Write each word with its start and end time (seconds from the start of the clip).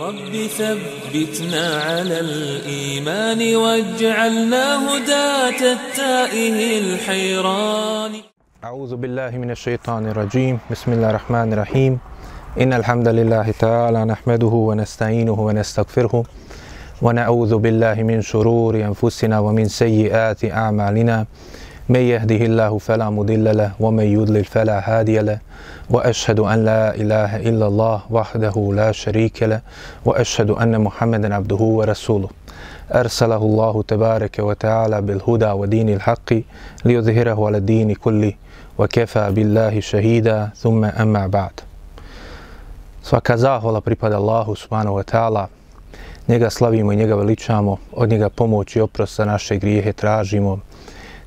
رب 0.00 0.34
ثبتنا 0.58 1.66
على 1.86 2.20
الإيمان 2.20 3.56
واجعلنا 3.56 4.64
هداة 4.88 5.60
التائه 5.76 6.78
الحيران. 6.78 8.12
أعوذ 8.64 8.96
بالله 8.96 9.30
من 9.30 9.50
الشيطان 9.50 10.08
الرجيم. 10.08 10.58
بسم 10.70 10.92
الله 10.92 11.10
الرحمن 11.10 11.52
الرحيم. 11.52 11.98
إن 12.60 12.72
الحمد 12.72 13.08
لله 13.08 13.50
تعالى 13.50 14.04
نحمده 14.04 14.54
ونستعينه 14.68 15.40
ونستغفره 15.40 16.24
ونعوذ 17.02 17.52
بالله 17.58 18.02
من 18.02 18.22
شرور 18.22 18.74
أنفسنا 18.76 19.38
ومن 19.38 19.68
سيئات 19.68 20.44
أعمالنا. 20.44 21.26
من 21.89 21.99
يهده 21.99 22.35
الله 22.45 22.77
فلا 22.77 23.09
مضل 23.09 23.57
له 23.57 23.71
ومن 23.79 24.03
يضلل 24.03 24.43
فلا 24.43 24.77
هادي 24.89 25.19
له 25.19 25.39
واشهد 25.89 26.39
ان 26.39 26.65
لا 26.65 26.95
اله 26.95 27.35
الا 27.49 27.67
الله 27.67 28.01
وحده 28.09 28.71
لا 28.73 28.91
شريك 28.91 29.43
له 29.43 29.61
واشهد 30.05 30.49
ان 30.49 30.81
محمدا 30.81 31.35
عبده 31.35 31.55
ورسوله 31.55 32.29
ارسله 32.91 33.37
الله 33.37 33.83
تبارك 33.87 34.39
وتعالى 34.39 35.01
بالهدى 35.01 35.51
ودين 35.51 35.89
الحق 35.89 36.33
ليظهره 36.85 37.45
على 37.45 37.57
الدين 37.57 37.93
كله 37.93 38.33
وكفى 38.77 39.31
بالله 39.31 39.79
شهيدا 39.79 40.49
ثم 40.57 40.85
اما 40.85 41.27
بعد 41.27 41.51
Svaka 43.05 43.37
zahvala 43.37 43.85
pripada 43.85 44.17
Allahu 44.17 44.57
subhanahu 44.57 44.97
wa 44.97 45.05
ta'ala. 45.05 45.47
Njega 46.27 46.49
slavimo 46.49 46.91
i 46.91 46.95
njega 46.95 47.15
veličamo, 47.15 47.77
od 47.91 48.09
njega 48.09 48.29
pomoć 48.29 48.75
i 48.75 48.81
oprost 48.81 49.17
za 49.17 49.25
naše 49.25 49.57
grijehe 49.57 49.93
tražimo. 49.93 50.59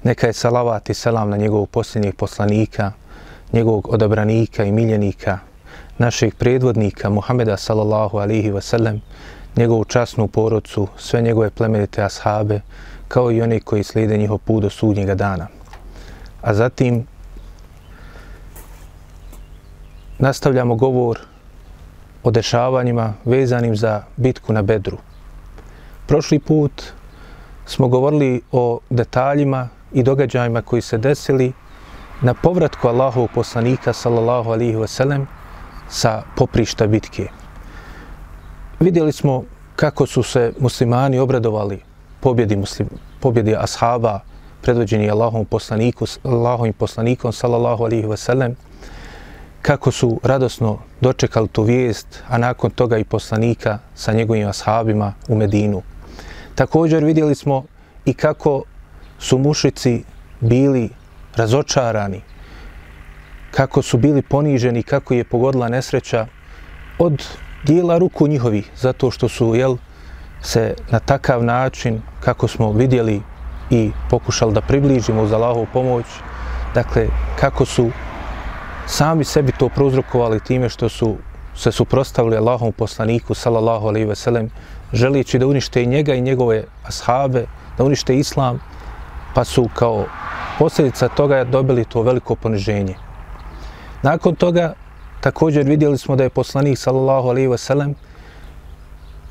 Neka 0.04 0.28
je 0.28 0.34
salavat 0.34 0.90
i 0.90 0.94
selam 0.94 1.30
na 1.30 1.38
njegovog 1.38 1.70
posljednjeg 1.70 2.16
poslanika, 2.16 2.92
njegovog 3.54 3.94
odabranika 3.94 4.64
i 4.64 4.72
miljenika, 4.72 5.40
našeg 5.98 6.36
predvodnika 6.36 7.10
Muhameda 7.10 7.58
sallallahu 7.58 8.18
alihi 8.18 8.52
wasallam, 8.52 9.00
njegovu 9.56 9.86
časnu 9.86 10.28
porodcu, 10.28 10.88
sve 10.98 11.22
njegove 11.22 11.50
plemenite 11.50 12.04
ashabe, 12.04 12.62
kao 13.08 13.32
i 13.32 13.42
one 13.42 13.60
koji 13.60 13.84
slijede 13.84 14.18
njihov 14.18 14.38
put 14.38 14.64
do 14.64 14.70
sudnjega 14.70 15.16
dana. 15.16 15.48
A 16.42 16.54
zatim 16.54 17.08
nastavljamo 20.20 20.76
govor 20.76 21.20
o 22.24 22.32
dešavanjima 22.32 23.14
vezanim 23.26 23.76
za 23.76 24.04
bitku 24.18 24.54
na 24.54 24.62
Bedru. 24.62 24.98
Prošli 26.08 26.40
put 26.40 26.84
smo 27.66 27.88
govorili 27.88 28.42
o 28.52 28.80
detaljima 28.90 29.70
i 29.94 30.04
događajima 30.04 30.62
koji 30.62 30.82
se 30.82 30.98
desili 30.98 31.54
na 32.22 32.34
povratku 32.34 32.88
Allahovog 32.88 33.30
poslanika 33.36 33.94
sallallahu 33.94 34.52
alihi 34.52 34.76
wasallam 34.76 35.26
sa 35.90 36.24
poprišta 36.36 36.88
bitke. 36.88 37.28
Vidjeli 38.80 39.12
smo 39.12 39.44
kako 39.76 40.06
su 40.06 40.24
se 40.24 40.54
muslimani 40.60 41.20
obradovali 41.20 41.82
pobjedi, 42.20 42.56
muslim, 42.56 42.90
pobjedi 43.20 43.56
ashaba 43.56 44.20
predvođeni 44.62 45.12
Allahovom 45.12 45.46
poslaniku, 45.46 46.06
Allahovim 46.24 46.74
poslanikom 46.74 47.32
sallallahu 47.32 47.84
alihi 47.84 48.08
wasallam 48.08 48.54
kako 49.62 49.92
su 49.92 50.20
radosno 50.24 50.78
dočekali 51.02 51.48
tu 51.48 51.64
vijest, 51.64 52.24
a 52.30 52.38
nakon 52.38 52.72
toga 52.72 52.98
i 52.98 53.04
poslanika 53.04 53.80
sa 53.96 54.14
njegovim 54.14 54.48
ashabima 54.48 55.14
u 55.28 55.36
Medinu. 55.36 55.82
Također 56.56 57.04
vidjeli 57.04 57.36
smo 57.36 57.64
i 58.06 58.14
kako 58.14 58.64
su 59.24 59.38
mušici 59.38 60.04
bili 60.40 60.90
razočarani, 61.36 62.22
kako 63.52 63.82
su 63.82 63.98
bili 63.98 64.22
poniženi, 64.22 64.84
kako 64.84 65.14
je 65.14 65.24
pogodila 65.24 65.70
nesreća 65.70 66.26
od 67.00 67.24
dijela 67.64 67.98
ruku 67.98 68.28
njihovi, 68.28 68.64
zato 68.76 69.12
što 69.12 69.30
su 69.30 69.56
jel, 69.56 69.78
se 70.42 70.76
na 70.92 71.00
takav 71.00 71.44
način, 71.44 72.02
kako 72.20 72.48
smo 72.48 72.72
vidjeli 72.72 73.22
i 73.70 73.92
pokušali 74.10 74.54
da 74.54 74.62
približimo 74.62 75.22
uz 75.24 75.32
Allahovu 75.32 75.68
pomoć, 75.74 76.06
dakle, 76.74 77.08
kako 77.40 77.66
su 77.66 77.92
sami 78.88 79.24
sebi 79.24 79.52
to 79.52 79.70
prouzrokovali 79.70 80.40
time 80.40 80.70
što 80.70 80.90
su 80.90 81.16
se 81.56 81.72
suprostavili 81.72 82.38
Allahom 82.38 82.72
poslaniku, 82.72 83.34
sallallahu 83.34 83.88
alaihi 83.88 84.06
ve 84.06 84.16
sellem, 84.16 84.50
želići 84.94 85.40
da 85.40 85.48
unište 85.48 85.84
i 85.84 85.88
njega 85.88 86.14
i 86.14 86.22
njegove 86.22 86.64
ashabe, 86.84 87.46
da 87.78 87.84
unište 87.84 88.18
islam, 88.18 88.60
pa 89.34 89.44
su 89.44 89.70
kao 89.76 90.06
posljedica 90.60 91.08
toga 91.08 91.44
dobili 91.44 91.86
to 91.86 92.02
veliko 92.02 92.36
poniženje. 92.36 92.96
Nakon 94.02 94.36
toga 94.36 94.74
također 95.22 95.66
vidjeli 95.66 95.98
smo 95.98 96.16
da 96.16 96.24
je 96.24 96.30
poslanik 96.30 96.78
sallallahu 96.78 97.30
alejhi 97.30 97.48
ve 97.48 97.58
sellem 97.58 97.96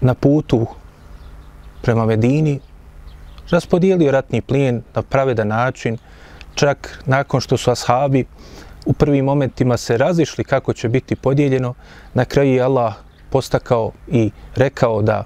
na 0.01 0.15
putu 0.15 0.67
prema 1.83 2.07
Medini 2.07 2.61
raspodijelio 3.51 4.11
ratni 4.11 4.41
plijen 4.41 4.83
na 4.95 5.03
pravedan 5.03 5.49
način, 5.49 5.99
čak 6.55 7.03
nakon 7.07 7.41
što 7.41 7.57
su 7.57 7.71
ashabi 7.71 8.25
u 8.87 8.93
prvim 8.93 9.25
momentima 9.25 9.77
se 9.77 9.97
razišli 9.97 10.45
kako 10.45 10.73
će 10.73 10.89
biti 10.89 11.17
podijeljeno, 11.17 11.75
na 12.15 12.25
kraju 12.25 12.55
je 12.55 12.63
Allah 12.63 12.95
postakao 13.31 13.93
i 14.09 14.31
rekao 14.57 15.03
da 15.03 15.25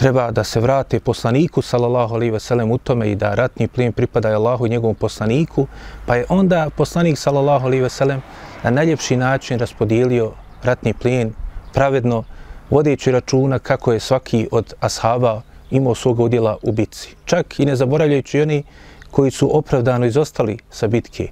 treba 0.00 0.30
da 0.30 0.44
se 0.44 0.60
vrate 0.60 1.00
poslaniku 1.00 1.62
sallallahu 1.62 2.14
alejhi 2.14 2.32
ve 2.32 2.40
sellem 2.40 2.70
u 2.70 2.78
tome 2.78 3.10
i 3.10 3.14
da 3.14 3.34
ratni 3.34 3.68
plijen 3.68 3.92
pripada 3.92 4.28
Allahu 4.28 4.66
i 4.66 4.70
njegovom 4.70 4.94
poslaniku, 4.94 5.66
pa 6.06 6.16
je 6.16 6.24
onda 6.28 6.70
poslanik 6.76 7.18
sallallahu 7.18 7.66
alejhi 7.66 7.82
ve 7.82 7.90
sellem 7.90 8.22
na 8.62 8.70
najljepši 8.70 9.16
način 9.16 9.58
raspodijelio 9.58 10.32
ratni 10.62 10.94
plijen 10.94 11.32
pravedno 11.74 12.22
vodeći 12.70 13.12
računa 13.12 13.58
kako 13.58 13.92
je 13.92 14.00
svaki 14.00 14.48
od 14.50 14.74
ashaba 14.80 15.42
imao 15.70 15.94
svog 15.94 16.20
udjela 16.20 16.56
u 16.62 16.72
bitci. 16.72 17.16
Čak 17.24 17.60
i 17.60 17.66
ne 17.66 17.76
zaboravljajući 17.76 18.40
oni 18.40 18.62
koji 19.10 19.30
su 19.30 19.58
opravdano 19.58 20.06
izostali 20.06 20.58
sa 20.70 20.86
bitke, 20.86 21.28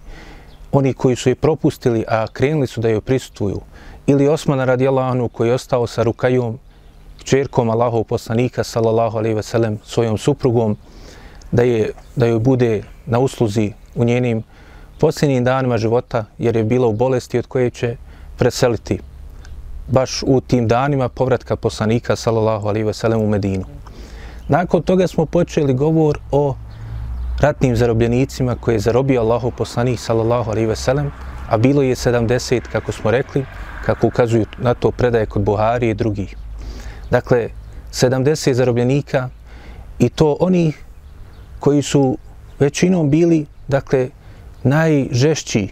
oni 0.72 0.92
koji 0.92 1.16
su 1.16 1.28
je 1.28 1.34
propustili, 1.34 2.04
a 2.08 2.26
krenuli 2.32 2.66
su 2.66 2.80
da 2.80 2.88
joj 2.88 3.00
prisutuju, 3.00 3.60
ili 4.06 4.28
Osmana 4.28 4.64
radijallahu 4.64 5.28
koji 5.28 5.48
je 5.48 5.54
ostao 5.54 5.86
sa 5.86 6.02
Rukajom 6.02 6.58
čerkom 7.28 7.70
Allahov 7.70 8.04
poslanika 8.04 8.64
sallallahu 8.64 9.18
alejhi 9.18 9.36
ve 9.36 9.42
sellem 9.42 9.78
svojom 9.84 10.18
suprugom 10.18 10.76
da 11.52 11.62
je 11.62 11.92
da 12.16 12.26
joj 12.26 12.38
bude 12.38 12.82
na 13.06 13.18
usluzi 13.18 13.72
u 13.94 14.04
njenim 14.04 14.42
posljednjim 14.98 15.44
danima 15.44 15.78
života 15.78 16.24
jer 16.38 16.56
je 16.56 16.64
bila 16.64 16.86
u 16.86 16.92
bolesti 16.92 17.38
od 17.38 17.46
koje 17.46 17.70
će 17.70 17.96
preseliti 18.38 18.98
baš 19.88 20.22
u 20.26 20.40
tim 20.40 20.68
danima 20.68 21.08
povratka 21.08 21.56
poslanika 21.56 22.16
sallallahu 22.16 22.68
alejhi 22.68 22.86
ve 22.86 22.94
sellem 22.94 23.20
u 23.20 23.28
Medinu. 23.28 23.64
Nakon 24.48 24.82
toga 24.82 25.06
smo 25.06 25.26
počeli 25.26 25.74
govor 25.74 26.18
o 26.32 26.56
ratnim 27.40 27.76
zarobljenicima 27.76 28.56
koje 28.56 28.74
je 28.74 28.88
zarobio 28.88 29.20
Allahov 29.20 29.50
poslanik 29.50 30.00
sallallahu 30.00 30.50
alejhi 30.50 30.68
ve 30.68 30.76
sellem, 30.76 31.12
a 31.48 31.56
bilo 31.56 31.82
je 31.82 31.94
70 31.94 32.60
kako 32.72 32.92
smo 32.92 33.10
rekli, 33.10 33.44
kako 33.86 34.06
ukazuju 34.06 34.46
na 34.58 34.74
to 34.74 34.90
predaje 34.90 35.26
kod 35.26 35.42
Buhari 35.42 35.90
i 35.90 35.94
drugih. 35.94 36.47
Dakle, 37.10 37.48
70 37.92 38.52
zarobljenika 38.52 39.28
i 39.98 40.08
to 40.08 40.36
oni 40.40 40.72
koji 41.58 41.82
su 41.82 42.18
većinom 42.58 43.10
bili, 43.10 43.46
dakle, 43.68 44.08
najžešći 44.62 45.68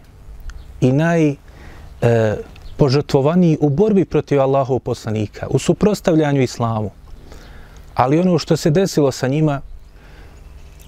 i 0.81 0.93
najpožrtvovaniji 0.93 3.55
e, 3.55 3.59
u 3.61 3.69
borbi 3.69 4.05
protiv 4.05 4.41
Allahov 4.41 4.79
poslanika, 4.79 5.47
u 5.51 5.59
suprostavljanju 5.59 6.43
islamu. 6.43 6.91
Ali 7.95 8.21
ono 8.21 8.39
što 8.39 8.57
se 8.57 8.71
desilo 8.71 9.13
sa 9.13 9.29
njima 9.29 9.61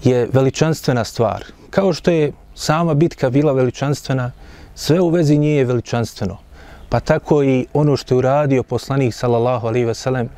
je 0.03 0.29
veličanstvena 0.33 1.03
stvar. 1.03 1.43
Kao 1.69 1.93
što 1.93 2.11
je 2.11 2.31
sama 2.55 2.93
bitka 2.93 3.29
bila 3.29 3.53
veličanstvena, 3.53 4.31
sve 4.75 4.99
u 4.99 5.09
vezi 5.09 5.37
nije 5.37 5.65
veličanstveno 5.65 6.37
pa 6.89 6.99
tako 6.99 7.43
i 7.43 7.65
ono 7.73 7.97
što 7.97 8.13
je 8.13 8.17
uradio 8.17 8.63
poslanik 8.63 9.13
sallallahu 9.13 9.67
alaihi 9.67 9.85
ve 9.85 9.93
sellem 9.93 10.29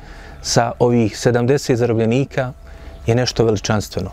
sa 0.42 0.72
ovih 0.78 1.12
70 1.12 1.74
zarobljenika 1.74 2.52
je 3.06 3.14
nešto 3.14 3.44
veličanstveno. 3.44 4.10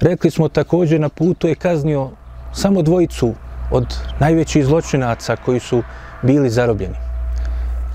Rekli 0.00 0.30
smo 0.30 0.48
također 0.48 1.00
na 1.00 1.08
putu 1.08 1.48
je 1.48 1.54
kaznio 1.54 2.10
samo 2.52 2.82
dvojicu 2.82 3.34
od 3.70 3.94
najvećih 4.20 4.64
zločinaca 4.64 5.36
koji 5.36 5.60
su 5.60 5.82
bili 6.22 6.50
zarobljeni. 6.50 6.94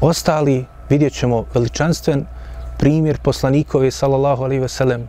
Ostali 0.01 0.65
vidjet 0.89 1.13
ćemo 1.13 1.45
veličanstven 1.53 2.25
primjer 2.77 3.17
poslanikove 3.23 3.91
sallallahu 3.91 4.43
alaihi 4.43 4.61
ve 4.61 4.67
sellem 4.67 5.07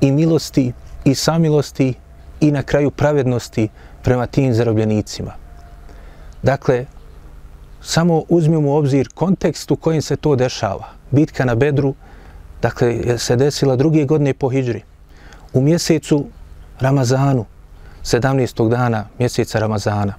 i 0.00 0.12
milosti 0.12 0.72
i 1.04 1.14
samilosti 1.14 1.94
i 2.40 2.50
na 2.50 2.62
kraju 2.62 2.90
pravednosti 2.90 3.68
prema 4.02 4.26
tim 4.26 4.54
zarobljenicima. 4.54 5.32
Dakle, 6.42 6.84
samo 7.84 8.22
uzmimo 8.28 8.68
u 8.70 8.76
obzir 8.76 9.08
kontekst 9.14 9.70
u 9.70 9.76
kojem 9.76 10.02
se 10.02 10.16
to 10.16 10.36
dešava. 10.36 10.88
Bitka 11.10 11.44
na 11.44 11.54
Bedru, 11.54 11.94
dakle, 12.62 13.18
se 13.18 13.36
desila 13.36 13.76
druge 13.76 14.04
godine 14.04 14.34
po 14.34 14.48
Hidžri. 14.48 14.82
U 15.52 15.60
mjesecu 15.60 16.24
Ramazanu, 16.80 17.44
17. 18.02 18.68
dana 18.68 19.06
mjeseca 19.18 19.58
Ramazana. 19.58 20.14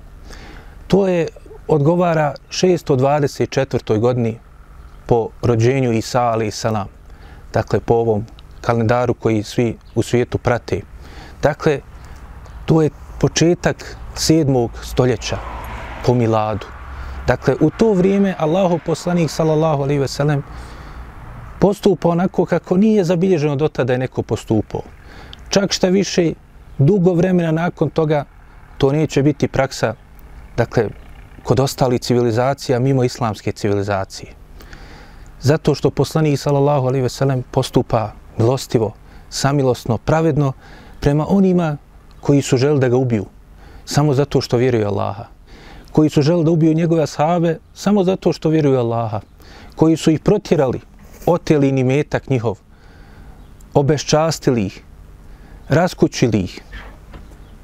To 0.88 1.07
je 1.07 1.27
odgovara 1.67 2.33
624. 2.50 4.00
godini 4.00 4.38
po 5.06 5.29
rođenju 5.41 5.94
Isa 5.94 6.21
ali 6.21 6.51
salam. 6.51 6.88
Dakle, 7.53 7.79
po 7.79 7.94
ovom 7.94 8.25
kalendaru 8.62 9.13
koji 9.13 9.44
svi 9.44 9.77
u 9.95 10.03
svijetu 10.03 10.38
prate. 10.38 10.81
Dakle, 11.41 11.79
to 12.65 12.81
je 12.81 12.89
početak 13.19 13.97
7. 14.15 14.69
stoljeća 14.83 15.38
po 16.06 16.13
miladu. 16.13 16.75
Dakle, 17.27 17.56
u 17.62 17.69
to 17.69 17.94
vrijeme 17.94 18.36
Allahu 18.38 18.80
poslanik 18.86 19.31
sallallahu 19.31 19.83
alaihi 19.83 20.00
ve 20.00 20.07
sellem 20.07 20.44
postupa 21.60 22.10
onako 22.10 22.45
kako 22.45 22.77
nije 22.77 23.04
zabilježeno 23.04 23.56
do 23.56 23.68
tada 23.68 23.94
je 23.94 24.00
neko 24.00 24.22
postupao. 24.22 24.81
Čak 25.50 25.72
šta 25.72 25.88
više, 25.88 26.33
dugo 26.77 27.13
vremena 27.13 27.51
nakon 27.51 27.89
toga 27.89 28.25
to 28.77 28.92
neće 28.92 29.24
biti 29.24 29.48
praksa, 29.48 29.94
dakle, 30.57 30.89
kod 31.44 31.60
ostali 31.60 32.00
civilizacija 32.00 32.80
mimo 32.80 33.04
islamske 33.04 33.51
civilizacije. 33.51 34.31
Zato 35.42 35.75
što 35.75 35.89
poslanik 35.89 36.39
sallallahu 36.39 36.88
alejhi 36.88 37.04
ve 37.04 37.10
sellem 37.10 37.44
postupa 37.51 38.12
milostivo, 38.38 38.94
samilosno, 39.30 39.98
pravedno 39.98 40.54
prema 41.00 41.25
onima 41.30 41.77
koji 42.22 42.42
su 42.42 42.57
želi 42.57 42.80
da 42.80 42.89
ga 42.89 42.98
ubiju 42.98 43.25
samo 43.86 44.13
zato 44.13 44.42
što 44.42 44.57
vjeruju 44.57 44.88
Allaha. 44.88 45.34
Koji 45.95 46.09
su 46.09 46.21
želi 46.21 46.44
da 46.44 46.51
ubiju 46.51 46.74
njegove 46.74 47.03
ashave 47.03 47.57
samo 47.74 48.03
zato 48.03 48.33
što 48.33 48.50
vjeruju 48.50 48.80
Allaha. 48.80 49.19
Koji 49.75 49.97
su 49.97 50.12
ih 50.12 50.19
protjerali, 50.19 50.80
oteli 51.25 51.71
ni 51.71 51.83
metak 51.83 52.27
njihov, 52.30 52.57
obeščastili 53.74 54.65
ih, 54.65 54.81
raskućili 55.69 56.39
ih, 56.39 56.62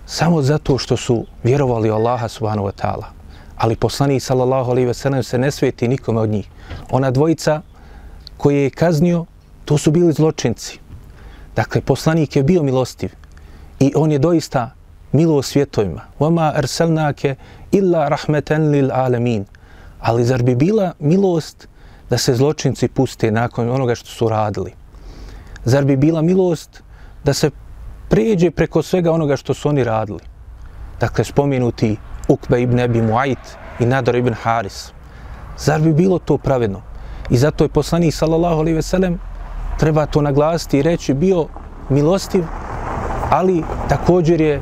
samo 0.06 0.42
zato 0.42 0.78
što 0.78 0.98
su 0.98 1.26
vjerovali 1.44 1.92
Allaha 1.92 2.28
subhanahu 2.28 2.68
wa 2.68 2.82
ta'ala. 2.82 3.12
Ali 3.58 3.76
poslani 3.76 4.20
sallallahu 4.20 4.72
alaihi 4.72 4.88
ve 4.88 4.94
sellem 4.94 5.24
se 5.24 5.38
ne 5.38 5.52
sveti 5.52 5.88
nikome 5.88 6.20
od 6.20 6.30
njih. 6.30 6.48
Ona 6.92 7.12
dvojica 7.12 7.62
koje 8.38 8.64
je 8.64 8.70
kaznio, 8.70 9.26
to 9.66 9.78
su 9.78 9.92
bili 9.92 10.14
zločinci. 10.14 10.80
Dakle, 11.56 11.82
poslanik 11.82 12.36
je 12.36 12.44
bio 12.44 12.64
milostiv 12.64 13.12
i 13.80 13.92
on 13.96 14.12
je 14.12 14.20
doista 14.20 14.72
milo 15.12 15.42
svjetovima. 15.42 16.02
Vama 16.20 16.52
arsalnake 16.56 17.36
illa 17.72 18.08
rahmeten 18.10 18.70
lil 18.72 18.92
alemin. 18.92 19.46
Ali 20.00 20.26
zar 20.26 20.44
bi 20.44 20.56
bila 20.56 20.94
milost 21.00 21.68
da 22.10 22.18
se 22.18 22.36
zločinci 22.36 22.88
puste 22.88 23.32
nakon 23.32 23.70
onoga 23.70 23.96
što 23.96 24.10
su 24.10 24.30
radili? 24.30 24.74
Zar 25.66 25.86
bi 25.86 25.98
bila 25.98 26.22
milost 26.22 26.84
da 27.24 27.34
se 27.34 27.50
pređe 28.10 28.52
preko 28.52 28.82
svega 28.82 29.12
onoga 29.12 29.36
što 29.36 29.54
su 29.54 29.70
oni 29.70 29.84
radili? 29.84 30.20
Dakle, 31.00 31.24
spomenuti 31.24 31.98
Ukbe 32.28 32.62
ibn 32.62 32.80
Ebi 32.80 33.02
Muajt 33.02 33.40
i 33.80 33.86
Nadar 33.86 34.16
ibn 34.16 34.34
Haris. 34.34 34.92
Zar 35.58 35.82
bi 35.82 35.94
bilo 35.94 36.20
to 36.20 36.38
pravedno? 36.38 36.82
I 37.30 37.38
zato 37.38 37.64
je 37.64 37.70
poslanik 37.70 38.14
sallallahu 38.14 38.60
alaihi 38.60 38.76
ve 38.76 38.82
sellem 38.82 39.20
treba 39.80 40.06
to 40.06 40.22
naglasiti 40.22 40.80
i 40.80 40.82
reći 40.82 41.14
bio 41.14 41.48
milostiv, 41.90 42.44
ali 43.30 43.64
također 43.90 44.42
je 44.42 44.62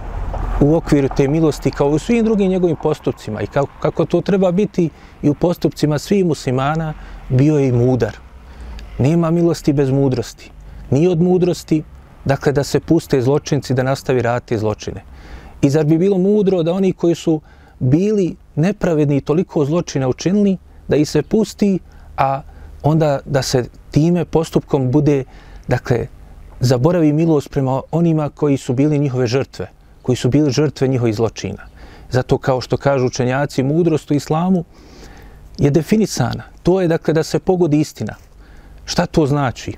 u 0.62 0.76
okviru 0.76 1.10
te 1.18 1.28
milosti 1.28 1.72
kao 1.72 1.90
u 1.90 2.00
svim 2.00 2.26
drugim 2.26 2.50
njegovim 2.50 2.76
postupcima 2.84 3.42
i 3.42 3.48
kako, 3.48 3.70
kako 3.80 4.06
to 4.06 4.22
treba 4.22 4.52
biti 4.52 4.90
i 5.22 5.30
u 5.30 5.34
postupcima 5.34 6.00
svih 6.00 6.26
muslimana 6.26 6.94
bio 7.30 7.58
je 7.58 7.68
i 7.68 7.72
mudar. 7.72 8.18
Nema 8.98 9.32
milosti 9.32 9.74
bez 9.74 9.90
mudrosti. 9.90 10.52
Ni 10.92 11.08
od 11.08 11.22
mudrosti, 11.22 11.84
dakle 12.26 12.52
da 12.52 12.64
se 12.64 12.80
puste 12.80 13.22
zločinci 13.22 13.74
da 13.74 13.84
nastavi 13.84 14.22
raditi 14.22 14.58
zločine. 14.58 15.04
I 15.62 15.70
zar 15.70 15.86
bi 15.86 15.98
bilo 15.98 16.18
mudro 16.18 16.64
da 16.64 16.74
oni 16.74 16.94
koji 16.94 17.16
su 17.16 17.42
bili 17.80 18.36
nepravedni 18.56 19.18
i 19.18 19.22
toliko 19.22 19.66
zločina 19.66 20.08
učinili, 20.08 20.58
da 20.88 20.96
ih 20.96 21.10
se 21.10 21.22
pusti, 21.22 21.80
a 22.18 22.42
onda 22.84 23.20
da 23.26 23.42
se 23.42 23.66
time 23.92 24.26
postupkom 24.26 24.92
bude, 24.92 25.24
dakle, 25.68 26.08
zaboravi 26.60 27.14
milost 27.14 27.50
prema 27.50 27.82
onima 27.92 28.30
koji 28.30 28.58
su 28.58 28.74
bili 28.74 29.00
njihove 29.00 29.28
žrtve, 29.28 29.68
koji 30.10 30.18
su 30.18 30.30
bili 30.30 30.52
žrtve 30.52 30.88
njihovih 30.88 31.16
zločina. 31.16 31.68
Zato 32.10 32.38
kao 32.38 32.62
što 32.62 32.78
kažu 32.78 33.06
učenjaci, 33.06 33.64
mudrost 33.64 34.12
u 34.12 34.14
islamu 34.14 34.64
je 35.58 35.70
definisana. 35.70 36.44
To 36.64 36.82
je 36.82 36.88
dakle 36.88 37.14
da 37.14 37.24
se 37.24 37.40
pogodi 37.40 37.80
istina. 37.80 38.16
Šta 38.86 39.06
to 39.06 39.28
znači? 39.28 39.74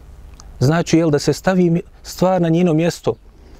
Znači 0.59 0.97
jel 0.97 1.09
da 1.11 1.19
se 1.19 1.33
stavi 1.33 1.81
stvar 2.03 2.41
na 2.41 2.49
njeno 2.49 2.73
mjesto 2.73 3.13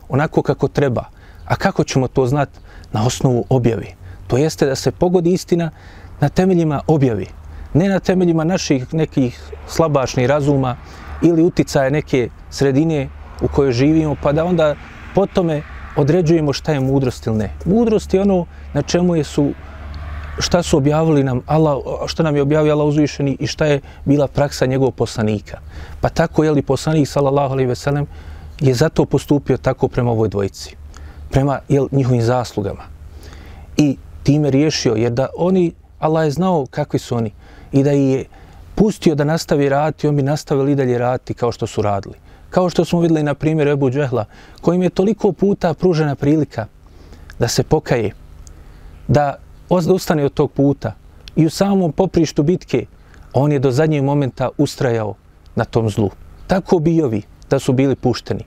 onako 0.10 0.42
kako 0.42 0.68
treba. 0.68 1.04
A 1.46 1.56
kako 1.56 1.84
ćemo 1.84 2.08
to 2.08 2.26
znati? 2.28 2.60
Na 2.94 3.06
osnovu 3.06 3.46
objave. 3.50 3.92
To 4.28 4.38
jeste 4.38 4.66
da 4.66 4.76
se 4.76 4.92
pogodi 4.92 5.34
istina 5.34 5.72
na 6.20 6.30
temeljima 6.30 6.82
objavi. 6.88 7.28
Ne 7.74 7.90
na 7.90 8.00
temeljima 8.00 8.44
naših 8.44 8.94
nekih 8.94 9.44
slabašnih 9.68 10.28
razuma 10.28 10.78
ili 11.22 11.44
uticaja 11.44 11.90
neke 11.90 12.30
sredine 12.50 13.10
u 13.42 13.48
kojoj 13.48 13.72
živimo, 13.72 14.16
pa 14.24 14.32
da 14.32 14.46
onda 14.46 14.76
po 15.16 15.26
tome 15.26 15.62
određujemo 15.96 16.54
šta 16.54 16.72
je 16.72 16.80
mudrost 16.80 17.28
ili 17.28 17.38
ne. 17.38 17.54
Mudrost 17.66 18.14
je 18.14 18.22
ono 18.22 18.46
na 18.74 18.82
čemu 18.82 19.16
je 19.16 19.24
su 19.24 19.52
šta 20.40 20.64
su 20.64 20.78
objavili 20.78 21.24
nam 21.24 21.42
Allah, 21.46 21.78
šta 22.08 22.24
nam 22.24 22.36
je 22.36 22.42
objavio 22.42 22.74
Allah 22.74 22.88
uzvišeni 22.88 23.38
i 23.40 23.48
šta 23.48 23.66
je 23.66 23.82
bila 24.06 24.28
praksa 24.28 24.66
njegovog 24.66 24.96
poslanika. 24.96 25.60
Pa 26.02 26.10
tako 26.10 26.44
je 26.44 26.52
li 26.52 26.62
poslanik 26.62 27.08
sallallahu 27.08 27.54
alejhi 27.54 27.70
ve 27.70 27.76
sellem 27.76 28.08
je 28.60 28.74
zato 28.74 29.06
postupio 29.06 29.58
tako 29.58 29.88
prema 29.88 30.12
ovoj 30.12 30.30
dvojici. 30.30 30.76
Prema 31.30 31.60
jel, 31.70 31.88
njihovim 31.92 32.22
zaslugama. 32.22 32.84
I 33.78 33.98
time 34.24 34.50
riješio 34.50 34.94
jer 34.96 35.12
da 35.12 35.28
oni 35.38 35.72
Allah 36.00 36.26
je 36.26 36.32
znao 36.32 36.66
kakvi 36.70 37.00
su 37.00 37.16
oni 37.16 37.32
i 37.72 37.84
da 37.84 37.92
je 37.92 38.26
pustio 38.76 39.16
da 39.16 39.24
nastavi 39.24 39.70
raditi, 39.70 40.08
on 40.08 40.16
bi 40.16 40.24
nastavili 40.24 40.76
dalje 40.76 40.98
raditi 40.98 41.34
kao 41.34 41.52
što 41.52 41.68
su 41.68 41.82
radili. 41.82 42.16
Kao 42.52 42.70
što 42.70 42.86
smo 42.86 43.00
videli 43.00 43.24
na 43.24 43.34
primjer 43.34 43.68
Ebu 43.68 43.90
Džehla, 43.90 44.26
kojim 44.62 44.84
je 44.84 44.90
toliko 44.90 45.32
puta 45.32 45.74
pružena 45.74 46.16
prilika 46.16 46.66
da 47.40 47.48
se 47.48 47.64
pokaje, 47.64 48.12
da 49.08 49.36
ustane 49.70 50.26
od 50.26 50.34
tog 50.34 50.52
puta 50.52 50.94
i 51.36 51.46
u 51.46 51.50
samom 51.50 51.92
poprištu 51.92 52.44
bitke 52.44 52.86
on 53.34 53.52
je 53.52 53.60
do 53.60 53.72
zadnjeg 53.72 54.04
momenta 54.04 54.50
ustrajao 54.58 55.16
na 55.56 55.66
tom 55.66 55.90
zlu. 55.90 56.10
Tako 56.48 56.80
bi 56.80 56.96
i 56.96 57.02
ovi 57.02 57.22
da 57.50 57.60
su 57.60 57.74
bili 57.74 57.96
pušteni. 57.96 58.44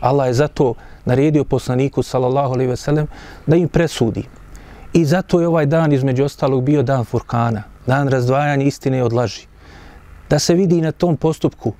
Allah 0.00 0.26
je 0.26 0.34
zato 0.34 0.74
naredio 1.04 1.44
poslaniku 1.44 2.02
sallallahu 2.02 2.52
alejhi 2.52 2.70
ve 2.70 2.76
sellem 2.76 3.06
da 3.46 3.56
im 3.56 3.68
presudi. 3.68 4.24
I 4.92 5.04
zato 5.04 5.40
je 5.40 5.48
ovaj 5.48 5.66
dan 5.66 5.92
između 5.92 6.24
ostalog 6.24 6.62
bio 6.64 6.82
dan 6.82 7.04
Furkana, 7.04 7.62
dan 7.86 8.08
razdvajanja 8.08 8.64
istine 8.64 9.02
od 9.02 9.12
laži. 9.12 9.46
Da 10.30 10.38
se 10.38 10.54
vidi 10.54 10.80
na 10.80 10.92
tom 10.92 11.16
postupku 11.16 11.72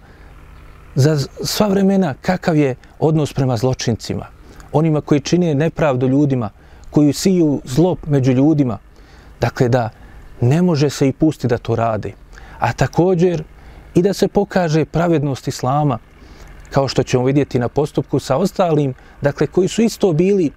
za 0.96 1.18
sva 1.44 1.68
vremena 1.68 2.14
kakav 2.20 2.56
je 2.56 2.74
odnos 2.98 3.32
prema 3.32 3.56
zločincima, 3.56 4.26
onima 4.72 5.00
koji 5.00 5.20
čine 5.20 5.54
nepravdu 5.54 6.08
ljudima, 6.08 6.50
koji 6.90 7.12
siju 7.12 7.60
zlo 7.64 7.96
među 8.06 8.32
ljudima, 8.32 8.78
dakle 9.40 9.68
da 9.68 9.90
ne 10.40 10.62
može 10.62 10.90
se 10.90 11.08
i 11.08 11.12
pusti 11.12 11.48
da 11.48 11.58
to 11.58 11.76
rade. 11.76 12.12
A 12.58 12.72
također 12.72 13.44
i 13.94 14.02
da 14.02 14.12
se 14.12 14.28
pokaže 14.28 14.84
pravednost 14.84 15.48
Islama, 15.48 15.98
kao 16.70 16.88
što 16.88 17.02
ćemo 17.02 17.24
vidjeti 17.24 17.58
na 17.58 17.68
postupku 17.68 18.18
sa 18.18 18.36
ostalim, 18.36 18.94
dakle 19.22 19.46
koji 19.46 19.68
su 19.68 19.82
isto 19.82 20.12
bili, 20.12 20.50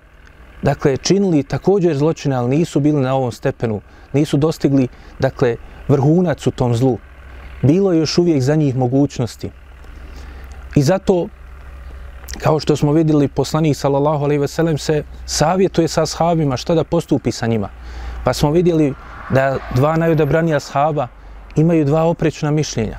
dakle 0.62 0.98
činili 0.98 1.44
također 1.44 1.98
zločine, 1.98 2.36
ali 2.36 2.58
nisu 2.58 2.80
bili 2.80 3.02
na 3.02 3.16
ovom 3.16 3.32
stepenu, 3.32 3.82
nisu 4.14 4.38
dostigli, 4.38 4.88
dakle, 5.20 5.56
vrhunac 5.88 6.48
u 6.48 6.52
tom 6.52 6.76
zlu. 6.76 6.98
Bilo 7.62 7.94
je 7.94 8.00
još 8.00 8.18
uvijek 8.18 8.42
za 8.42 8.56
njih 8.56 8.76
mogućnosti. 8.76 9.50
I 10.76 10.82
zato, 10.82 11.28
kao 12.38 12.60
što 12.60 12.76
smo 12.76 12.92
vidjeli, 12.92 13.28
poslanik 13.28 13.78
sallallahu 13.78 14.24
alejhi 14.24 14.42
ve 14.42 14.48
sellem 14.48 14.78
se 14.78 15.04
savjetuje 15.26 15.88
sa 15.88 16.02
ashabima 16.02 16.58
što 16.58 16.76
da 16.76 16.84
postupi 16.84 17.32
sa 17.32 17.48
njima. 17.48 17.70
Pa 18.24 18.34
smo 18.34 18.52
vidjeli 18.52 18.94
da 19.30 19.58
dva 19.76 19.96
najodabranija 19.96 20.58
ashaba 20.58 21.08
imaju 21.56 21.86
dva 21.86 22.04
oprečna 22.04 22.52
mišljenja. 22.52 22.98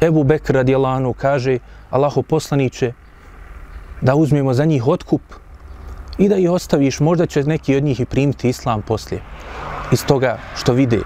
Ebu 0.00 0.24
Bekr 0.24 0.54
radijalanu 0.54 1.12
kaže, 1.12 1.58
Allahu 1.90 2.22
poslaniće, 2.22 2.92
da 4.00 4.14
uzmemo 4.14 4.54
za 4.54 4.64
njih 4.64 4.88
otkup 4.88 5.22
i 6.18 6.28
da 6.28 6.36
ih 6.36 6.50
ostaviš, 6.50 7.00
možda 7.00 7.26
će 7.26 7.42
neki 7.42 7.76
od 7.76 7.84
njih 7.84 8.00
i 8.00 8.04
primiti 8.04 8.48
islam 8.48 8.82
poslije. 8.82 9.22
Iz 9.92 10.04
toga 10.04 10.38
što 10.56 10.72
vide. 10.72 11.00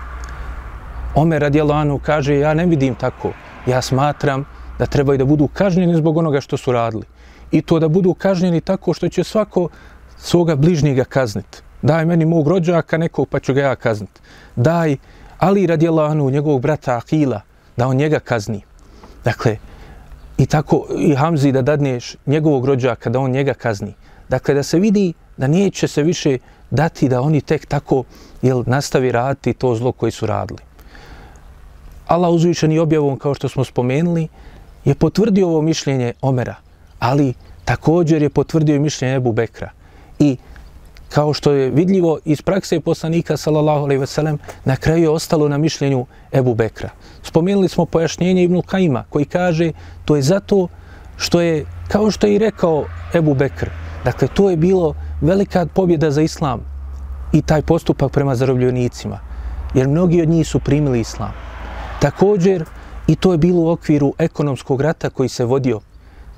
Omer 1.15 1.43
radijalanu 1.43 1.99
kaže, 1.99 2.39
ja 2.39 2.55
ne 2.55 2.67
vidim 2.67 2.95
tako. 2.95 3.33
Ja 3.67 3.83
smatram 3.83 4.45
da 4.81 4.87
trebaju 4.87 5.19
da 5.19 5.25
budu 5.29 5.49
kažnjeni 5.49 5.97
zbog 5.97 6.17
onoga 6.17 6.41
što 6.41 6.57
su 6.57 6.73
radili. 6.73 7.05
I 7.53 7.63
to 7.63 7.79
da 7.79 7.89
budu 7.89 8.15
kažnjeni 8.15 8.61
tako 8.61 8.95
što 8.97 9.09
će 9.09 9.25
svako 9.25 9.69
svoga 10.17 10.57
bližnjega 10.57 11.05
kazniti. 11.05 11.61
Daj 11.83 12.05
meni 12.05 12.25
mog 12.25 12.49
rođaka 12.49 12.99
nekog 12.99 13.29
pa 13.29 13.41
ću 13.41 13.55
ga 13.55 13.61
ja 13.61 13.75
kazniti. 13.77 14.21
Daj 14.57 14.97
Ali 15.41 15.67
radijalanu 15.67 16.31
njegovog 16.31 16.61
brata 16.61 16.97
Akila 16.97 17.41
da 17.77 17.87
on 17.89 17.97
njega 17.97 18.19
kazni. 18.19 18.61
Dakle, 19.25 19.57
i 20.39 20.47
tako 20.47 20.87
i 20.99 21.15
Hamzi 21.15 21.53
da 21.53 21.63
dadneš 21.63 22.17
njegovog 22.27 22.65
rođaka 22.65 23.11
da 23.11 23.21
on 23.21 23.31
njega 23.31 23.55
kazni. 23.55 23.95
Dakle, 24.29 24.55
da 24.55 24.63
se 24.63 24.79
vidi 24.79 25.13
da 25.37 25.47
neće 25.47 25.89
se 25.89 26.03
više 26.03 26.39
dati 26.71 27.09
da 27.09 27.21
oni 27.21 27.41
tek 27.41 27.67
tako 27.67 28.05
jel, 28.43 28.63
nastavi 28.67 29.13
raditi 29.13 29.53
to 29.53 29.75
zlo 29.75 29.93
koji 29.93 30.13
su 30.13 30.27
radili. 30.27 30.61
Allah 32.07 32.31
uzvišeni 32.31 32.79
objavom, 32.79 33.19
kao 33.19 33.35
što 33.35 33.49
smo 33.49 33.65
spomenuli, 33.65 34.29
je 34.85 34.95
potvrdio 34.95 35.49
ovo 35.49 35.63
mišljenje 35.63 36.13
Omera, 36.23 36.55
ali 36.99 37.35
također 37.65 38.23
je 38.23 38.31
potvrdio 38.31 38.77
i 38.77 38.79
mišljenje 38.79 39.15
Ebu 39.15 39.33
Bekra. 39.33 39.71
I 40.19 40.37
kao 41.09 41.33
što 41.35 41.53
je 41.53 41.71
vidljivo 41.71 42.19
iz 42.25 42.43
prakse 42.43 42.81
poslanika 42.81 43.37
sallallahu 43.37 43.85
alejhi 43.85 44.01
ve 44.01 44.07
sellem 44.07 44.39
na 44.65 44.77
kraju 44.77 45.03
je 45.03 45.09
ostalo 45.09 45.49
na 45.49 45.59
mišljenju 45.59 46.07
Ebu 46.33 46.55
Bekra. 46.55 46.91
Spomenuli 47.23 47.69
smo 47.69 47.87
pojašnjenje 47.87 48.43
Ibn 48.43 48.63
Kajima 48.63 49.05
koji 49.11 49.25
kaže 49.25 49.73
to 50.05 50.17
je 50.17 50.23
zato 50.23 50.69
što 51.17 51.41
je, 51.41 51.65
kao 51.89 52.11
što 52.11 52.27
je 52.27 52.35
i 52.35 52.39
rekao 52.39 52.85
Ebu 53.15 53.35
Bekr, 53.35 53.69
dakle 54.05 54.29
to 54.29 54.51
je 54.51 54.57
bilo 54.57 54.95
velika 55.21 55.67
pobjeda 55.75 56.11
za 56.11 56.23
islam 56.23 56.61
i 57.33 57.43
taj 57.43 57.63
postupak 57.63 58.13
prema 58.13 58.35
zarobljenicima, 58.35 59.19
jer 59.75 59.89
mnogi 59.89 60.23
od 60.23 60.29
njih 60.29 60.49
su 60.49 60.61
primili 60.61 61.01
islam. 61.01 61.33
Također, 62.01 62.65
i 63.11 63.17
to 63.17 63.33
je 63.33 63.39
bilo 63.39 63.61
u 63.61 63.71
okviru 63.71 64.13
ekonomskog 64.19 64.81
rata 64.81 65.11
koji 65.11 65.29
se 65.29 65.45
vodio, 65.45 65.81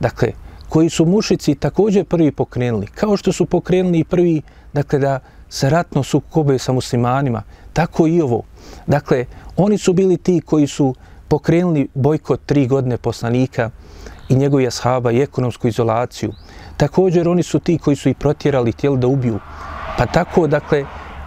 dakle, 0.01 0.33
koji 0.69 0.91
su 0.91 1.05
mušici 1.07 1.55
također 1.55 2.05
prvi 2.05 2.33
pokrenuli, 2.33 2.87
kao 2.87 3.17
što 3.17 3.33
su 3.33 3.47
pokrenuli 3.47 3.99
i 3.99 4.05
prvi, 4.05 4.43
dakle, 4.73 4.99
da 4.99 5.19
se 5.49 5.71
ratno 5.71 6.03
sukobe 6.03 6.59
sa 6.59 6.73
muslimanima, 6.73 7.43
tako 7.73 8.07
i 8.07 8.23
ovo. 8.23 8.43
Dakle, 8.87 9.25
oni 9.57 9.79
su 9.79 9.93
bili 9.93 10.17
ti 10.17 10.41
koji 10.41 10.67
su 10.67 10.95
pokrenuli 11.29 11.89
bojkot 11.95 12.41
tri 12.47 12.67
godine 12.67 12.97
poslanika 12.97 13.71
i 14.29 14.35
njegovih 14.35 14.69
ashaba 14.69 15.13
i 15.13 15.21
ekonomsku 15.21 15.69
izolaciju. 15.69 16.33
Također, 16.77 17.29
oni 17.29 17.43
su 17.43 17.59
ti 17.59 17.79
koji 17.79 17.97
su 17.97 18.09
i 18.09 18.15
protjerali 18.15 18.73
tijeli 18.73 18.99
da 18.99 19.07
ubiju. 19.07 19.39
Pa 19.99 20.07
tako, 20.07 20.47
dakle, 20.47 20.85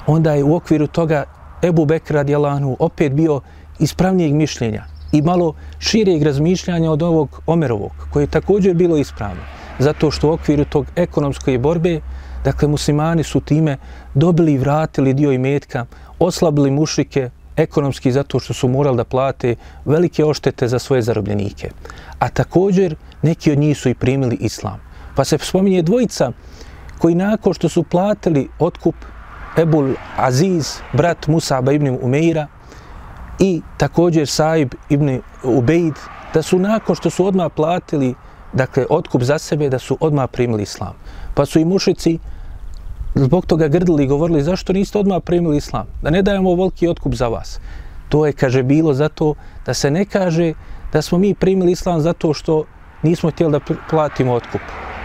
onda 0.07 0.33
je 0.33 0.43
u 0.43 0.55
okviru 0.55 0.87
toga 0.87 1.23
Ebu 1.63 1.85
Bekr 1.85 2.13
radijalanu 2.13 2.77
opet 2.79 3.13
bio 3.13 3.41
ispravnijeg 3.79 4.33
mišljenja 4.33 4.94
i 5.15 5.21
malo 5.21 5.53
širijeg 5.79 6.23
razmišljanja 6.23 6.91
od 6.91 7.03
ovog 7.03 7.41
Omerovog, 7.45 7.91
koje 8.13 8.23
je 8.23 8.27
također 8.27 8.73
bilo 8.73 8.97
ispravno. 8.97 9.41
Zato 9.79 10.11
što 10.11 10.29
u 10.29 10.33
okviru 10.33 10.65
tog 10.65 10.85
ekonomske 10.95 11.57
borbe, 11.57 12.01
dakle, 12.43 12.67
muslimani 12.67 13.23
su 13.23 13.39
time 13.39 13.77
dobili 14.13 14.53
i 14.53 14.57
vratili 14.57 15.13
dio 15.13 15.31
imetka, 15.31 15.85
oslabili 16.19 16.71
mušike 16.71 17.29
ekonomski 17.57 18.11
zato 18.11 18.39
što 18.39 18.53
su 18.53 18.67
morali 18.67 18.97
da 18.97 19.03
plate 19.03 19.55
velike 19.85 20.25
oštete 20.25 20.67
za 20.67 20.79
svoje 20.79 21.01
zarobljenike. 21.01 21.69
A 22.19 22.29
također, 22.29 22.95
neki 23.21 23.51
od 23.51 23.57
njih 23.57 23.77
su 23.77 23.89
i 23.89 23.95
primili 23.95 24.37
islam. 24.39 24.79
Pa 25.15 25.23
se 25.23 25.37
spominje 25.37 25.81
dvojica 25.81 26.31
koji 26.99 27.15
nakon 27.15 27.53
što 27.53 27.69
su 27.69 27.83
platili 27.83 28.49
otkup 28.59 28.95
Ebul 29.57 29.93
Aziz, 30.17 30.77
brat 30.93 31.27
Musaba 31.27 31.71
ibn 31.71 31.97
Umeira, 32.01 32.47
i 33.39 33.61
također 33.77 34.27
Saib 34.27 34.73
ibn 34.89 35.19
Ubejd, 35.43 35.93
da 36.33 36.41
su 36.41 36.59
nakon 36.59 36.95
što 36.95 37.09
su 37.09 37.25
odmah 37.25 37.51
platili 37.55 38.15
dakle, 38.53 38.85
otkup 38.89 39.21
za 39.21 39.37
sebe, 39.37 39.69
da 39.69 39.79
su 39.79 39.97
odmah 39.99 40.29
primili 40.31 40.63
islam. 40.63 40.93
Pa 41.33 41.45
su 41.45 41.59
i 41.59 41.65
mušici 41.65 42.19
zbog 43.15 43.45
toga 43.45 43.67
grdili 43.67 44.03
i 44.03 44.07
govorili 44.07 44.43
zašto 44.43 44.73
niste 44.73 44.99
odmah 44.99 45.21
primili 45.25 45.57
islam, 45.57 45.85
da 46.01 46.09
ne 46.09 46.21
dajemo 46.21 46.55
veliki 46.55 46.87
otkup 46.87 47.13
za 47.13 47.27
vas. 47.27 47.59
To 48.09 48.25
je, 48.25 48.33
kaže, 48.33 48.63
bilo 48.63 48.93
zato 48.93 49.33
da 49.65 49.73
se 49.73 49.91
ne 49.91 50.05
kaže 50.05 50.53
da 50.93 51.01
smo 51.01 51.17
mi 51.17 51.33
primili 51.33 51.71
islam 51.71 52.01
zato 52.01 52.33
što 52.33 52.63
nismo 53.03 53.31
htjeli 53.31 53.51
da 53.51 53.59
platimo 53.89 54.33
otkup. 54.33 54.61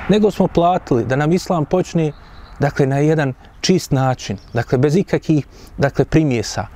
Nego 0.09 0.31
smo 0.31 0.49
platili 0.49 1.05
da 1.05 1.17
nam 1.17 1.33
islam 1.33 1.65
počne 1.65 2.13
dakle, 2.61 2.87
na 2.87 2.99
jedan 2.99 3.35
čist 3.61 3.91
način, 3.91 4.37
dakle, 4.53 4.79
bez 4.79 4.97
ikakih 4.97 5.47
dakle, 5.79 6.05
primjesa. 6.05 6.67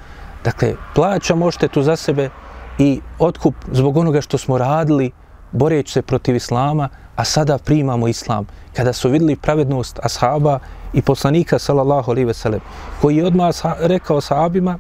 Dakle, 0.44 0.74
plaćamo 0.94 1.46
oštetu 1.46 1.82
za 1.82 1.96
sebe 1.96 2.30
i 2.78 3.00
otkup 3.18 3.54
zbog 3.72 3.96
onoga 3.96 4.20
što 4.20 4.38
smo 4.38 4.58
radili, 4.58 5.10
boreći 5.52 5.92
se 5.92 6.02
protiv 6.02 6.36
islama, 6.36 6.88
a 7.16 7.24
sada 7.24 7.58
primamo 7.58 8.08
islam. 8.08 8.46
Kada 8.76 8.92
su 8.92 9.08
vidjeli 9.08 9.36
pravednost 9.36 9.98
ashaba 10.02 10.58
i 10.92 11.02
poslanika, 11.02 11.58
sallallahu 11.58 12.10
alaihi 12.10 12.26
veselem, 12.26 12.60
koji 13.00 13.16
je 13.16 13.26
odmah 13.26 13.54
rekao 13.80 14.20
sahabima 14.20 14.78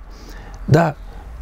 da, 0.66 0.92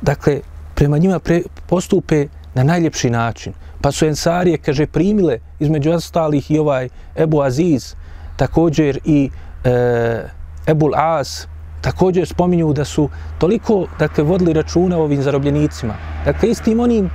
dakle, 0.02 0.41
prema 0.75 0.99
njima 0.99 1.19
pre, 1.19 1.43
postupe 1.67 2.26
na 2.55 2.62
najljepši 2.62 3.11
način. 3.11 3.52
Pa 3.81 3.93
su 3.93 4.07
ensarije, 4.07 4.59
kaže, 4.59 4.87
primile 4.87 5.38
između 5.61 5.91
ostalih 5.91 6.50
i 6.50 6.59
ovaj 6.59 6.88
Ebu 7.17 7.43
Aziz, 7.43 7.95
također 8.37 8.99
i 9.05 9.31
e, 9.64 10.29
Ebul 10.67 10.93
As, 10.95 11.47
također 11.83 12.29
spominju 12.29 12.73
da 12.73 12.85
su 12.85 13.09
toliko 13.39 13.87
dakle, 13.99 14.25
vodili 14.25 14.53
računa 14.53 14.99
ovim 14.99 15.23
zarobljenicima. 15.23 15.95
Dakle, 16.25 16.51
istim 16.51 16.81
onim 16.81 17.11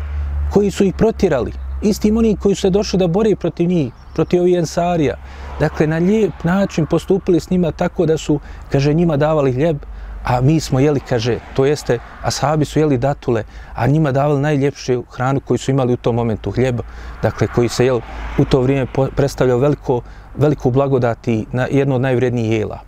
koji 0.53 0.71
su 0.71 0.83
ih 0.83 0.93
protjerali, 0.93 1.53
istim 1.81 2.17
onim 2.17 2.35
koji 2.37 2.55
su 2.55 2.61
se 2.61 2.69
došli 2.69 2.99
da 2.99 3.07
bore 3.07 3.35
protiv 3.35 3.69
njih, 3.69 3.93
protiv 4.13 4.41
ovih 4.41 4.57
ensarija. 4.57 5.15
Dakle, 5.59 5.87
na 5.87 5.97
lijep 5.97 6.43
način 6.43 6.85
postupili 6.85 7.39
s 7.39 7.49
njima 7.49 7.71
tako 7.71 8.05
da 8.05 8.17
su, 8.17 8.39
kaže, 8.71 8.93
njima 8.93 9.17
davali 9.17 9.53
hljeb, 9.53 9.77
a 10.23 10.41
mi 10.41 10.59
smo 10.59 10.79
jeli, 10.79 10.99
kaže, 10.99 11.39
to 11.55 11.65
jeste, 11.65 11.99
ashabi 12.21 12.65
su 12.65 12.79
jeli 12.79 12.97
datule, 12.97 13.43
a 13.75 13.87
njima 13.87 14.11
davali 14.11 14.41
najljepšu 14.41 15.03
hranu 15.11 15.39
koju 15.39 15.57
su 15.57 15.71
imali 15.71 15.93
u 15.93 15.97
tom 15.97 16.15
momentu, 16.15 16.51
hljeb, 16.51 16.79
dakle, 17.21 17.47
koji 17.47 17.69
se 17.69 17.85
jel, 17.85 18.01
u 18.37 18.45
to 18.45 18.61
vrijeme 18.61 18.87
predstavljao 19.15 19.57
veliko, 19.57 20.01
veliku 20.35 20.71
blagodati 20.71 21.45
na 21.51 21.67
jedno 21.71 21.95
od 21.95 22.01
najvrednijih 22.01 22.51
jela. 22.51 22.79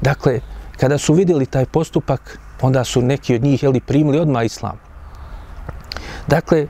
Dakle, 0.00 0.40
kada 0.84 0.98
su 0.98 1.14
vidjeli 1.14 1.46
taj 1.46 1.64
postupak, 1.64 2.38
onda 2.60 2.84
su 2.84 3.02
neki 3.02 3.34
od 3.34 3.42
njih 3.42 3.62
jeli, 3.62 3.80
primili 3.80 4.18
odmah 4.18 4.44
islam. 4.44 4.76
Dakle, 6.28 6.66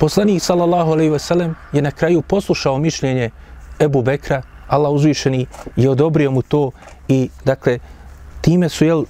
poslanik 0.00 0.42
sallallahu 0.42 0.92
alejhi 0.92 1.10
ve 1.10 1.18
sellem 1.18 1.54
je 1.72 1.82
na 1.82 1.90
kraju 1.90 2.22
poslušao 2.22 2.78
mišljenje 2.78 3.30
Ebu 3.80 4.02
Bekra, 4.02 4.42
Allah 4.68 4.92
uzvišeni 4.92 5.46
je 5.76 5.90
odobrio 5.90 6.30
mu 6.30 6.42
to 6.42 6.70
i 7.08 7.28
dakle 7.44 7.78
time 8.40 8.68
su 8.68 8.84
jel 8.84 9.04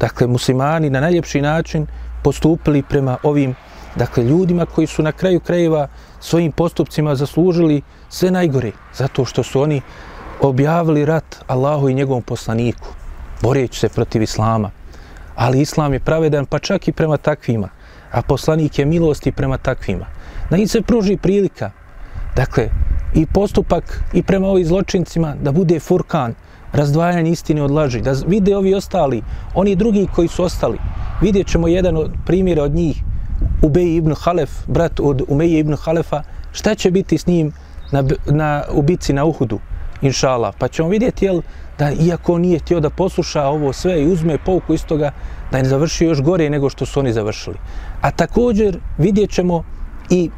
dakle 0.00 0.26
muslimani 0.26 0.90
na 0.90 1.00
najljepši 1.00 1.40
način 1.40 1.86
postupili 2.22 2.82
prema 2.82 3.16
ovim 3.22 3.54
dakle 3.96 4.24
ljudima 4.24 4.66
koji 4.66 4.86
su 4.86 5.02
na 5.02 5.12
kraju 5.12 5.40
krajeva 5.40 5.88
svojim 6.20 6.52
postupcima 6.52 7.14
zaslužili 7.14 7.82
sve 8.08 8.30
najgore 8.30 8.72
zato 8.94 9.24
što 9.24 9.42
su 9.42 9.60
oni 9.60 9.80
objavili 10.40 11.04
rat 11.04 11.36
Allahu 11.46 11.88
i 11.88 11.94
njegovom 11.94 12.22
poslaniku 12.22 13.03
boreći 13.44 13.80
se 13.80 13.88
protiv 13.88 14.22
islama. 14.22 14.70
Ali 15.36 15.60
islam 15.60 15.92
je 15.92 16.00
pravedan 16.00 16.46
pa 16.46 16.58
čak 16.58 16.88
i 16.88 16.92
prema 16.92 17.16
takvima, 17.16 17.68
a 18.10 18.22
poslanik 18.22 18.78
je 18.78 18.84
milosti 18.84 19.32
prema 19.32 19.58
takvima. 19.58 20.06
Na 20.50 20.56
njih 20.56 20.70
se 20.70 20.82
pruži 20.82 21.16
prilika, 21.16 21.70
dakle, 22.36 22.68
i 23.14 23.26
postupak 23.26 24.00
i 24.12 24.22
prema 24.22 24.46
ovim 24.46 24.66
zločincima 24.66 25.34
da 25.42 25.52
bude 25.52 25.80
furkan, 25.80 26.34
razdvajanje 26.72 27.30
istine 27.30 27.62
od 27.62 27.70
laži, 27.70 28.00
da 28.00 28.14
vide 28.26 28.56
ovi 28.56 28.74
ostali, 28.74 29.22
oni 29.54 29.76
drugi 29.76 30.06
koji 30.14 30.28
su 30.28 30.44
ostali. 30.44 30.78
Vidjet 31.20 31.46
ćemo 31.46 31.68
jedan 31.68 31.96
od 31.96 32.12
primjera 32.26 32.62
od 32.62 32.74
njih, 32.74 33.02
Ubej 33.62 33.96
ibn 33.96 34.14
Halef, 34.14 34.50
brat 34.66 35.00
od 35.00 35.22
Umeje 35.28 35.58
ibn 35.58 35.76
Halefa, 35.76 36.22
šta 36.52 36.74
će 36.74 36.90
biti 36.90 37.18
s 37.18 37.26
njim 37.26 37.52
na, 37.92 38.04
na 38.26 38.64
ubici 38.72 39.12
na 39.12 39.24
Uhudu, 39.24 39.60
inšala. 40.04 40.52
Pa 40.58 40.68
ćemo 40.68 40.88
vidjeti, 40.88 41.24
jel, 41.24 41.40
da 41.78 41.90
iako 41.92 42.38
nije 42.38 42.58
htio 42.58 42.80
da 42.80 42.90
posluša 42.90 43.44
ovo 43.44 43.72
sve 43.72 44.02
i 44.02 44.12
uzme 44.12 44.38
pouku 44.38 44.74
iz 44.74 44.84
toga, 44.84 45.10
da 45.52 45.58
je 45.58 45.64
završio 45.64 46.08
još 46.08 46.22
gore 46.22 46.50
nego 46.50 46.70
što 46.70 46.86
su 46.86 47.00
oni 47.00 47.12
završili. 47.12 47.56
A 48.00 48.10
također 48.10 48.78
vidjet 48.98 49.30
ćemo 49.30 49.64
i 50.10 50.30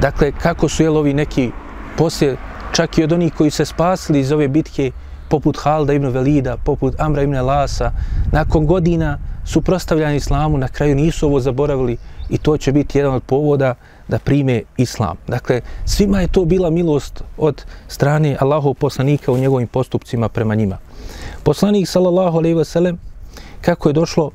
dakle 0.00 0.32
kako 0.32 0.68
su 0.68 0.82
jel 0.82 0.96
ovi 0.96 1.14
neki 1.14 1.50
poslije 1.96 2.36
čak 2.72 2.98
i 2.98 3.04
od 3.04 3.12
onih 3.12 3.34
koji 3.34 3.50
se 3.50 3.64
spasili 3.64 4.20
iz 4.20 4.32
ove 4.32 4.48
bitke 4.48 4.90
poput 5.28 5.58
Halda 5.58 5.92
ibn 5.92 6.06
Velida, 6.06 6.56
poput 6.56 6.94
Amra 6.98 7.22
ibn 7.22 7.34
Lasa, 7.34 7.92
nakon 8.32 8.66
godina 8.66 9.18
su 9.44 9.62
prostavljani 9.62 10.16
islamu, 10.16 10.58
na 10.58 10.68
kraju 10.68 10.94
nisu 10.94 11.26
ovo 11.26 11.40
zaboravili 11.40 11.96
i 12.28 12.38
to 12.38 12.56
će 12.56 12.72
biti 12.72 12.98
jedan 12.98 13.14
od 13.14 13.22
povoda 13.22 13.74
da 14.08 14.18
prime 14.18 14.62
islam. 14.76 15.16
Dakle, 15.28 15.60
svima 15.84 16.20
je 16.20 16.28
to 16.28 16.44
bila 16.44 16.70
milost 16.70 17.22
od 17.36 17.64
strane 17.88 18.36
Allahov 18.40 18.74
poslanika 18.74 19.32
u 19.32 19.38
njegovim 19.38 19.68
postupcima 19.68 20.28
prema 20.28 20.54
njima. 20.54 20.78
Poslanik, 21.42 21.88
sallallahu 21.88 22.38
alaihi 22.38 22.56
wasallam, 22.56 22.96
kako 23.60 23.88
je 23.88 23.92
došlo 23.92 24.30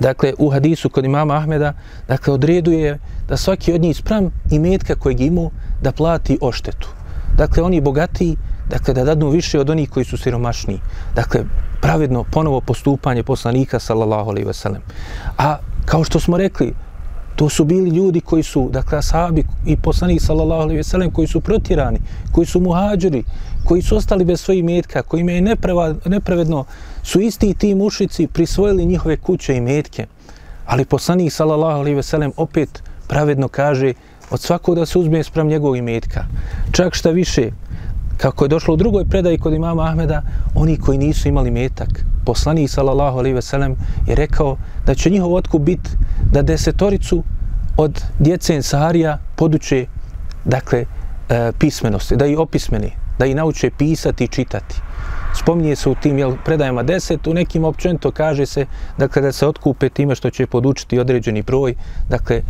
dakle, 0.00 0.32
u 0.38 0.50
hadisu 0.50 0.90
kod 0.90 1.04
imama 1.04 1.34
Ahmeda, 1.34 1.72
dakle, 2.08 2.34
odreduje 2.34 2.98
da 3.28 3.36
svaki 3.36 3.72
od 3.72 3.80
njih 3.80 3.96
spram 3.96 4.30
i 4.50 4.58
metka 4.58 4.94
kojeg 4.94 5.20
imao 5.20 5.50
da 5.82 5.92
plati 5.92 6.38
oštetu. 6.40 6.88
Dakle, 7.36 7.62
oni 7.62 7.80
bogati, 7.80 8.36
dakle, 8.68 8.94
da 8.94 9.04
dadnu 9.04 9.30
više 9.30 9.60
od 9.60 9.70
onih 9.70 9.90
koji 9.90 10.04
su 10.04 10.16
siromašni. 10.16 10.80
Dakle, 11.14 11.44
pravedno 11.80 12.24
ponovo 12.24 12.60
postupanje 12.60 13.22
poslanika, 13.22 13.78
sallallahu 13.78 14.30
alaihi 14.30 14.48
wasallam. 14.48 14.80
A 15.38 15.56
kao 15.84 16.04
što 16.04 16.20
smo 16.20 16.36
rekli, 16.36 16.74
To 17.36 17.48
su 17.48 17.64
bili 17.64 17.90
ljudi 17.90 18.20
koji 18.20 18.42
su, 18.42 18.68
dakle, 18.72 19.02
sahabi 19.02 19.44
i 19.66 19.76
poslanik 19.76 20.22
sallallahu 20.22 20.62
alejhi 20.62 20.76
ve 20.76 20.84
sellem 20.84 21.10
koji 21.10 21.28
su 21.28 21.40
protirani, 21.40 21.98
koji 22.32 22.46
su 22.46 22.60
muhadžiri, 22.60 23.24
koji 23.64 23.82
su 23.82 23.96
ostali 23.96 24.24
bez 24.24 24.40
svojih 24.40 24.64
metka, 24.64 25.02
koji 25.02 25.20
im 25.20 25.28
je 25.28 25.56
nepravedno, 26.04 26.64
su 27.02 27.20
isti 27.20 27.54
ti 27.54 27.74
mušici 27.74 28.26
prisvojili 28.26 28.86
njihove 28.86 29.16
kuće 29.16 29.56
i 29.56 29.60
metke. 29.60 30.06
Ali 30.66 30.84
poslanik 30.84 31.32
sallallahu 31.32 31.80
alejhi 31.80 31.96
ve 31.96 32.02
sellem 32.02 32.32
opet 32.36 32.82
pravedno 33.08 33.48
kaže 33.48 33.92
od 34.30 34.40
svakog 34.40 34.74
da 34.74 34.86
se 34.86 34.98
uzme 34.98 35.22
sprem 35.22 35.48
njegovog 35.48 35.76
imetka. 35.76 36.24
Čak 36.72 36.94
šta 36.94 37.10
više, 37.10 37.50
kako 38.16 38.44
je 38.44 38.48
došlo 38.48 38.74
u 38.74 38.76
drugoj 38.76 39.04
predaji 39.04 39.38
kod 39.38 39.52
imama 39.52 39.82
Ahmeda, 39.82 40.22
oni 40.54 40.76
koji 40.76 40.98
nisu 40.98 41.28
imali 41.28 41.50
metak, 41.50 42.04
poslanik 42.24 42.70
sallallahu 42.70 43.18
alejhi 43.18 43.34
ve 43.34 43.42
sellem 43.42 43.76
je 44.06 44.14
rekao 44.14 44.56
da 44.86 44.94
će 44.94 45.10
njihov 45.10 45.34
otkup 45.34 45.62
biti 45.62 45.90
da 46.32 46.42
desetoricu 46.42 47.22
od 47.76 48.02
djece 48.18 48.54
Ensarija 48.54 49.18
poduče 49.36 49.86
dakle, 50.44 50.84
e, 51.28 51.52
pismenosti, 51.58 52.16
da 52.16 52.26
i 52.26 52.36
opismeni, 52.36 52.90
da 53.18 53.26
i 53.26 53.34
nauče 53.34 53.70
pisati 53.78 54.24
i 54.24 54.28
čitati. 54.28 54.80
Spominje 55.34 55.76
se 55.76 55.88
u 55.88 55.94
tim 55.94 56.18
jel, 56.18 56.36
predajama 56.44 56.82
deset, 56.82 57.26
u 57.26 57.34
nekim 57.34 57.64
općenito 57.64 58.10
kaže 58.10 58.46
se 58.46 58.66
dakle, 58.98 59.22
da 59.22 59.32
se 59.32 59.46
otkupe 59.46 59.88
time 59.88 60.14
što 60.14 60.30
će 60.30 60.46
podučiti 60.46 60.98
određeni 60.98 61.42
broj 61.42 61.74
dakle, 62.08 62.36
e, 62.36 62.42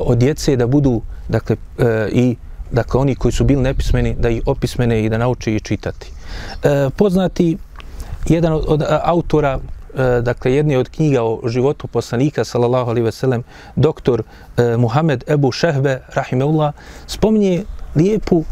od 0.00 0.18
djece 0.18 0.56
da 0.56 0.66
budu 0.66 1.02
dakle, 1.28 1.56
e, 1.78 2.08
i 2.12 2.36
dakle, 2.72 3.00
oni 3.00 3.14
koji 3.14 3.32
su 3.32 3.44
bili 3.44 3.62
nepismeni 3.62 4.14
da 4.14 4.30
i 4.30 4.42
opismene 4.46 5.04
i 5.04 5.08
da 5.08 5.18
nauče 5.18 5.54
i 5.54 5.60
čitati. 5.60 6.12
E, 6.62 6.90
poznati 6.96 7.56
jedan 8.28 8.52
od, 8.52 8.64
od 8.68 8.84
autora 9.02 9.58
E, 9.94 10.22
dakle, 10.22 10.54
jedne 10.54 10.78
od 10.78 10.88
knjiga 10.88 11.22
o 11.22 11.40
životu 11.48 11.86
poslanika, 11.86 12.44
sallallahu 12.44 12.90
alejhi 12.90 13.04
ve 13.04 13.12
sellem, 13.12 13.42
doktor 13.76 14.22
e, 14.56 14.76
Muhammed 14.76 15.24
Ebu 15.26 15.52
Šehbe, 15.52 16.00
rahimeullah, 16.14 16.72
spominje 17.06 17.64
lijepu 17.96 18.44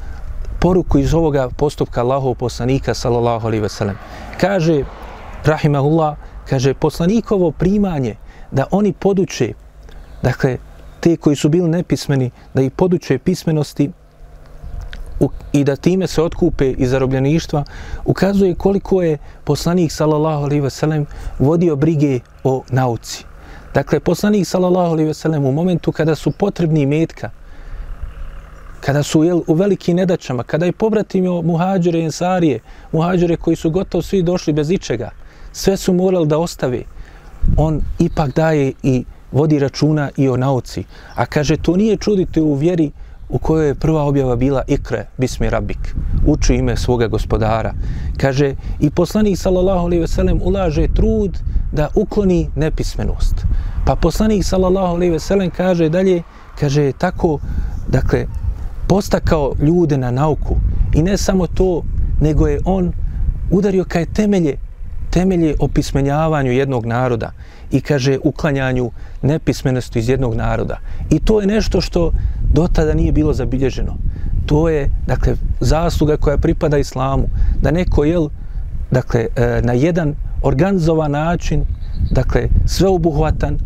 poruku 0.60 0.98
iz 0.98 1.14
ovoga 1.14 1.48
postupka 1.56 2.00
Allahov 2.00 2.34
poslanika, 2.34 2.94
sallallahu 2.94 3.46
alejhi 3.46 3.62
ve 3.62 3.68
sellem. 3.68 3.96
Kaže, 4.40 4.84
rahimeullah, 5.44 6.16
kaže, 6.48 6.74
poslanikovo 6.74 7.50
primanje 7.50 8.16
da 8.50 8.66
oni 8.70 8.92
poduče, 8.92 9.52
dakle, 10.22 10.56
te 11.00 11.16
koji 11.16 11.36
su 11.36 11.48
bili 11.48 11.68
nepismeni, 11.68 12.30
da 12.54 12.62
ih 12.62 12.70
poduče 12.70 13.18
pismenosti, 13.18 13.90
i 15.52 15.64
da 15.64 15.76
time 15.76 16.06
se 16.06 16.22
otkupe 16.22 16.70
iz 16.70 16.90
zarobljeništva, 16.90 17.64
ukazuje 18.04 18.54
koliko 18.54 19.02
je 19.02 19.18
poslanik 19.44 19.92
sallallahu 19.92 20.44
alejhi 20.44 20.60
ve 20.60 20.70
sellem 20.70 21.06
vodio 21.38 21.76
brige 21.76 22.20
o 22.44 22.62
nauci. 22.70 23.24
Dakle, 23.74 24.00
poslanik 24.00 24.46
sallallahu 24.46 24.92
alejhi 24.92 25.08
ve 25.08 25.14
sellem 25.14 25.44
u 25.44 25.52
momentu 25.52 25.92
kada 25.92 26.14
su 26.14 26.30
potrebni 26.30 26.86
metka, 26.86 27.30
kada 28.80 29.02
su 29.02 29.24
jel, 29.24 29.40
u 29.46 29.54
velikim 29.54 29.96
nedaćama, 29.96 30.42
kada 30.42 30.66
je 30.66 30.72
povratimo 30.72 31.42
muhađure 31.42 31.98
i 31.98 32.04
ensarije, 32.04 32.60
muhađure 32.92 33.36
koji 33.36 33.56
su 33.56 33.70
gotovo 33.70 34.02
svi 34.02 34.22
došli 34.22 34.52
bez 34.52 34.70
ičega, 34.70 35.10
sve 35.52 35.76
su 35.76 35.92
morali 35.92 36.26
da 36.26 36.38
ostave, 36.38 36.82
on 37.56 37.80
ipak 37.98 38.34
daje 38.34 38.72
i 38.82 39.04
vodi 39.32 39.58
računa 39.58 40.10
i 40.16 40.28
o 40.28 40.36
nauci. 40.36 40.84
A 41.14 41.26
kaže, 41.26 41.56
to 41.56 41.76
nije 41.76 41.96
čuditi 41.96 42.40
u 42.40 42.54
vjeri 42.54 42.90
u 43.28 43.38
kojoj 43.38 43.66
je 43.68 43.74
prva 43.74 44.02
objava 44.02 44.36
bila 44.36 44.62
Ikre, 44.66 45.06
Bismi 45.18 45.50
Rabik, 45.50 45.94
uči 46.26 46.54
ime 46.54 46.76
svoga 46.76 47.06
gospodara. 47.06 47.74
Kaže, 48.16 48.54
i 48.80 48.90
poslanik 48.90 49.38
sallallahu 49.38 49.86
alaihi 49.86 50.00
veselem 50.00 50.40
ulaže 50.42 50.88
trud 50.94 51.38
da 51.72 51.88
ukloni 51.94 52.50
nepismenost. 52.56 53.44
Pa 53.86 53.96
poslanik 53.96 54.44
sallallahu 54.44 54.94
alaihi 54.94 55.12
veselem 55.12 55.50
kaže 55.50 55.88
dalje, 55.88 56.22
kaže, 56.60 56.92
tako, 56.92 57.38
dakle, 57.88 58.26
postakao 58.88 59.54
ljude 59.60 59.98
na 59.98 60.10
nauku. 60.10 60.56
I 60.94 61.02
ne 61.02 61.16
samo 61.16 61.46
to, 61.46 61.82
nego 62.20 62.46
je 62.46 62.60
on 62.64 62.92
udario 63.50 63.84
kaj 63.84 64.06
temelje, 64.06 64.58
temelje 65.18 65.54
opismenjavanju 65.58 66.52
jednog 66.52 66.86
naroda 66.86 67.30
i 67.70 67.80
kaže 67.80 68.18
uklanjanju 68.24 68.90
nepismenosti 69.22 69.98
iz 69.98 70.08
jednog 70.08 70.34
naroda. 70.34 70.78
I 71.10 71.18
to 71.18 71.40
je 71.40 71.46
nešto 71.46 71.80
što 71.80 72.12
do 72.52 72.68
tada 72.72 72.94
nije 72.94 73.12
bilo 73.12 73.32
zabilježeno. 73.32 73.96
To 74.46 74.68
je, 74.68 74.90
dakle, 75.06 75.34
zasluga 75.60 76.16
koja 76.16 76.38
pripada 76.38 76.78
islamu. 76.78 77.26
Da 77.62 77.70
neko, 77.70 78.04
jel, 78.04 78.28
dakle, 78.90 79.26
e, 79.36 79.60
na 79.62 79.72
jedan 79.72 80.14
organizovan 80.42 81.10
način, 81.10 81.64
dakle, 82.10 82.48
sveobuhvatan, 82.66 83.58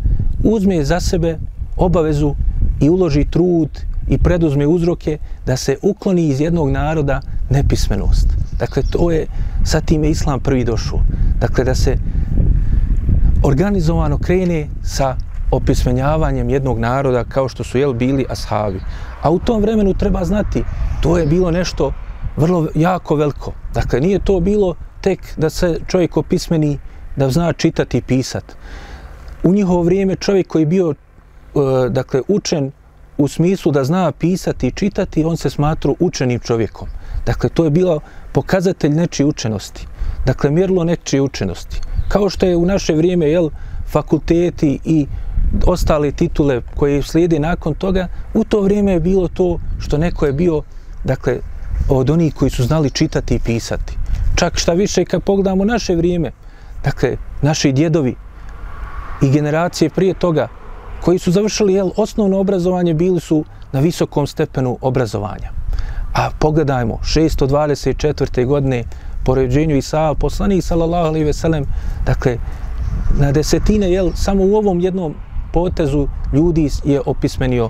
uzme 0.43 0.83
za 0.83 0.99
sebe 0.99 1.37
obavezu 1.77 2.35
i 2.81 2.89
uloži 2.89 3.25
trud 3.29 3.69
i 4.07 4.17
preduzme 4.17 4.67
uzroke 4.67 5.17
da 5.45 5.57
se 5.57 5.77
ukloni 5.81 6.27
iz 6.27 6.41
jednog 6.41 6.69
naroda 6.69 7.21
nepismenost. 7.49 8.27
Dakle, 8.59 8.83
to 8.91 9.11
je, 9.11 9.27
sa 9.63 9.81
time 9.81 10.09
islam 10.09 10.39
prvi 10.39 10.63
došao. 10.63 10.99
Dakle, 11.39 11.63
da 11.63 11.75
se 11.75 11.97
organizovano 13.43 14.17
krene 14.17 14.67
sa 14.83 15.15
opismenjavanjem 15.51 16.49
jednog 16.49 16.79
naroda 16.79 17.23
kao 17.23 17.49
što 17.49 17.63
su 17.63 17.77
jel 17.77 17.93
bili 17.93 18.25
ashabi. 18.29 18.81
A 19.21 19.31
u 19.31 19.39
tom 19.39 19.61
vremenu 19.61 19.93
treba 19.93 20.25
znati, 20.25 20.63
to 21.01 21.17
je 21.17 21.25
bilo 21.25 21.51
nešto 21.51 21.93
vrlo 22.37 22.67
jako 22.75 23.15
veliko. 23.15 23.53
Dakle, 23.73 23.99
nije 23.99 24.19
to 24.19 24.39
bilo 24.39 24.75
tek 25.01 25.19
da 25.37 25.49
se 25.49 25.79
čovjek 25.87 26.17
opismeni, 26.17 26.79
da 27.15 27.29
zna 27.29 27.53
čitati 27.53 27.97
i 27.97 28.01
pisat. 28.01 28.43
U 29.43 29.53
njihovo 29.53 29.83
vrijeme 29.83 30.15
čovjek 30.15 30.47
koji 30.47 30.65
bio 30.65 30.93
e, 30.93 31.89
dakle, 31.89 32.21
učen 32.27 32.71
u 33.17 33.27
smislu 33.27 33.71
da 33.71 33.83
zna 33.83 34.11
pisati 34.11 34.67
i 34.67 34.71
čitati, 34.71 35.23
on 35.23 35.37
se 35.37 35.49
smatru 35.49 35.95
učenim 35.99 36.39
čovjekom. 36.39 36.87
Dakle, 37.25 37.49
to 37.49 37.63
je 37.63 37.69
bilo 37.69 37.99
pokazatelj 38.31 38.91
nečije 38.91 39.25
učenosti. 39.25 39.87
Dakle, 40.25 40.51
mjerilo 40.51 40.83
nečije 40.83 41.21
učenosti. 41.21 41.81
Kao 42.07 42.29
što 42.29 42.45
je 42.45 42.57
u 42.57 42.65
naše 42.65 42.93
vrijeme, 42.93 43.25
jel, 43.25 43.49
fakulteti 43.87 44.79
i 44.85 45.07
ostale 45.65 46.11
titule 46.11 46.61
koje 46.75 47.01
slijede 47.01 47.39
nakon 47.39 47.73
toga, 47.73 48.07
u 48.33 48.43
to 48.43 48.61
vrijeme 48.61 48.91
je 48.91 48.99
bilo 48.99 49.27
to 49.27 49.59
što 49.79 49.97
neko 49.97 50.25
je 50.25 50.33
bio, 50.33 50.61
dakle, 51.03 51.39
od 51.89 52.09
onih 52.09 52.33
koji 52.33 52.51
su 52.51 52.63
znali 52.63 52.89
čitati 52.89 53.35
i 53.35 53.39
pisati. 53.39 53.97
Čak 54.35 54.57
šta 54.57 54.73
više, 54.73 55.05
kad 55.05 55.23
pogledamo 55.23 55.65
naše 55.65 55.95
vrijeme, 55.95 56.31
dakle, 56.83 57.17
naši 57.41 57.71
djedovi 57.71 58.15
i 59.21 59.29
generacije 59.29 59.89
prije 59.89 60.13
toga, 60.13 60.47
koji 61.03 61.19
su 61.19 61.31
završili 61.31 61.73
jel, 61.73 61.89
osnovno 61.97 62.39
obrazovanje, 62.39 62.93
bili 62.93 63.19
su 63.19 63.43
na 63.71 63.79
visokom 63.79 64.27
stepenu 64.27 64.77
obrazovanja. 64.81 65.51
A 66.13 66.29
pogledajmo, 66.39 66.99
624. 67.03 68.45
godine 68.45 68.83
po 69.25 69.35
ređenju 69.35 69.75
Isa, 69.75 70.13
poslanik 70.19 70.63
sallallahu 70.63 71.07
alejhi 71.07 71.25
ve 71.25 71.33
sellem, 71.33 71.65
dakle 72.05 72.37
na 73.19 73.31
desetine 73.31 73.91
jel 73.91 74.11
samo 74.15 74.43
u 74.43 74.55
ovom 74.55 74.79
jednom 74.79 75.15
potezu 75.53 76.07
ljudi 76.33 76.69
je 76.83 77.01
opismenio 77.05 77.69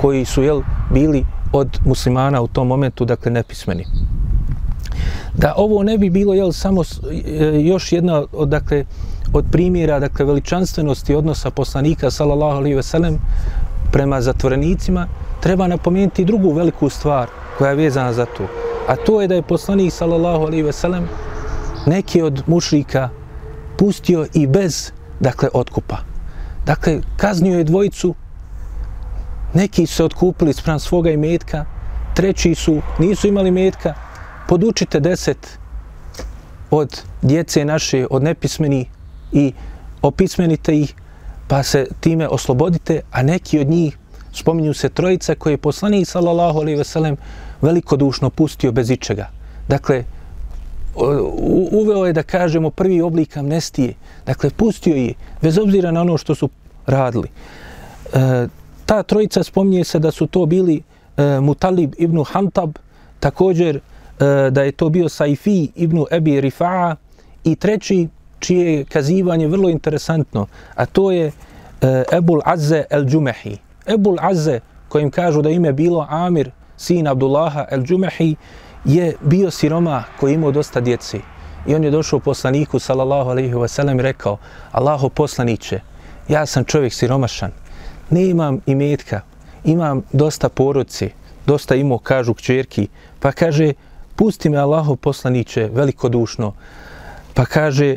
koji 0.00 0.24
su 0.24 0.42
jel 0.42 0.62
bili 0.90 1.24
od 1.52 1.78
muslimana 1.84 2.42
u 2.42 2.48
tom 2.48 2.68
momentu 2.68 3.04
dakle 3.04 3.32
nepismeni. 3.32 3.84
Da 5.34 5.54
ovo 5.56 5.82
ne 5.82 5.98
bi 5.98 6.10
bilo 6.10 6.34
jel 6.34 6.52
samo 6.52 6.82
e, 6.82 7.60
još 7.60 7.92
jedna 7.92 8.24
od 8.32 8.48
dakle 8.48 8.84
od 9.32 9.44
primjera 9.52 9.98
dakle 10.00 10.24
veličanstvenosti 10.24 11.14
odnosa 11.14 11.50
poslanika 11.50 12.10
sallallahu 12.10 12.56
alejhi 12.56 12.76
veselem, 12.76 13.18
prema 13.92 14.20
zatvorenicima 14.20 15.08
treba 15.40 15.66
napomenuti 15.66 16.24
drugu 16.24 16.52
veliku 16.52 16.88
stvar 16.88 17.28
koja 17.58 17.70
je 17.70 17.76
vezana 17.76 18.12
za 18.12 18.26
to 18.26 18.46
a 18.86 18.96
to 18.96 19.20
je 19.20 19.28
da 19.28 19.34
je 19.34 19.42
poslanik 19.42 19.92
sallallahu 19.92 20.44
alejhi 20.46 20.62
ve 20.62 20.72
sellem 20.72 21.08
neki 21.86 22.22
od 22.22 22.42
mušrika 22.46 23.08
pustio 23.78 24.26
i 24.34 24.46
bez 24.46 24.92
dakle 25.20 25.48
otkupa. 25.52 25.96
Dakle, 26.66 27.00
kaznio 27.16 27.58
je 27.58 27.64
dvojicu, 27.64 28.14
neki 29.54 29.86
su 29.86 29.94
se 29.94 30.04
otkupili 30.04 30.52
sprem 30.52 30.78
svoga 30.78 31.10
imetka, 31.10 31.64
treći 32.14 32.54
su, 32.54 32.82
nisu 32.98 33.28
imali 33.28 33.50
metka, 33.50 33.94
podučite 34.48 35.00
deset 35.00 35.58
od 36.70 37.02
djece 37.22 37.64
naše, 37.64 38.06
od 38.10 38.22
nepismeni 38.22 38.88
i 39.32 39.52
opismenite 40.02 40.76
ih, 40.78 40.94
pa 41.48 41.62
se 41.62 41.86
time 42.00 42.28
oslobodite, 42.28 43.00
a 43.10 43.22
neki 43.22 43.60
od 43.60 43.68
njih, 43.68 43.98
spominju 44.32 44.74
se 44.74 44.88
trojica 44.88 45.34
koje 45.34 45.52
je 45.52 45.58
poslanik 45.58 46.08
sallallahu 46.08 46.58
alejhi 46.58 46.78
ve 46.78 46.84
sellem 46.84 47.16
velikodušno 47.62 48.30
pustio 48.30 48.72
bez 48.72 48.90
ičega. 48.90 49.28
Dakle, 49.68 50.04
uveo 51.72 52.06
je 52.06 52.12
da 52.12 52.22
kažemo 52.22 52.70
prvi 52.70 53.00
oblik 53.00 53.36
amnestije. 53.36 53.94
Dakle, 54.26 54.50
pustio 54.50 54.96
je, 54.96 55.14
bez 55.42 55.58
obzira 55.58 55.90
na 55.90 56.00
ono 56.00 56.18
što 56.18 56.34
su 56.34 56.48
radili. 56.86 57.28
E, 58.12 58.46
ta 58.86 59.02
trojica 59.02 59.42
spominje 59.42 59.84
se 59.84 59.98
da 59.98 60.10
su 60.10 60.26
to 60.26 60.46
bili 60.46 60.82
e, 61.16 61.40
Mutalib 61.40 61.94
ibn 61.98 62.24
Hantab, 62.24 62.70
također 63.20 63.76
e, 63.76 63.80
da 64.50 64.62
je 64.62 64.72
to 64.72 64.88
bio 64.88 65.08
Saifi 65.08 65.68
ibn 65.74 66.04
Ebi 66.10 66.40
Rifa'a 66.40 66.96
i 67.44 67.56
treći 67.56 68.08
čije 68.38 68.74
je 68.74 68.84
kazivanje 68.84 69.46
vrlo 69.46 69.68
interesantno, 69.68 70.46
a 70.74 70.86
to 70.86 71.10
je 71.12 71.26
e, 71.26 71.32
Ebul 72.12 72.40
Azze 72.44 72.84
el 72.90 73.04
Džumehi. 73.04 73.58
Ebul 73.86 74.16
Azze, 74.20 74.60
kojim 74.88 75.10
kažu 75.10 75.42
da 75.42 75.50
ime 75.50 75.72
bilo 75.72 76.06
Amir, 76.10 76.50
sin 76.76 77.08
Abdullaha 77.08 77.66
el 77.70 77.82
Džumehi, 77.82 78.36
je 78.84 79.14
bio 79.20 79.50
siroma 79.50 80.04
koji 80.20 80.34
imao 80.34 80.50
dosta 80.50 80.80
djeci. 80.80 81.20
I 81.66 81.74
on 81.74 81.84
je 81.84 81.90
došao 81.90 82.20
poslaniku, 82.20 82.78
sallallahu 82.78 83.30
alaihi 83.30 83.54
wasallam, 83.54 83.98
i 83.98 84.02
rekao, 84.02 84.38
Allaho 84.72 85.08
poslaniće, 85.08 85.80
ja 86.28 86.46
sam 86.46 86.64
čovjek 86.64 86.92
siromašan, 86.92 87.50
ne 88.10 88.28
imam 88.28 88.60
imetka, 88.66 89.20
imam 89.64 90.02
dosta 90.12 90.48
porodci, 90.48 91.10
dosta 91.46 91.74
imao, 91.74 91.98
kažu 91.98 92.34
kćerki, 92.34 92.88
pa 93.20 93.32
kaže, 93.32 93.72
pusti 94.16 94.50
me 94.50 94.58
Allaho 94.58 94.96
poslaniće 94.96 95.70
velikodušno, 95.72 96.52
pa 97.34 97.44
kaže, 97.44 97.96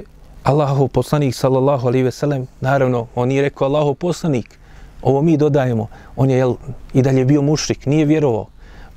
Allahov 0.49 0.87
poslanik, 0.87 1.35
sallallahu 1.35 1.87
alaihi 1.87 2.03
ve 2.03 2.11
sellem, 2.11 2.47
naravno, 2.61 3.07
on 3.15 3.27
nije 3.27 3.41
rekao 3.41 3.67
Allahov 3.67 3.93
poslanik, 3.95 4.59
ovo 5.01 5.21
mi 5.21 5.37
dodajemo, 5.37 5.87
on 6.15 6.29
je 6.29 6.37
jel, 6.37 6.55
i 6.93 7.01
dalje 7.01 7.25
bio 7.25 7.41
mušrik, 7.41 7.85
nije 7.85 8.05
vjerovao, 8.05 8.47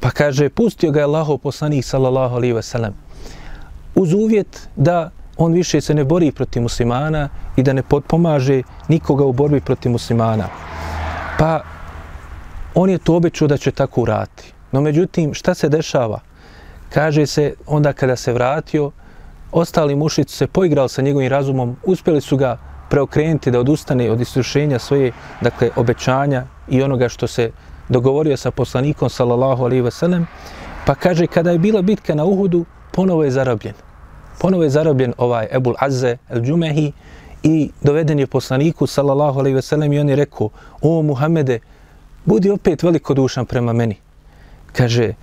pa 0.01 0.11
kaže, 0.11 0.49
pustio 0.49 0.91
ga 0.91 1.01
je 1.01 1.05
Allahov 1.05 1.39
poslanik, 1.39 1.85
sallallahu 1.85 2.37
alaihi 2.37 2.53
ve 2.53 2.63
sellem, 2.63 2.95
uz 3.95 4.13
uvjet 4.13 4.69
da 4.77 5.11
on 5.37 5.53
više 5.53 5.81
se 5.81 5.95
ne 5.95 6.05
bori 6.05 6.33
protiv 6.33 6.63
muslimana 6.63 7.29
i 7.57 7.63
da 7.63 7.73
ne 7.73 7.83
potpomaže 7.83 8.63
nikoga 8.89 9.25
u 9.25 9.33
borbi 9.33 9.61
protiv 9.61 9.93
muslimana. 9.93 10.49
Pa 11.39 11.61
on 12.75 12.91
je 12.91 12.99
to 12.99 13.17
obećao 13.17 13.49
da 13.49 13.57
će 13.57 13.71
tako 13.71 14.03
urati. 14.03 14.53
No 14.73 14.81
međutim, 14.81 15.35
šta 15.35 15.55
se 15.55 15.69
dešava? 15.69 16.21
Kaže 16.89 17.27
se, 17.27 17.55
onda 17.67 17.93
kada 17.93 18.17
se 18.17 18.33
vratio, 18.33 18.91
ostali 19.53 19.97
mušici 19.97 20.37
se 20.37 20.47
poigrali 20.47 20.89
sa 20.89 21.03
njegovim 21.03 21.29
razumom, 21.29 21.77
uspjeli 21.85 22.21
su 22.21 22.37
ga 22.37 22.59
preokrenuti 22.91 23.51
da 23.51 23.61
odustane 23.61 24.11
od 24.11 24.21
istrušenja 24.21 24.79
svoje, 24.79 25.13
dakle, 25.41 25.71
obećanja 25.77 26.45
i 26.69 26.83
onoga 26.83 27.09
što 27.09 27.27
se 27.27 27.51
dogovorio 27.89 28.37
sa 28.37 28.51
poslanikom, 28.51 29.11
sallallahu 29.11 29.65
alaihi 29.65 29.83
wasallam, 29.83 30.25
pa 30.87 30.95
kaže, 30.95 31.27
kada 31.27 31.51
je 31.51 31.59
bila 31.59 31.83
bitka 31.83 32.15
na 32.15 32.25
Uhudu, 32.25 32.65
ponovo 32.93 33.25
je 33.25 33.31
zarobljen. 33.31 33.75
Ponovo 34.39 34.63
je 34.63 34.71
zarobljen 34.71 35.15
ovaj 35.19 35.49
Ebul 35.51 35.75
Azze 35.79 36.17
el 36.29 36.43
Džumehi 36.43 36.93
i 37.43 37.71
doveden 37.83 38.19
je 38.19 38.27
poslaniku, 38.27 38.87
sallallahu 38.87 39.39
alaihi 39.39 39.57
wasallam, 39.57 39.95
i 39.95 39.99
on 39.99 40.09
je 40.09 40.17
rekao, 40.17 40.49
o 40.83 41.03
Muhammede, 41.03 41.61
budi 42.25 42.51
opet 42.51 42.83
velikodušan 42.83 43.47
prema 43.47 43.73
meni. 43.73 43.97
Kaže, 44.73 45.15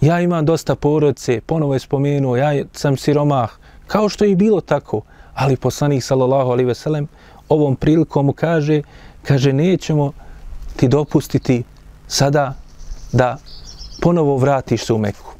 ja 0.00 0.20
imam 0.20 0.44
dosta 0.44 0.74
porodice, 0.74 1.40
ponovo 1.46 1.74
je 1.74 1.80
spomenuo, 1.80 2.36
ja 2.36 2.64
sam 2.72 2.96
siromah, 2.96 3.50
kao 3.86 4.08
što 4.08 4.24
je 4.24 4.30
i 4.30 4.36
bilo 4.36 4.60
tako, 4.60 5.00
ali 5.34 5.56
poslanik 5.56 6.04
sallallahu 6.04 6.50
alejhi 6.50 6.66
ve 6.66 6.74
sellem 6.74 7.08
ovom 7.48 7.76
prilikom 7.76 8.26
mu 8.26 8.32
kaže, 8.32 8.82
kaže 9.22 9.52
nećemo 9.52 10.12
ti 10.76 10.88
dopustiti 10.88 11.62
sada 12.08 12.54
da 13.12 13.38
ponovo 14.02 14.36
vratiš 14.36 14.84
se 14.84 14.92
u 14.92 14.98
Meku. 14.98 15.34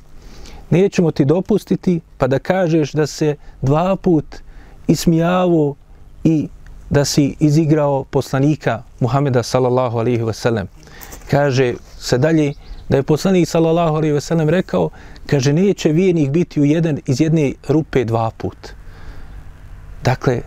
Nećemo 0.71 1.11
ti 1.11 1.25
dopustiti 1.25 2.01
pa 2.19 2.27
da 2.27 2.39
kažeš 2.39 2.93
da 2.93 3.07
se 3.07 3.37
dva 3.63 3.97
put 3.97 4.25
ismijavo 4.87 5.75
i 6.25 6.49
da 6.91 7.05
si 7.05 7.37
izigrao 7.41 8.05
poslanika 8.05 8.83
Muhameda 9.01 9.43
sallallahu 9.43 9.99
alejhi 9.99 10.23
ve 10.23 10.33
sellem. 10.33 10.69
Kaže 11.31 11.75
se 11.99 12.19
dalje, 12.19 12.55
da 12.89 12.97
je 12.97 13.03
poslanik 13.03 13.49
sallallahu 13.49 13.97
alejhi 13.97 14.15
ve 14.15 14.21
sellem 14.21 14.49
rekao 14.49 14.91
kaže 15.27 15.53
neće 15.53 15.93
vjernik 15.93 16.31
biti 16.31 16.61
u 16.61 16.65
jedan 16.65 16.99
iz 17.07 17.21
jedne 17.21 17.53
rupe 17.69 18.05
dva 18.05 18.31
put. 18.37 18.57
Dakle 20.05 20.41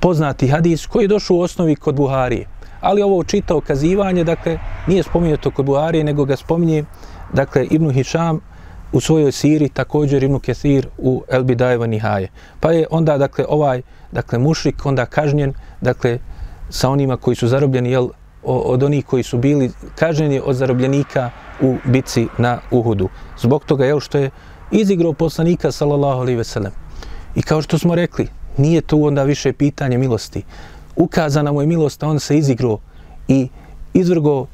poznati 0.00 0.48
hadis 0.48 0.86
koji 0.86 1.04
je 1.04 1.08
došao 1.08 1.36
u 1.36 1.40
osnovi 1.40 1.76
kod 1.76 1.94
Buharije. 1.94 2.46
Ali 2.80 3.02
ovo 3.02 3.24
čita 3.24 3.56
okazivanje, 3.56 4.24
dakle, 4.24 4.58
nije 4.86 5.02
spomenuto 5.02 5.50
kod 5.50 5.66
Buharije, 5.66 6.04
nego 6.04 6.24
ga 6.24 6.36
spominje, 6.36 6.84
dakle, 7.32 7.66
Ibn 7.70 7.90
Hišam 7.90 8.40
u 8.92 9.00
svojoj 9.00 9.32
siri, 9.32 9.68
također 9.68 10.22
Ibn 10.22 10.38
Kethir 10.38 10.88
u 10.98 11.22
El 11.28 11.44
Bidajeva 11.44 11.86
Nihaje. 11.86 12.28
Pa 12.60 12.72
je 12.72 12.86
onda, 12.90 13.18
dakle, 13.18 13.44
ovaj, 13.48 13.82
dakle, 14.12 14.38
mušrik 14.38 14.86
onda 14.86 15.06
kažnjen, 15.06 15.52
dakle, 15.80 16.18
sa 16.70 16.90
onima 16.90 17.16
koji 17.16 17.36
su 17.36 17.48
zarobljeni, 17.48 17.90
jel, 17.90 18.08
od 18.48 18.82
onih 18.82 19.06
koji 19.06 19.22
su 19.22 19.38
bili 19.38 19.70
kažnjeni 19.94 20.40
od 20.44 20.56
zarobljenika 20.56 21.30
u 21.60 21.76
bici 21.84 22.26
na 22.38 22.58
Uhudu. 22.70 23.08
Zbog 23.38 23.64
toga 23.64 23.86
je 23.86 24.00
što 24.00 24.18
je 24.18 24.30
izigrao 24.70 25.12
poslanika 25.12 25.72
sallallahu 25.72 26.20
alejhi 26.20 26.38
ve 26.38 26.44
sellem. 26.44 26.72
I 27.34 27.42
kao 27.42 27.62
što 27.62 27.78
smo 27.78 27.94
rekli, 27.94 28.28
nije 28.56 28.80
to 28.80 28.96
onda 28.96 29.22
više 29.22 29.52
pitanje 29.52 29.98
milosti. 29.98 30.42
Ukazana 30.96 31.52
mu 31.52 31.60
je 31.60 31.66
milost, 31.66 32.02
on 32.02 32.20
se 32.20 32.38
izigrao 32.38 32.78
i 33.28 33.48
izvrgo 33.94 34.46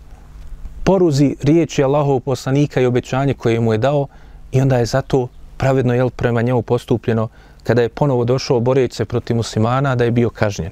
poruzi 0.85 1.37
riječi 1.43 1.85
Allahov 1.85 2.21
poslanika 2.21 2.81
i 2.81 2.87
obećanje 2.87 3.35
koje 3.35 3.61
mu 3.61 3.73
je 3.73 3.79
dao 3.79 4.07
i 4.53 4.61
onda 4.61 4.77
je 4.77 4.87
zato 4.87 5.29
pravedno 5.57 5.95
jel, 5.95 6.11
prema 6.11 6.43
njemu 6.43 6.63
postupljeno 6.63 7.29
kada 7.63 7.83
je 7.83 7.89
ponovo 7.89 8.25
došao 8.25 8.61
boreći 8.61 8.97
se 8.97 9.05
protiv 9.05 9.37
muslimana 9.37 9.95
da 9.95 10.05
je 10.05 10.11
bio 10.11 10.31
kažnjen. 10.31 10.71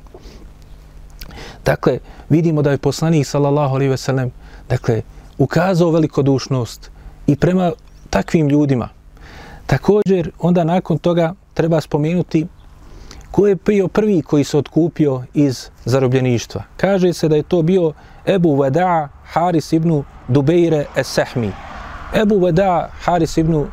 Dakle, 1.64 1.98
vidimo 2.28 2.62
da 2.62 2.70
je 2.70 2.78
poslanik 2.78 3.26
sallallahu 3.26 3.74
alejhi 3.74 3.90
ve 3.90 3.96
sellem 3.96 4.30
dakle 4.68 5.02
ukazao 5.38 5.90
velikodušnost 5.90 6.90
i 7.26 7.36
prema 7.36 7.72
takvim 8.10 8.48
ljudima. 8.48 8.88
Također, 9.66 10.30
onda 10.38 10.64
nakon 10.64 10.98
toga 10.98 11.34
treba 11.54 11.80
spomenuti 11.80 12.46
ko 13.32 13.46
je 13.46 13.56
bio 13.66 13.88
prvi 13.88 14.22
koji 14.22 14.44
se 14.44 14.58
odkupio 14.58 15.22
iz 15.34 15.68
zarobljeništva. 15.84 16.62
Kaže 16.76 17.12
se 17.12 17.28
da 17.28 17.36
je 17.36 17.42
to 17.42 17.62
bio 17.62 17.92
Ebu 18.26 18.60
Veda 18.60 19.08
Haris 19.24 19.72
ibn 19.72 20.02
Dubeire 20.28 20.84
Es-Sahmi. 20.96 21.50
Ebu 22.14 22.38
Veda 22.38 22.90
Haris 23.00 23.36
ibn 23.36 23.64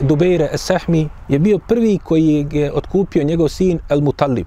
Dubeire 0.00 0.48
Es-Sahmi 0.52 1.08
je 1.28 1.38
bio 1.38 1.58
prvi 1.58 1.98
koji 2.04 2.46
je 2.52 2.72
otkupio 2.72 3.24
njegov 3.24 3.48
sin 3.48 3.78
El 3.88 4.00
Mutalib. 4.00 4.46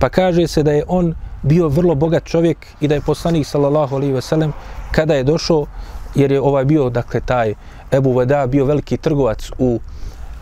Pa 0.00 0.08
kaže 0.08 0.46
se 0.46 0.62
da 0.62 0.72
je 0.72 0.84
on 0.88 1.14
bio 1.46 1.68
vrlo 1.68 1.94
bogat 1.94 2.24
čovjek 2.24 2.66
i 2.80 2.88
da 2.88 2.94
je 2.94 3.00
poslanik 3.00 3.46
sallallahu 3.46 3.96
alejhi 3.96 4.14
ve 4.14 4.22
sellem 4.22 4.52
kada 4.90 5.14
je 5.14 5.24
došao 5.24 5.66
jer 6.14 6.32
je 6.32 6.40
ovaj 6.40 6.64
bio 6.64 6.90
dakle 6.90 7.20
taj 7.20 7.54
Ebu 7.92 8.12
Veda 8.18 8.46
bio 8.46 8.64
veliki 8.64 8.96
trgovac 8.96 9.50
u 9.58 9.80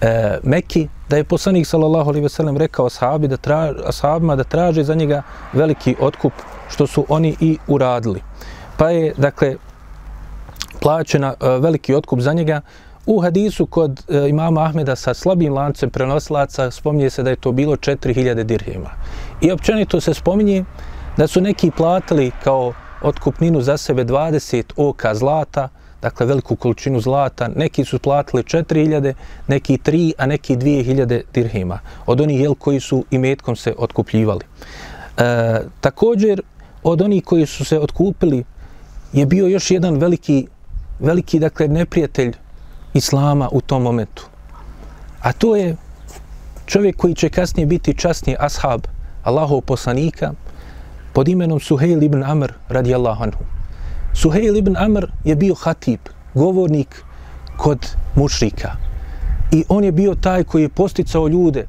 e, 0.00 0.38
Mekki 0.42 0.88
da 1.08 1.16
je 1.16 1.24
poslanik 1.24 1.66
sallallahu 1.66 2.10
alejhi 2.10 2.22
ve 2.22 2.28
sellem 2.28 2.56
rekao 2.56 2.86
ashabi 2.86 3.28
da 3.28 3.36
traže 3.36 3.78
ashabima 3.86 4.36
da 4.36 4.44
traže 4.44 4.84
za 4.84 4.94
njega 4.94 5.22
veliki 5.52 5.96
otkup 6.00 6.32
što 6.68 6.86
su 6.86 7.06
oni 7.08 7.36
i 7.40 7.58
uradili 7.68 8.22
pa 8.76 8.90
je 8.90 9.12
dakle 9.16 9.56
plaćena 10.80 11.34
e, 11.40 11.48
veliki 11.48 11.94
otkup 11.94 12.20
za 12.20 12.32
njega 12.32 12.60
U 13.06 13.20
hadisu 13.20 13.66
kod 13.66 14.02
e, 14.08 14.28
imama 14.28 14.62
Ahmeda 14.64 14.96
sa 14.96 15.14
slabim 15.14 15.52
lancem 15.52 15.90
prenosilaca 15.90 16.70
spominje 16.70 17.10
se 17.10 17.22
da 17.22 17.30
je 17.30 17.36
to 17.36 17.52
bilo 17.52 17.76
4000 17.76 18.42
dirhima. 18.42 18.90
I 19.40 19.52
općenito 19.52 20.00
se 20.00 20.14
spominje 20.14 20.64
da 21.16 21.26
su 21.26 21.40
neki 21.40 21.70
platili 21.70 22.32
kao 22.44 22.72
otkupninu 23.02 23.60
za 23.60 23.76
sebe 23.76 24.04
20 24.04 24.62
oka 24.76 25.14
zlata, 25.14 25.68
dakle 26.02 26.26
veliku 26.26 26.56
količinu 26.56 27.00
zlata, 27.00 27.48
neki 27.48 27.84
su 27.84 27.98
platili 27.98 28.42
4000, 28.42 29.14
neki 29.48 29.78
3, 29.78 30.12
a 30.18 30.26
neki 30.26 30.56
2000 30.56 31.22
dirhima, 31.34 31.78
od 32.06 32.20
onih 32.20 32.40
jel, 32.40 32.54
koji 32.54 32.80
su 32.80 33.04
i 33.10 33.18
metkom 33.18 33.56
se 33.56 33.74
otkupljivali. 33.78 34.44
E, 35.16 35.60
također, 35.80 36.42
od 36.82 37.02
onih 37.02 37.24
koji 37.24 37.46
su 37.46 37.64
se 37.64 37.78
otkupili 37.78 38.44
je 39.12 39.26
bio 39.26 39.46
još 39.46 39.70
jedan 39.70 39.96
veliki, 39.96 40.46
veliki 40.98 41.38
dakle, 41.38 41.68
neprijatelj 41.68 42.32
Islama 42.94 43.48
u 43.52 43.60
tom 43.60 43.82
momentu. 43.82 44.26
A 45.20 45.32
to 45.32 45.56
je 45.56 45.76
čovjek 46.66 46.96
koji 46.96 47.14
će 47.14 47.28
kasnije 47.28 47.66
biti 47.66 47.98
časni 47.98 48.36
ashab 48.38 48.80
Allahov 49.22 49.60
poslanika, 49.60 50.32
pod 51.14 51.28
imenom 51.28 51.60
Suhejl 51.60 52.02
ibn 52.02 52.22
Amr 52.22 52.52
radijallahu 52.68 53.22
anhu. 53.22 53.44
Suhejl 54.14 54.56
ibn 54.56 54.76
Amr 54.76 55.06
je 55.24 55.36
bio 55.36 55.54
hatib, 55.54 56.00
govornik 56.34 57.02
kod 57.56 57.86
mušrika. 58.14 58.76
I 59.52 59.64
on 59.68 59.84
je 59.84 59.92
bio 59.92 60.14
taj 60.14 60.44
koji 60.44 60.62
je 60.62 60.68
posticao 60.68 61.28
ljude, 61.28 61.66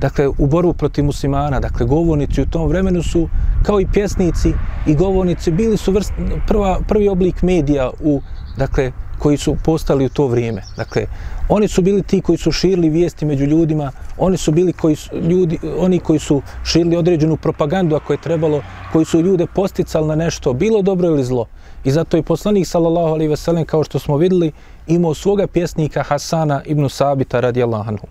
dakle, 0.00 0.28
u 0.28 0.46
borbu 0.46 0.72
protiv 0.72 1.04
muslimana, 1.04 1.60
dakle, 1.60 1.86
govornici 1.86 2.42
u 2.42 2.46
tom 2.46 2.68
vremenu 2.68 3.02
su, 3.02 3.28
kao 3.62 3.80
i 3.80 3.86
pjesnici 3.86 4.52
i 4.86 4.94
govornici, 4.94 5.50
bili 5.50 5.76
su 5.76 5.92
vrst, 5.92 6.12
prva, 6.46 6.80
prvi 6.88 7.08
oblik 7.08 7.42
medija 7.42 7.90
u, 8.00 8.20
dakle, 8.56 8.92
koji 9.18 9.36
su 9.36 9.56
postali 9.64 10.06
u 10.06 10.08
to 10.08 10.26
vrijeme. 10.26 10.62
Dakle, 10.76 11.06
oni 11.48 11.68
su 11.68 11.82
bili 11.82 12.02
ti 12.02 12.20
koji 12.20 12.38
su 12.38 12.52
širili 12.52 12.88
vijesti 12.88 13.26
među 13.26 13.44
ljudima, 13.44 13.92
oni 14.18 14.36
su 14.36 14.52
bili 14.52 14.72
koji 14.72 14.96
su, 14.96 15.16
ljudi, 15.16 15.58
oni 15.78 15.98
koji 15.98 16.18
su 16.18 16.42
širili 16.64 16.96
određenu 16.96 17.36
propagandu 17.36 17.96
ako 17.96 18.12
je 18.12 18.20
trebalo, 18.22 18.62
koji 18.92 19.04
su 19.04 19.20
ljude 19.20 19.46
posticali 19.46 20.08
na 20.08 20.14
nešto, 20.14 20.52
bilo 20.52 20.82
dobro 20.82 21.08
ili 21.08 21.24
zlo. 21.24 21.46
I 21.84 21.90
zato 21.90 22.16
je 22.16 22.22
poslanik 22.22 22.66
sallallahu 22.66 23.08
alejhi 23.08 23.30
ve 23.30 23.36
sellem 23.36 23.64
kao 23.64 23.84
što 23.84 23.98
smo 23.98 24.16
vidjeli 24.16 24.52
imao 24.86 25.14
svoga 25.14 25.46
pjesnika 25.46 26.02
Hasana 26.02 26.62
ibn 26.64 26.88
Sabita 26.88 27.40
radijallahu 27.40 27.88
anhu. 27.88 28.06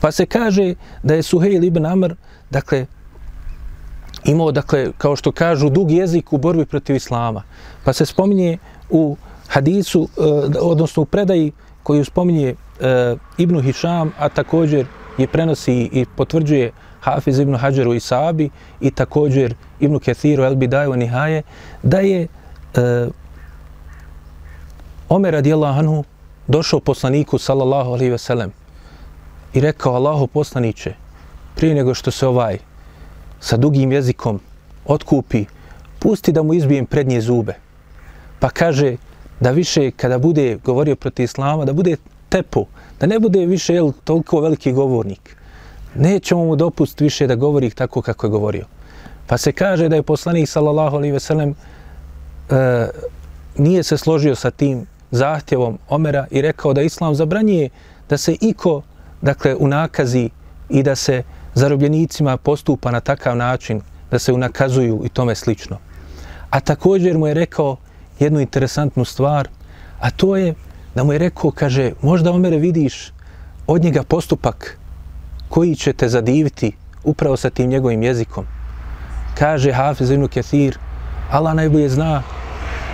Pa 0.00 0.12
se 0.12 0.26
kaže 0.26 0.74
da 1.02 1.14
je 1.14 1.22
Suhejl 1.22 1.64
ibn 1.64 1.86
Amr, 1.86 2.14
dakle, 2.50 2.86
imao, 4.24 4.52
dakle, 4.52 4.92
kao 4.98 5.16
što 5.16 5.32
kažu, 5.32 5.68
dug 5.70 5.90
jezik 5.90 6.32
u 6.32 6.38
borbi 6.38 6.66
protiv 6.66 6.96
Islama. 6.96 7.42
Pa 7.84 7.92
se 7.92 8.06
spominje 8.06 8.58
u 8.90 9.16
hadisu, 9.48 10.08
eh, 10.16 10.58
odnosno 10.60 11.02
u 11.02 11.06
predaji 11.06 11.52
koju 11.82 12.04
spominje 12.04 12.54
e, 12.80 13.16
Ibnu 13.38 13.60
Hišam, 13.60 14.12
a 14.18 14.28
također 14.28 14.86
je 15.18 15.26
prenosi 15.26 15.88
i 15.92 16.06
potvrđuje 16.16 16.72
Hafiz 17.00 17.38
ibn 17.38 17.54
Hađaru 17.54 17.94
i 17.94 18.00
Sabi 18.00 18.50
i 18.80 18.90
također 18.90 19.54
ibn 19.80 19.98
Kethiru 19.98 20.44
el 20.44 20.54
Bidaju 20.54 20.96
Nihaje, 20.96 21.42
da 21.82 21.98
je 21.98 22.26
e, 22.74 23.08
Omer 25.08 25.32
radijallahu 25.32 25.78
anhu 25.78 26.04
došao 26.46 26.80
poslaniku 26.80 27.38
sallallahu 27.38 27.90
alaihi 27.90 28.10
ve 28.10 28.18
sellem 28.18 28.52
i 29.54 29.60
rekao 29.60 29.94
Allahu 29.94 30.26
poslaniće 30.26 30.94
prije 31.56 31.74
nego 31.74 31.94
što 31.94 32.10
se 32.10 32.26
ovaj 32.26 32.58
sa 33.40 33.56
dugim 33.56 33.92
jezikom 33.92 34.40
otkupi 34.86 35.44
pusti 35.98 36.32
da 36.32 36.42
mu 36.42 36.54
izbijem 36.54 36.86
prednje 36.86 37.20
zube. 37.20 37.54
Pa 38.38 38.50
kaže 38.50 38.96
da 39.40 39.50
više 39.50 39.90
kada 39.90 40.18
bude 40.18 40.58
govorio 40.64 40.96
protiv 40.96 41.24
islama 41.24 41.64
da 41.64 41.72
bude 41.72 41.96
tepo 42.30 42.64
da 43.00 43.06
ne 43.06 43.18
bude 43.18 43.46
više 43.46 43.74
jel, 43.74 43.92
toliko 44.04 44.40
veliki 44.40 44.72
govornik 44.72 45.36
nećemo 45.94 46.44
mu 46.44 46.56
dopustiti 46.56 47.04
više 47.04 47.26
da 47.26 47.34
govori 47.34 47.70
tako 47.70 48.02
kako 48.02 48.26
je 48.26 48.30
govorio 48.30 48.64
pa 49.26 49.38
se 49.38 49.52
kaže 49.52 49.88
da 49.88 49.96
je 49.96 50.02
poslanik 50.02 50.48
sallallahu 50.48 50.96
alaihi 50.96 51.12
ve 51.12 51.20
sellem 51.20 51.54
e, 52.50 52.88
nije 53.58 53.82
se 53.82 53.96
složio 53.96 54.34
sa 54.34 54.50
tim 54.50 54.86
zahtjevom 55.10 55.78
Omera 55.88 56.26
i 56.30 56.42
rekao 56.42 56.72
da 56.72 56.82
islam 56.82 57.14
zabranjuje 57.14 57.68
da 58.08 58.16
se 58.16 58.36
iko, 58.40 58.82
dakle, 59.22 59.54
unakazi 59.54 60.30
i 60.68 60.82
da 60.82 60.96
se 60.96 61.22
zarobljenicima 61.54 62.36
postupa 62.36 62.90
na 62.90 63.00
takav 63.00 63.36
način, 63.36 63.80
da 64.10 64.18
se 64.18 64.32
unakazuju 64.32 65.02
i 65.04 65.08
tome 65.08 65.34
slično. 65.34 65.78
A 66.50 66.60
također 66.60 67.18
mu 67.18 67.26
je 67.26 67.34
rekao 67.34 67.76
jednu 68.18 68.40
interesantnu 68.40 69.04
stvar, 69.04 69.48
a 70.00 70.10
to 70.10 70.36
je 70.36 70.54
da 70.94 71.04
mu 71.04 71.12
je 71.12 71.18
rekao, 71.18 71.50
kaže, 71.50 71.92
možda 72.02 72.32
Omere 72.32 72.56
vidiš 72.56 73.12
od 73.66 73.82
njega 73.82 74.02
postupak 74.02 74.78
koji 75.48 75.74
će 75.74 75.92
te 75.92 76.08
zadiviti 76.08 76.72
upravo 77.04 77.36
sa 77.36 77.50
tim 77.50 77.70
njegovim 77.70 78.02
jezikom. 78.02 78.46
Kaže 79.38 79.72
Hafiz 79.72 80.10
ibn 80.10 80.28
Kathir, 80.28 80.78
Allah 81.30 81.54
najbolje 81.54 81.88
zna, 81.88 82.22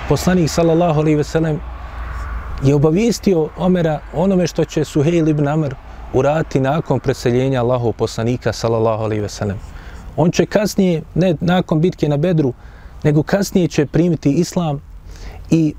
poslanik 0.08 0.50
sallallahu 0.50 1.00
alaihi 1.00 1.16
ve 1.16 1.24
sellem 1.24 1.60
je 2.62 2.74
obavijestio 2.74 3.48
Omera 3.56 4.00
onome 4.14 4.46
što 4.46 4.64
će 4.64 4.84
Suhejl 4.84 5.28
ibn 5.28 5.48
Amr 5.48 5.74
urati 6.12 6.60
nakon 6.60 7.00
preseljenja 7.00 7.60
Allahov 7.60 7.92
poslanika 7.92 8.52
sallallahu 8.52 9.04
alaihi 9.04 9.22
ve 9.22 9.28
sellem. 9.28 9.58
On 10.16 10.30
će 10.30 10.46
kasnije, 10.46 11.02
ne 11.14 11.34
nakon 11.40 11.80
bitke 11.80 12.08
na 12.08 12.16
Bedru, 12.16 12.52
nego 13.02 13.22
kasnije 13.22 13.68
će 13.68 13.86
primiti 13.86 14.30
islam 14.30 14.80
i 15.50 15.74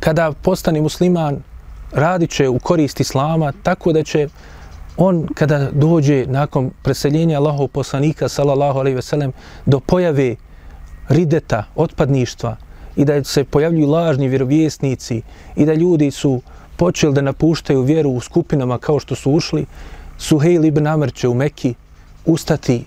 kada 0.00 0.32
postane 0.32 0.80
musliman 0.80 1.42
radit 1.92 2.30
će 2.30 2.48
u 2.48 2.58
korist 2.58 3.00
islama 3.00 3.52
tako 3.62 3.92
da 3.92 4.02
će 4.02 4.28
on 4.96 5.28
kada 5.34 5.70
dođe 5.72 6.26
nakon 6.26 6.70
preseljenja 6.82 7.38
Allahov 7.38 7.68
poslanika 7.68 8.28
sallallahu 8.28 8.78
alaihi 8.78 8.96
ve 8.96 9.02
sellem 9.02 9.32
do 9.66 9.80
pojave 9.80 10.36
rideta, 11.08 11.64
otpadništva, 11.76 12.56
i 12.96 13.04
da 13.04 13.24
se 13.24 13.44
pojavljuju 13.44 13.90
lažni 13.90 14.28
vjerovjesnici 14.28 15.22
i 15.56 15.66
da 15.66 15.74
ljudi 15.74 16.10
su 16.10 16.42
počeli 16.76 17.14
da 17.14 17.20
napuštaju 17.20 17.82
vjeru 17.82 18.10
u 18.10 18.20
skupinama 18.20 18.78
kao 18.78 19.00
što 19.00 19.14
su 19.14 19.32
ušli, 19.32 19.66
Suhejl 20.18 20.64
ibn 20.64 20.86
Amr 20.86 21.12
će 21.12 21.28
u 21.28 21.34
Meki 21.34 21.74
ustati 22.26 22.84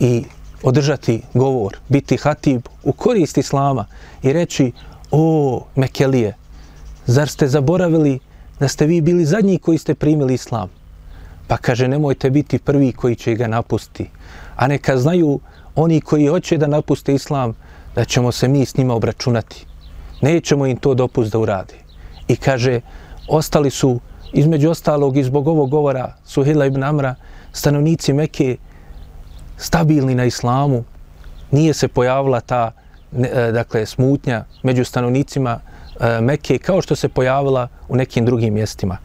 i 0.00 0.24
održati 0.62 1.22
govor, 1.34 1.76
biti 1.88 2.16
hatib 2.16 2.62
u 2.84 2.92
korist 2.92 3.38
Islama 3.38 3.86
i 4.22 4.32
reći 4.32 4.72
o 5.10 5.64
Mekelije, 5.76 6.34
zar 7.08 7.28
ste 7.28 7.48
zaboravili 7.48 8.18
da 8.60 8.68
ste 8.68 8.86
vi 8.86 9.00
bili 9.00 9.24
zadnji 9.24 9.58
koji 9.58 9.78
ste 9.78 9.94
primili 9.94 10.34
Islam? 10.34 10.68
Pa 11.46 11.56
kaže, 11.56 11.88
nemojte 11.88 12.30
biti 12.30 12.58
prvi 12.58 12.92
koji 12.92 13.16
će 13.16 13.34
ga 13.34 13.46
napustiti. 13.46 14.10
A 14.56 14.66
neka 14.66 14.98
znaju 14.98 15.40
oni 15.74 16.00
koji 16.00 16.26
hoće 16.26 16.58
da 16.58 16.66
napuste 16.66 17.14
Islam, 17.14 17.54
da 17.94 18.04
ćemo 18.04 18.32
se 18.32 18.48
mi 18.48 18.66
s 18.66 18.76
njima 18.76 18.94
obračunati. 18.94 19.66
Nećemo 20.22 20.66
im 20.66 20.76
to 20.76 20.94
dopust 20.94 21.32
da 21.32 21.38
urade. 21.38 21.74
I 22.28 22.36
kaže, 22.36 22.80
ostali 23.28 23.70
su, 23.70 24.00
između 24.32 24.70
ostalog, 24.70 25.16
i 25.16 25.24
zbog 25.24 25.48
ovog 25.48 25.70
govora 25.70 26.12
Suhila 26.24 26.66
ibn 26.66 26.82
Amra, 26.82 27.14
stanovnici 27.52 28.12
Mekke 28.12 28.56
stabilni 29.56 30.14
na 30.14 30.24
islamu, 30.24 30.84
nije 31.50 31.74
se 31.74 31.88
pojavila 31.88 32.40
ta 32.40 32.72
e, 33.12 33.52
dakle, 33.52 33.86
smutnja 33.86 34.44
među 34.62 34.84
stanovnicima 34.84 35.60
E, 36.00 36.20
Mekke 36.20 36.58
kao 36.58 36.82
što 36.82 36.96
se 36.96 37.08
pojavila 37.08 37.68
u 37.88 37.96
nekim 37.96 38.26
drugim 38.26 38.54
mjestima. 38.54 38.96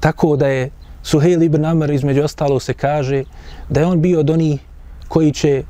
Tako 0.00 0.36
da 0.36 0.46
je 0.46 0.70
Suhejl 1.02 1.42
ibn 1.42 1.64
Amr 1.64 1.90
između 1.90 2.22
ostalo 2.22 2.60
se 2.60 2.74
kaže 2.74 3.24
da 3.68 3.80
je 3.80 3.86
on 3.86 4.00
bio 4.00 4.20
od 4.20 4.30
onih 4.30 4.60
koji 5.08 5.32
će 5.32 5.62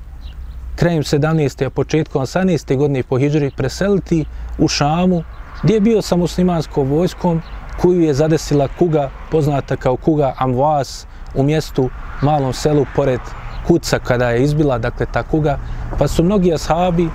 krajem 0.76 1.02
17. 1.02 1.66
a 1.66 1.70
početkom 1.70 2.22
18. 2.22 2.76
godine 2.76 3.02
po 3.02 3.18
Hidžri 3.18 3.50
preseliti 3.56 4.24
u 4.59 4.68
Šamu, 4.68 5.22
gdje 5.62 5.74
je 5.74 5.80
bio 5.80 6.02
sa 6.02 6.16
muslimanskom 6.16 6.88
vojskom 6.88 7.42
koju 7.80 8.00
je 8.00 8.14
zadesila 8.14 8.68
kuga, 8.78 9.11
poznata 9.30 9.76
kao 9.76 9.96
kuga 9.96 10.35
Amvas, 10.38 11.06
u 11.35 11.42
mjestu, 11.42 11.90
malom 12.22 12.52
selu, 12.52 12.87
pored 12.96 13.20
kuca 13.66 13.98
kada 13.98 14.30
je 14.30 14.42
izbila, 14.42 14.78
dakle 14.78 15.06
ta 15.12 15.22
kuga, 15.22 15.59
pa 15.98 16.09
su 16.09 16.24
mnogi 16.24 16.54
ashabi, 16.54 17.09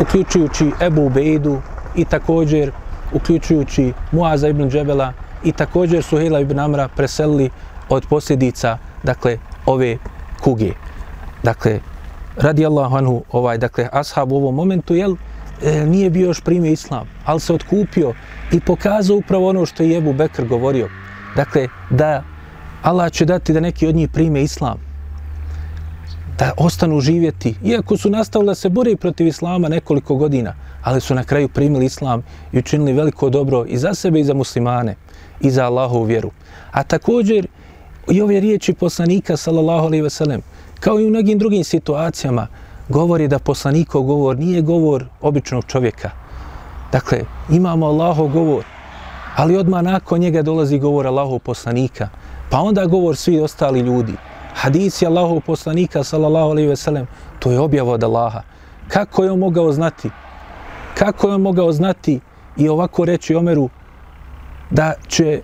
uključujući 0.00 0.70
Ebu 0.80 1.06
Ubejdu 1.06 1.60
i 1.96 2.04
također 2.04 2.72
uključujući 3.12 3.92
Muaza 4.12 4.48
ibn 4.48 4.70
Džebela 4.70 5.12
i 5.44 5.52
također 5.52 6.02
Suhejla 6.02 6.40
ibn 6.40 6.58
Amra 6.58 6.88
preselili 6.88 7.50
od 7.88 8.06
posljedica, 8.10 8.78
dakle, 9.02 9.38
ove 9.66 9.98
kuge. 10.40 10.72
Dakle, 11.42 11.80
radi 12.36 12.66
Allahu 12.66 12.96
anhu, 12.96 13.22
ovaj, 13.32 13.58
dakle, 13.58 13.88
ashab 13.92 14.32
u 14.32 14.36
ovom 14.36 14.54
momentu, 14.54 14.94
jel, 14.94 15.16
e, 15.62 15.86
nije 15.86 16.10
bio 16.10 16.26
još 16.26 16.40
primio 16.40 16.72
islam, 16.72 17.08
ali 17.24 17.40
se 17.40 17.52
odkupio 17.52 18.14
i 18.52 18.60
pokazao 18.60 19.16
upravo 19.16 19.48
ono 19.48 19.66
što 19.66 19.82
je 19.82 19.98
Ebu 19.98 20.12
Bekr 20.12 20.44
govorio. 20.44 20.88
Dakle, 21.36 21.68
da 21.90 22.22
Allah 22.82 23.12
će 23.12 23.24
dati 23.24 23.52
da 23.52 23.60
neki 23.60 23.86
od 23.86 23.94
njih 23.94 24.08
prime 24.12 24.42
islam, 24.42 24.89
da 26.40 26.52
ostanu 26.56 27.00
živjeti, 27.00 27.54
iako 27.64 27.96
su 27.96 28.10
nastavili 28.10 28.46
da 28.46 28.54
se 28.54 28.68
bore 28.68 28.96
protiv 28.96 29.26
islama 29.26 29.68
nekoliko 29.68 30.14
godina, 30.14 30.54
ali 30.82 31.00
su 31.00 31.14
na 31.14 31.24
kraju 31.24 31.48
primili 31.48 31.84
islam 31.84 32.22
i 32.52 32.58
učinili 32.58 32.92
veliko 32.92 33.30
dobro 33.30 33.64
i 33.68 33.78
za 33.78 33.94
sebe 33.94 34.20
i 34.20 34.24
za 34.24 34.34
muslimane 34.34 34.94
i 35.40 35.50
za 35.50 35.64
Allahovu 35.64 36.04
vjeru. 36.04 36.30
A 36.70 36.82
također 36.82 37.46
i 38.10 38.22
ove 38.22 38.40
riječi 38.40 38.72
poslanika 38.72 39.36
sallallahu 39.36 39.86
alaihi 39.86 40.02
ve 40.02 40.10
sellem, 40.10 40.42
kao 40.80 41.00
i 41.00 41.06
u 41.06 41.10
mnogim 41.10 41.38
drugim 41.38 41.64
situacijama, 41.64 42.46
govori 42.88 43.28
da 43.28 43.38
poslanikov 43.38 44.02
govor 44.02 44.38
nije 44.38 44.62
govor 44.62 45.04
običnog 45.20 45.64
čovjeka. 45.66 46.10
Dakle, 46.92 47.20
imamo 47.50 47.86
Allahov 47.86 48.28
govor, 48.28 48.64
ali 49.36 49.56
odmah 49.56 49.82
nakon 49.82 50.20
njega 50.20 50.42
dolazi 50.42 50.78
govor 50.78 51.06
Allahov 51.06 51.38
poslanika, 51.38 52.08
pa 52.50 52.60
onda 52.60 52.86
govor 52.86 53.16
svi 53.16 53.40
ostali 53.40 53.80
ljudi. 53.80 54.29
Hadisi 54.54 55.06
Allahov 55.06 55.40
poslanika, 55.40 56.04
sallallahu 56.04 56.50
alejhi 56.50 56.68
ve 56.68 56.76
sellem, 56.76 57.06
to 57.38 57.52
je 57.52 57.60
objava 57.60 57.92
od 57.92 58.04
Allaha. 58.04 58.42
Kako 58.88 59.24
je 59.24 59.30
on 59.30 59.38
mogao 59.38 59.72
znati? 59.72 60.10
Kako 60.94 61.28
je 61.28 61.34
on 61.34 61.40
mogao 61.40 61.72
znati 61.72 62.20
i 62.56 62.68
ovako 62.68 63.04
reći 63.04 63.34
Omeru 63.34 63.68
da 64.70 64.94
će 65.08 65.42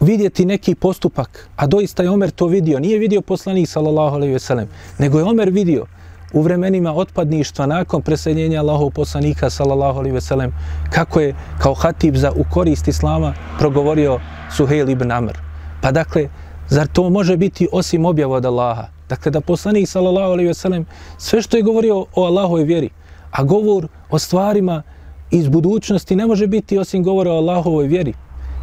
vidjeti 0.00 0.44
neki 0.44 0.74
postupak, 0.74 1.48
a 1.56 1.66
doista 1.66 2.02
je 2.02 2.10
Omer 2.10 2.30
to 2.30 2.46
vidio, 2.46 2.80
nije 2.80 2.98
vidio 2.98 3.20
poslanik 3.20 3.68
sallallahu 3.68 4.16
alejhi 4.16 4.32
ve 4.32 4.38
sellem, 4.38 4.68
nego 4.98 5.18
je 5.18 5.24
Omer 5.24 5.50
vidio 5.50 5.86
u 6.32 6.42
vremenima 6.42 6.92
otpadništva 6.92 7.66
nakon 7.66 8.02
preseljenja 8.02 8.60
Allahov 8.60 8.90
poslanika 8.90 9.50
sallallahu 9.50 9.98
alejhi 9.98 10.14
ve 10.14 10.20
sellem 10.20 10.52
kako 10.90 11.20
je 11.20 11.34
kao 11.58 11.74
hatib 11.74 12.16
za 12.16 12.32
u 12.32 12.44
korist 12.50 12.88
islama 12.88 13.34
progovorio 13.58 14.20
Suhejl 14.56 14.88
ibn 14.88 15.10
Amr. 15.10 15.32
Pa 15.80 15.90
dakle, 15.90 16.28
zar 16.68 16.86
to 16.86 17.10
može 17.10 17.36
biti 17.36 17.68
osim 17.72 18.04
objava 18.04 18.36
od 18.36 18.46
Allaha? 18.46 18.86
Dakle, 19.08 19.30
da 19.32 19.40
poslanik 19.40 19.88
sallallahu 19.88 20.32
alejhi 20.32 20.48
ve 20.48 20.54
sellem 20.54 20.86
sve 21.18 21.42
što 21.42 21.56
je 21.56 21.62
govorio 21.62 22.06
o 22.14 22.24
Allahovoj 22.24 22.64
vjeri, 22.64 22.90
a 23.30 23.44
govor 23.44 23.88
o 24.10 24.18
stvarima 24.18 24.82
iz 25.30 25.48
budućnosti 25.48 26.16
ne 26.16 26.26
može 26.26 26.46
biti 26.46 26.78
osim 26.78 27.02
govora 27.02 27.32
o 27.32 27.36
Allahovoj 27.36 27.86
vjeri. 27.86 28.12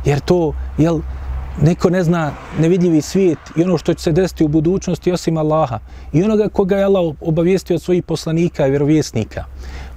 Jer 0.06 0.20
to, 0.20 0.54
jel, 0.78 1.02
Neko 1.62 1.90
ne 1.90 2.04
zna 2.04 2.32
nevidljivi 2.60 3.02
svijet 3.02 3.38
i 3.56 3.64
ono 3.64 3.78
što 3.78 3.94
će 3.94 4.04
se 4.04 4.12
desiti 4.12 4.44
u 4.44 4.48
budućnosti 4.48 5.12
osim 5.12 5.38
Allaha. 5.38 5.80
I 6.14 6.24
onoga 6.24 6.50
koga 6.50 6.78
je 6.78 6.84
Allah 6.84 7.16
obavijestio 7.22 7.76
od 7.76 7.82
svojih 7.82 8.04
poslanika 8.04 8.68
i 8.68 8.70
vjerovjesnika. 8.70 9.46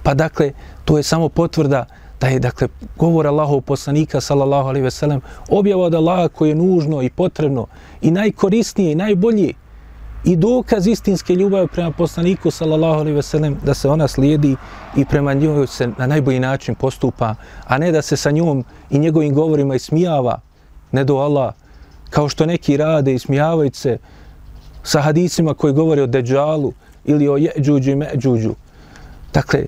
Pa 0.02 0.14
dakle, 0.14 0.52
to 0.84 0.96
je 0.96 1.02
samo 1.02 1.28
potvrda 1.28 1.86
da 2.22 2.28
je 2.28 2.38
dakle 2.38 2.68
govor 2.96 3.26
Allahov 3.26 3.60
poslanika 3.60 4.20
sallallahu 4.20 4.68
alaihi 4.68 4.84
ve 4.84 4.90
sellem 4.90 5.20
objava 5.50 5.84
od 5.84 5.94
Allaha 5.94 6.28
koje 6.28 6.48
je 6.48 6.54
nužno 6.54 7.02
i 7.02 7.10
potrebno 7.10 7.66
i 8.00 8.10
najkorisnije 8.10 8.92
i 8.92 8.94
najbolje 8.94 9.52
i 10.24 10.36
dokaz 10.36 10.86
istinske 10.86 11.34
ljubavi 11.34 11.66
prema 11.68 11.90
poslaniku 11.90 12.50
sallallahu 12.50 13.00
alaihi 13.00 13.16
ve 13.16 13.22
sellem 13.22 13.56
da 13.64 13.74
se 13.74 13.88
ona 13.88 14.08
slijedi 14.08 14.56
i 14.96 15.04
prema 15.04 15.34
njoj 15.34 15.66
se 15.66 15.88
na 15.98 16.06
najbolji 16.06 16.40
način 16.40 16.74
postupa 16.74 17.34
a 17.66 17.78
ne 17.78 17.92
da 17.92 18.02
se 18.02 18.16
sa 18.16 18.30
njom 18.30 18.64
i 18.90 18.98
njegovim 18.98 19.34
govorima 19.34 19.74
ismijava 19.74 20.38
ne 20.92 21.04
do 21.04 21.16
Allah 21.16 21.54
kao 22.10 22.28
što 22.28 22.46
neki 22.46 22.76
rade 22.76 23.14
i 23.14 23.18
smijavaju 23.18 23.70
se 23.74 23.98
sa 24.82 25.00
hadisima 25.00 25.54
koji 25.54 25.72
govore 25.72 26.02
o 26.02 26.06
Deđalu 26.06 26.72
ili 27.04 27.28
o 27.28 27.36
Jeđuđu 27.36 27.90
i 27.90 27.96
Međuđu. 27.96 28.54
Dakle, 29.34 29.64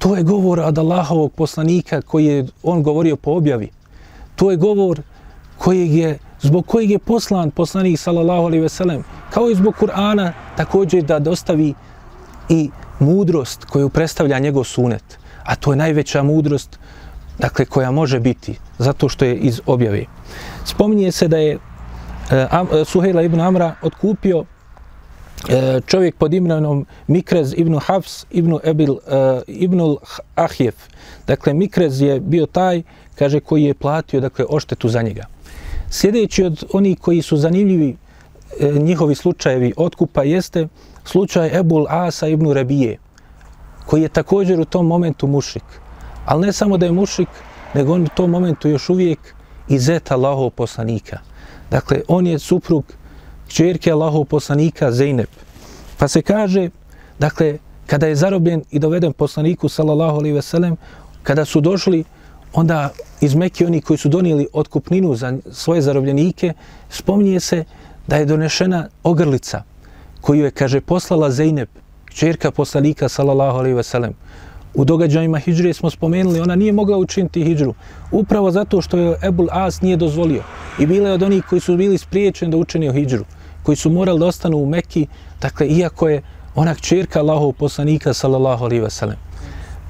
to 0.00 0.16
je 0.16 0.22
govor 0.22 0.60
od 0.60 0.78
Allahovog 0.78 1.32
poslanika 1.32 2.02
koji 2.02 2.26
je 2.26 2.46
on 2.62 2.82
govorio 2.82 3.16
po 3.16 3.30
objavi. 3.30 3.68
To 4.36 4.50
je 4.50 4.56
govor 4.56 5.02
kojeg 5.58 5.94
je, 5.94 6.18
zbog 6.40 6.66
kojeg 6.66 6.90
je 6.90 6.98
poslan 6.98 7.50
poslanik 7.50 7.98
sallallahu 8.00 8.42
alaihi 8.42 8.62
veselem, 8.62 9.04
kao 9.30 9.50
i 9.50 9.54
zbog 9.54 9.74
Kur'ana 9.80 10.32
također 10.56 11.04
da 11.04 11.18
dostavi 11.18 11.74
i 12.48 12.70
mudrost 12.98 13.64
koju 13.64 13.88
predstavlja 13.88 14.38
njegov 14.38 14.64
sunet. 14.64 15.18
A 15.44 15.56
to 15.56 15.72
je 15.72 15.76
najveća 15.76 16.22
mudrost 16.22 16.78
dakle, 17.38 17.64
koja 17.64 17.90
može 17.90 18.20
biti, 18.20 18.58
zato 18.78 19.08
što 19.08 19.24
je 19.24 19.36
iz 19.36 19.60
objave. 19.66 20.04
Spominje 20.64 21.12
se 21.12 21.28
da 21.28 21.36
je 21.36 21.56
uh, 21.56 21.60
Suhejla 22.86 23.22
ibn 23.22 23.40
Amra 23.40 23.74
otkupio 23.82 24.44
E, 25.48 25.80
čovjek 25.86 26.16
pod 26.16 26.34
imenom 26.34 26.86
Mikrez 27.06 27.54
ibn 27.56 27.78
Hafs 27.78 28.26
ibn 28.30 28.58
Ebil 28.64 28.92
uh, 28.92 28.98
ibn 29.46 29.96
Ahjef. 30.34 30.74
Dakle, 31.26 31.54
Mikrez 31.54 32.00
je 32.00 32.20
bio 32.20 32.46
taj, 32.46 32.82
kaže, 33.14 33.40
koji 33.40 33.64
je 33.64 33.74
platio 33.74 34.20
dakle, 34.20 34.44
oštetu 34.48 34.88
za 34.88 35.02
njega. 35.02 35.24
Sljedeći 35.90 36.44
od 36.44 36.64
onih 36.72 36.98
koji 36.98 37.22
su 37.22 37.36
zanimljivi 37.36 37.96
e, 38.60 38.72
njihovi 38.72 39.14
slučajevi 39.14 39.72
otkupa 39.76 40.22
jeste 40.22 40.68
slučaj 41.04 41.58
Ebul 41.58 41.86
Asa 41.88 42.28
ibn 42.28 42.52
Rabije, 42.52 42.98
koji 43.86 44.02
je 44.02 44.08
također 44.08 44.60
u 44.60 44.64
tom 44.64 44.86
momentu 44.86 45.26
mušik. 45.26 45.64
Ali 46.24 46.46
ne 46.46 46.52
samo 46.52 46.76
da 46.76 46.86
je 46.86 46.92
mušik, 46.92 47.28
nego 47.74 47.94
on 47.94 48.02
u 48.02 48.08
tom 48.08 48.30
momentu 48.30 48.68
još 48.68 48.88
uvijek 48.88 49.18
i 49.68 49.78
zeta 49.78 50.14
Allahov 50.14 50.50
poslanika. 50.50 51.18
Dakle, 51.70 52.00
on 52.08 52.26
je 52.26 52.38
suprug 52.38 52.84
čerke 53.50 53.92
Allahov 53.92 54.24
poslanika 54.24 54.92
Zeynep. 54.92 55.28
Pa 55.98 56.08
se 56.08 56.22
kaže, 56.22 56.70
dakle, 57.18 57.58
kada 57.86 58.06
je 58.06 58.16
zarobljen 58.16 58.62
i 58.70 58.78
doveden 58.78 59.12
poslaniku, 59.12 59.68
sallallahu 59.68 60.18
alaihi 60.18 60.34
ve 60.34 60.42
sellem, 60.42 60.76
kada 61.22 61.44
su 61.44 61.60
došli, 61.60 62.04
onda 62.52 62.90
iz 63.20 63.34
Mekke 63.34 63.66
oni 63.66 63.80
koji 63.80 63.98
su 63.98 64.08
donijeli 64.08 64.46
otkupninu 64.52 65.14
za 65.14 65.32
svoje 65.52 65.82
zarobljenike, 65.82 66.52
spominje 66.90 67.40
se 67.40 67.64
da 68.06 68.16
je 68.16 68.26
donešena 68.26 68.88
ogrlica 69.02 69.62
koju 70.20 70.44
je, 70.44 70.50
kaže, 70.50 70.80
poslala 70.80 71.30
Zeynep, 71.30 71.68
čerka 72.14 72.50
poslanika, 72.50 73.08
sallallahu 73.08 73.58
alaihi 73.58 73.74
ve 73.74 73.82
sellem. 73.82 74.14
U 74.74 74.84
događajima 74.84 75.38
hijđre 75.38 75.72
smo 75.72 75.90
spomenuli, 75.90 76.40
ona 76.40 76.54
nije 76.54 76.72
mogla 76.72 76.96
učiniti 76.96 77.44
hijđru. 77.44 77.74
Upravo 78.12 78.50
zato 78.50 78.80
što 78.80 78.98
je 78.98 79.16
Ebul 79.22 79.48
As 79.50 79.80
nije 79.80 79.96
dozvolio. 79.96 80.42
I 80.78 80.86
bila 80.86 81.08
je 81.08 81.14
od 81.14 81.22
onih 81.22 81.44
koji 81.44 81.60
su 81.60 81.76
bili 81.76 81.98
spriječeni 81.98 82.50
da 82.50 82.56
učinio 82.56 82.92
hijđru. 82.92 83.24
Koji 83.62 83.76
su 83.76 83.90
morali 83.90 84.18
da 84.18 84.26
ostanu 84.26 84.56
u 84.56 84.66
Mekki, 84.66 85.06
dakle, 85.40 85.66
iako 85.66 86.08
je 86.08 86.22
ona 86.54 86.74
čerka 86.74 87.20
Allahov 87.20 87.52
poslanika, 87.52 88.14
sallallahu 88.14 88.64
alaihi 88.64 88.82
ve 88.82 88.90
sellem. 88.90 89.16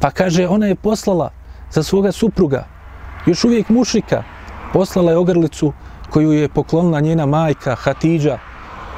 Pa 0.01 0.11
kaže, 0.11 0.49
ona 0.49 0.67
je 0.67 0.75
poslala 0.75 1.31
za 1.71 1.83
svoga 1.83 2.13
supruga, 2.13 2.65
još 3.27 3.45
uvijek 3.45 3.69
mušika, 3.69 4.23
poslala 4.73 5.11
je 5.11 5.17
ogrlicu 5.17 5.73
koju 6.11 6.33
je 6.33 6.49
poklonila 6.49 7.01
njena 7.01 7.27
majka 7.27 7.75
Hatidža, 7.75 8.39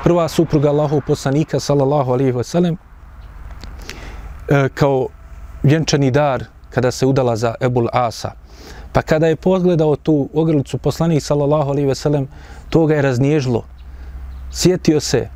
prva 0.04 0.28
supruga 0.28 0.68
Allahov 0.68 1.00
poslanika, 1.06 1.61
sallallahu 1.61 2.12
alaihi 2.12 2.32
ve 2.32 2.44
sellem, 2.44 2.76
e, 4.48 4.68
kao 4.74 5.08
vjenčani 5.62 6.11
dar 6.11 6.44
kada 6.70 6.90
se 6.90 7.06
udala 7.06 7.37
za 7.37 7.54
Ebul 7.61 7.88
Asa. 7.92 8.32
Pa 8.92 9.02
kada 9.02 9.26
je 9.26 9.37
pogledao 9.37 9.96
tu 9.96 10.28
ogrlicu 10.35 10.78
poslanik 10.78 11.22
sallallahu 11.22 11.70
alaihi 11.70 11.88
ve 11.88 11.94
sellem, 11.94 12.28
to 12.70 12.87
ga 12.87 12.94
je 12.94 13.02
raznježilo. 13.02 13.64
Sjetio 14.52 15.00
se 15.00 15.28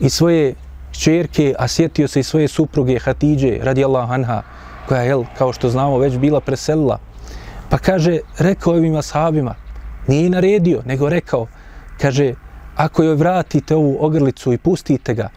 i 0.00 0.10
svoje 0.10 0.54
čerke, 0.92 1.54
a 1.58 1.68
sjetio 1.68 2.08
se 2.08 2.20
i 2.20 2.22
svoje 2.22 2.48
supruge 2.48 2.98
Hatidže, 2.98 3.58
radijallahu 3.62 4.12
anha, 4.12 4.42
koja 4.88 5.02
je, 5.02 5.24
kao 5.38 5.52
što 5.52 5.68
znamo, 5.68 5.98
već 5.98 6.18
bila 6.18 6.40
preselila. 6.40 6.98
Pa 7.70 7.78
kaže, 7.78 8.18
rekao 8.38 8.72
ovim 8.72 8.96
ashabima, 8.96 9.54
nije 10.06 10.30
naredio, 10.30 10.82
nego 10.84 11.08
rekao, 11.08 11.46
kaže, 12.00 12.34
ako 12.76 13.02
joj 13.02 13.14
vratite 13.14 13.76
ovu 13.76 13.96
ogrlicu 14.00 14.52
i 14.52 14.58
pustite 14.58 15.14
ga, 15.14 15.28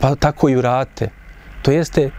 pa 0.00 0.14
tako 0.14 0.48
ju 0.48 0.62
rate. 0.62 1.10
To 1.62 1.70
jeste, 1.70 2.10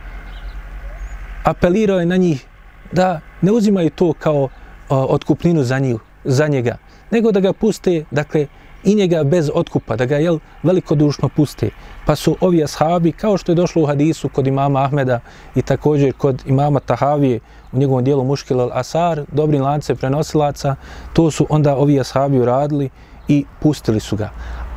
apelirao 1.44 2.00
je 2.00 2.06
na 2.06 2.18
njih 2.18 2.46
da 2.92 3.20
ne 3.42 3.52
uzimaju 3.52 3.90
to 3.90 4.14
kao 4.14 4.36
o, 4.44 4.50
otkupninu 4.90 5.64
za, 5.64 5.80
njih, 5.80 5.96
za 6.24 6.48
njega, 6.48 6.78
nego 7.12 7.32
da 7.32 7.40
ga 7.40 7.54
puste, 7.54 8.04
dakle, 8.12 8.48
i 8.84 8.96
njega 8.96 9.24
bez 9.24 9.50
otkupa, 9.54 9.96
da 9.96 10.06
ga 10.06 10.18
jel, 10.18 10.40
velikodušno 10.64 11.30
puste. 11.30 11.70
Pa 12.06 12.16
su 12.16 12.36
ovi 12.42 12.64
ashabi, 12.64 13.12
kao 13.12 13.38
što 13.38 13.52
je 13.52 13.56
došlo 13.56 13.82
u 13.82 13.86
hadisu 13.86 14.30
kod 14.30 14.48
imama 14.48 14.84
Ahmeda 14.84 15.20
i 15.56 15.62
također 15.62 16.14
kod 16.14 16.44
imama 16.48 16.80
Tahavije 16.80 17.40
u 17.72 17.78
njegovom 17.78 18.04
dijelu 18.04 18.24
Muškil 18.24 18.58
al-Asar, 18.58 19.26
dobri 19.32 19.60
lance 19.60 19.96
prenosilaca, 19.96 20.76
to 21.14 21.32
su 21.32 21.48
onda 21.50 21.76
ovi 21.76 22.00
ashabi 22.00 22.40
uradili 22.40 22.90
i 23.28 23.46
pustili 23.62 24.00
su 24.00 24.16
ga. 24.16 24.30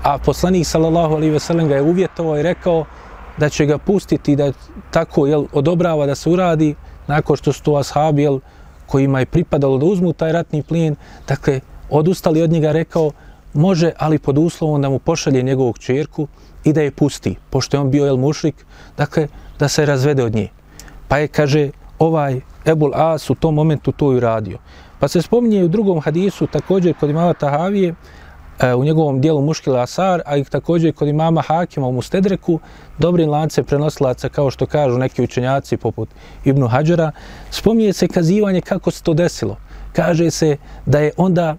A 0.03 0.19
poslanik 0.19 0.67
sallallahu 0.67 1.15
alejhi 1.15 1.33
ve 1.33 1.39
sellem 1.39 1.69
ga 1.69 1.75
je 1.75 1.83
uvjetovao 1.83 2.39
i 2.39 2.43
rekao 2.43 2.85
da 3.39 3.49
će 3.49 3.67
ga 3.67 3.79
pustiti 3.79 4.37
da 4.37 4.53
tako 4.91 5.27
jel, 5.27 5.45
odobrava 5.53 6.07
da 6.07 6.15
se 6.15 6.31
uradi 6.31 6.75
nakon 7.07 7.37
što 7.37 7.53
su 7.53 7.63
to 7.63 7.77
ashabi 7.77 8.23
jel, 8.23 8.41
kojima 8.87 9.21
je 9.21 9.27
pripadalo 9.27 9.79
da 9.79 9.87
uzmu 9.87 10.13
taj 10.13 10.33
ratni 10.33 10.63
plijen, 10.63 10.97
dakle, 11.29 11.61
odustali 11.91 12.43
od 12.43 12.51
njega 12.51 12.73
rekao, 12.73 13.11
može, 13.53 13.93
ali 13.99 14.19
pod 14.19 14.39
uslovom 14.39 14.83
da 14.83 14.89
mu 14.89 14.99
pošalje 14.99 15.43
njegovog 15.43 15.79
čerku 15.79 16.29
i 16.65 16.73
da 16.73 16.83
je 16.83 16.91
pusti, 16.91 17.37
pošto 17.51 17.77
je 17.77 17.81
on 17.81 17.91
bio 17.91 18.07
el 18.07 18.17
mušrik, 18.17 18.67
dakle, 18.97 19.29
da 19.59 19.69
se 19.69 19.87
razvede 19.87 20.25
od 20.25 20.35
nje. 20.35 20.49
Pa 21.09 21.19
je, 21.19 21.29
kaže, 21.29 21.71
ovaj 21.99 22.41
Ebul 22.65 22.95
As 22.95 23.31
u 23.31 23.35
tom 23.35 23.55
momentu 23.55 23.93
to 23.93 24.13
i 24.17 24.21
radio. 24.21 24.59
Pa 24.99 25.09
se 25.09 25.23
spominje 25.23 25.65
u 25.65 25.69
drugom 25.69 26.01
hadisu, 26.01 26.47
također 26.47 26.95
kod 27.01 27.11
imama 27.11 27.35
Tahavije, 27.35 27.95
e, 28.61 28.75
u 28.75 28.85
njegovom 28.85 29.21
dijelu 29.21 29.43
Muškil 29.43 29.77
Asar, 29.77 30.23
a 30.27 30.37
i 30.37 30.45
također 30.45 30.95
kod 30.95 31.09
imama 31.09 31.43
Hakima 31.43 31.87
u 31.87 31.93
Mustedreku, 31.93 32.61
dobri 32.99 33.27
lance 33.27 33.63
prenosilaca, 33.63 34.29
kao 34.29 34.51
što 34.51 34.67
kažu 34.67 34.99
neki 34.99 35.23
učenjaci 35.23 35.77
poput 35.77 36.09
Ibnu 36.45 36.69
Hadžara, 36.69 37.13
spominje 37.51 37.93
se 37.93 38.09
kazivanje 38.09 38.61
kako 38.61 38.91
se 38.91 39.03
to 39.03 39.15
desilo. 39.15 39.57
Kaže 39.93 40.31
se 40.31 40.57
da 40.87 40.99
je 40.99 41.13
onda 41.17 41.57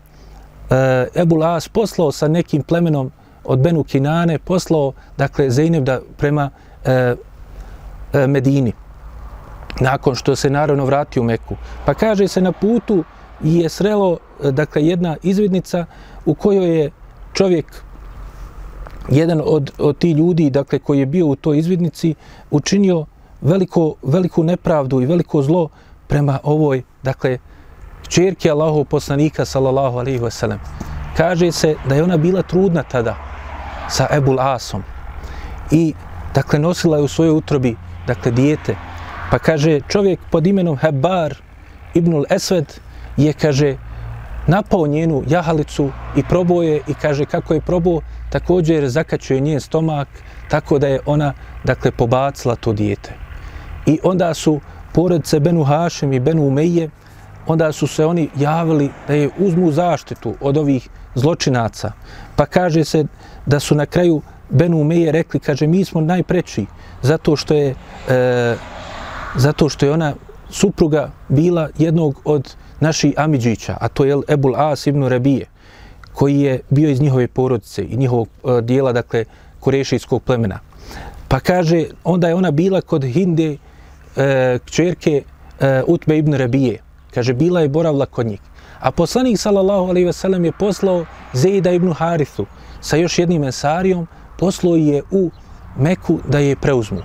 e, 0.71 1.07
Ebu 1.21 1.38
poslao 1.73 2.12
sa 2.12 2.27
nekim 2.27 2.63
plemenom 2.63 3.12
od 3.43 3.60
Benu 3.60 3.84
Kinane, 3.84 4.39
poslao, 4.39 4.93
dakle, 5.17 5.49
Zeynep 5.49 5.84
da 5.84 5.99
prema 6.17 6.49
e, 6.86 7.15
e, 8.13 8.27
Medini, 8.27 8.73
nakon 9.79 10.15
što 10.15 10.36
se 10.36 10.49
naravno 10.49 10.86
vratio 10.86 11.21
u 11.21 11.25
Meku. 11.25 11.55
Pa 11.86 11.93
kaže 11.93 12.27
se 12.27 12.41
na 12.41 12.51
putu 12.51 13.03
je 13.43 13.69
srelo, 13.69 14.17
dakle, 14.51 14.86
jedna 14.86 15.17
izvidnica, 15.23 15.86
u 16.25 16.34
kojoj 16.34 16.79
je 16.79 16.91
čovjek 17.34 17.65
jedan 19.10 19.41
od, 19.45 19.71
od 19.77 19.97
ti 19.97 20.12
ljudi 20.12 20.49
dakle 20.49 20.79
koji 20.79 20.99
je 20.99 21.05
bio 21.05 21.27
u 21.27 21.36
toj 21.36 21.60
izvidnici 21.60 22.15
učinio 22.51 23.05
veliko, 23.41 23.95
veliku 24.03 24.43
nepravdu 24.43 25.01
i 25.01 25.05
veliko 25.05 25.41
zlo 25.41 25.69
prema 26.07 26.39
ovoj 26.43 26.84
dakle 27.03 27.38
čerke 28.12 28.52
Allahov 28.52 28.86
poslanika 28.86 29.45
sallallahu 29.45 30.00
alejhi 30.00 30.19
ve 30.19 30.32
sellem 30.32 30.60
kaže 31.17 31.52
se 31.52 31.76
da 31.89 31.95
je 31.95 32.04
ona 32.04 32.17
bila 32.17 32.43
trudna 32.43 32.84
tada 32.84 33.15
sa 33.89 34.08
Ebul 34.12 34.39
Asom 34.39 34.84
i 35.71 35.93
dakle 36.36 36.60
nosila 36.60 36.97
je 36.97 37.04
u 37.04 37.08
svojoj 37.08 37.38
utrobi 37.38 37.76
dakle 38.08 38.32
dijete 38.32 38.76
pa 39.32 39.39
kaže 39.39 39.80
čovjek 39.88 40.19
pod 40.32 40.47
imenom 40.47 40.78
Hebar 40.78 41.36
ibnul 41.93 42.26
Esved 42.30 42.80
je 43.17 43.34
kaže 43.34 43.78
napao 44.47 44.88
njenu 44.88 45.24
jahalicu 45.28 45.89
i 46.15 46.24
probao 46.24 46.63
je 46.63 46.82
i 46.88 46.93
kaže 46.93 47.26
kako 47.26 47.54
je 47.54 47.62
probao, 47.62 48.02
također 48.30 48.89
zakačio 48.89 49.39
njen 49.39 49.60
stomak 49.60 50.08
tako 50.50 50.80
da 50.80 50.88
je 50.88 50.99
ona, 51.05 51.34
dakle, 51.64 51.91
pobacila 51.91 52.55
to 52.55 52.74
dijete. 52.74 53.14
I 53.86 53.99
onda 54.03 54.34
su 54.34 54.59
porodice 54.93 55.39
Benu 55.39 55.64
Hašem 55.64 56.14
i 56.14 56.20
Benu 56.20 56.43
Umeje, 56.43 56.89
onda 57.52 57.72
su 57.72 57.88
se 57.88 58.06
oni 58.06 58.30
javili 58.36 58.89
da 59.08 59.14
je 59.14 59.30
uzmu 59.38 59.72
zaštitu 59.72 60.36
od 60.41 60.58
ovih 60.58 60.89
zločinaca. 61.16 61.91
Pa 62.36 62.45
kaže 62.45 62.84
se 62.84 63.06
da 63.45 63.60
su 63.60 63.76
na 63.76 63.86
kraju 63.86 64.22
Benu 64.49 64.82
Umeje 64.82 65.12
rekli, 65.12 65.39
kaže, 65.39 65.68
mi 65.68 65.86
smo 65.86 66.02
najpreći 66.02 66.66
zato 67.02 67.36
što 67.36 67.54
je, 67.54 67.76
e, 68.10 68.56
zato 69.36 69.70
što 69.70 69.86
je 69.86 69.91
ona 69.91 70.14
supruga 70.49 71.12
bila 71.30 71.70
jednog 71.78 72.22
od 72.26 72.56
naših 72.80 73.14
Amidžića, 73.18 73.78
a 73.80 73.88
to 73.88 74.06
je 74.06 74.18
Ebul 74.28 74.56
As 74.56 74.88
ibn 74.88 75.04
Rabije, 75.04 75.45
koji 76.14 76.39
je 76.39 76.60
bio 76.70 76.89
iz 76.89 77.02
njihove 77.02 77.28
porodice 77.28 77.84
i 77.84 77.97
njihovog 77.97 78.28
e, 78.28 78.62
dijela, 78.62 78.93
dakle, 78.93 79.26
korešijskog 79.60 80.24
plemena. 80.24 80.60
Pa 81.28 81.39
kaže, 81.39 81.86
onda 82.04 82.28
je 82.28 82.36
ona 82.36 82.52
bila 82.52 82.82
kod 82.82 83.04
Hinde, 83.04 83.58
e, 84.16 84.60
kćerke 84.66 85.24
e, 85.60 85.84
Utbe 85.88 86.18
ibn 86.18 86.34
Rabije, 86.34 86.80
Kaže, 87.14 87.34
bila 87.34 87.62
je 87.62 87.70
boravla 87.70 88.05
kod 88.05 88.26
njih. 88.26 88.39
A 88.80 88.91
poslanik 88.91 89.39
sallallahu 89.39 89.89
alaihi 89.89 90.05
ve 90.05 90.14
sellem 90.14 90.45
je 90.45 90.51
poslao 90.51 91.05
Zejda 91.34 91.72
ibn 91.72 91.93
Harithu 91.93 92.45
sa 92.82 92.97
još 92.97 93.20
jednim 93.20 93.43
ensarijom, 93.43 94.07
poslao 94.38 94.76
je 94.76 95.03
u 95.12 95.30
Meku 95.78 96.20
da 96.28 96.39
je 96.39 96.55
preuzmu. 96.55 97.01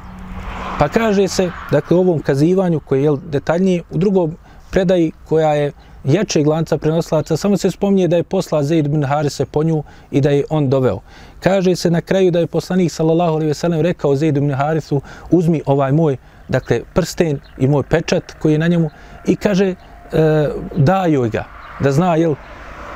Pa 0.79 0.89
kaže 0.89 1.29
se, 1.29 1.51
dakle, 1.71 1.97
u 1.97 2.01
ovom 2.01 2.19
kazivanju 2.23 2.81
koje 2.81 3.03
je 3.03 3.17
detaljnije, 3.31 3.83
u 3.91 3.99
drugom 3.99 4.37
predaji 4.71 5.13
koja 5.29 5.55
je 5.55 5.73
jačeg 6.05 6.45
glanca 6.45 6.79
prenoslaca, 6.79 7.37
samo 7.37 7.57
se 7.57 7.71
spominje 7.71 8.09
da 8.09 8.17
je 8.17 8.23
posla 8.23 8.63
Zaid 8.63 8.89
bin 8.89 9.05
Harise 9.05 9.45
po 9.45 9.65
nju 9.65 9.83
i 10.11 10.21
da 10.21 10.31
je 10.31 10.45
on 10.51 10.69
doveo. 10.71 11.01
Kaže 11.41 11.77
se 11.77 11.91
na 11.91 12.01
kraju 12.01 12.31
da 12.31 12.39
je 12.39 12.47
poslanik 12.47 12.93
sallallahu 12.93 13.33
alejhi 13.33 13.49
ve 13.49 13.55
sellem 13.55 13.81
rekao 13.81 14.17
Zaid 14.17 14.35
bin 14.35 14.55
Harisu 14.55 15.01
uzmi 15.31 15.63
ovaj 15.67 15.93
moj 15.93 16.17
dakle 16.49 16.81
prsten 16.95 17.41
i 17.59 17.69
moj 17.69 17.83
pečat 17.83 18.33
koji 18.39 18.53
je 18.53 18.59
na 18.59 18.67
njemu 18.67 18.91
i 19.27 19.37
kaže 19.37 19.75
e, 20.13 20.49
daju 20.77 21.13
joj 21.13 21.31
ga 21.31 21.45
da 21.81 21.93
zna 21.93 22.17
jel 22.17 22.35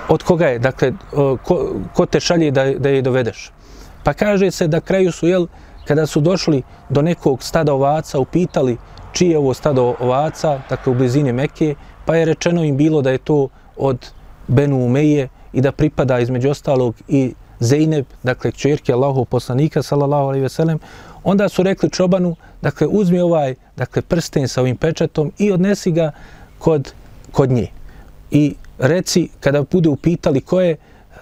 od 0.09 0.23
koga 0.23 0.47
je 0.47 0.59
dakle 0.59 0.89
e, 0.89 0.93
ko, 1.45 1.75
ko 1.95 2.07
te 2.07 2.21
šalje 2.21 2.51
da, 2.51 2.65
da 2.75 2.89
je 2.89 3.03
dovedeš. 3.03 3.51
Pa 4.05 4.13
kaže 4.13 4.51
se 4.51 4.69
da 4.69 4.81
kraju 4.81 5.13
su 5.13 5.29
jel 5.29 5.47
kada 5.85 6.07
su 6.07 6.21
došli 6.21 6.63
do 6.89 7.03
nekog 7.03 7.43
stada 7.43 7.75
ovaca 7.75 8.19
upitali 8.19 8.79
čije 9.13 9.31
je 9.31 9.39
ovo 9.39 9.55
stado 9.55 9.95
ovaca, 10.01 10.61
dakle 10.69 10.93
u 10.93 10.95
blizini 10.95 11.33
Mekke, 11.33 11.75
pa 12.05 12.17
je 12.17 12.25
rečeno 12.25 12.65
im 12.65 12.77
bilo 12.77 13.03
da 13.03 13.11
je 13.11 13.19
to 13.19 13.49
od 13.77 14.11
Benu 14.49 14.85
Umeje 14.85 15.29
i 15.53 15.61
da 15.61 15.73
pripada 15.73 16.19
između 16.19 16.51
ostalog 16.51 16.95
i 17.09 17.35
Zejneb, 17.61 18.07
dakle 18.23 18.53
čerke 18.53 18.93
Allahov 18.93 19.25
poslanika 19.25 19.83
sallallahu 19.83 20.29
alejhi 20.29 20.43
ve 20.43 20.49
sellem, 20.49 20.79
onda 21.25 21.49
su 21.49 21.63
rekli 21.63 21.91
čobanu, 21.91 22.37
dakle 22.63 22.87
uzmi 22.87 23.21
ovaj, 23.21 23.55
dakle 23.77 24.03
prsten 24.03 24.49
sa 24.49 24.61
ovim 24.61 24.77
pečatom 24.77 25.33
i 25.39 25.53
odnesi 25.53 25.93
ga 25.93 26.13
kod 26.59 26.93
kod 27.33 27.51
nje. 27.51 27.67
I 28.31 28.55
reci 28.79 29.29
kada 29.41 29.63
bude 29.63 29.89
upitali 29.89 30.41
ko 30.41 30.61
je 30.61 30.77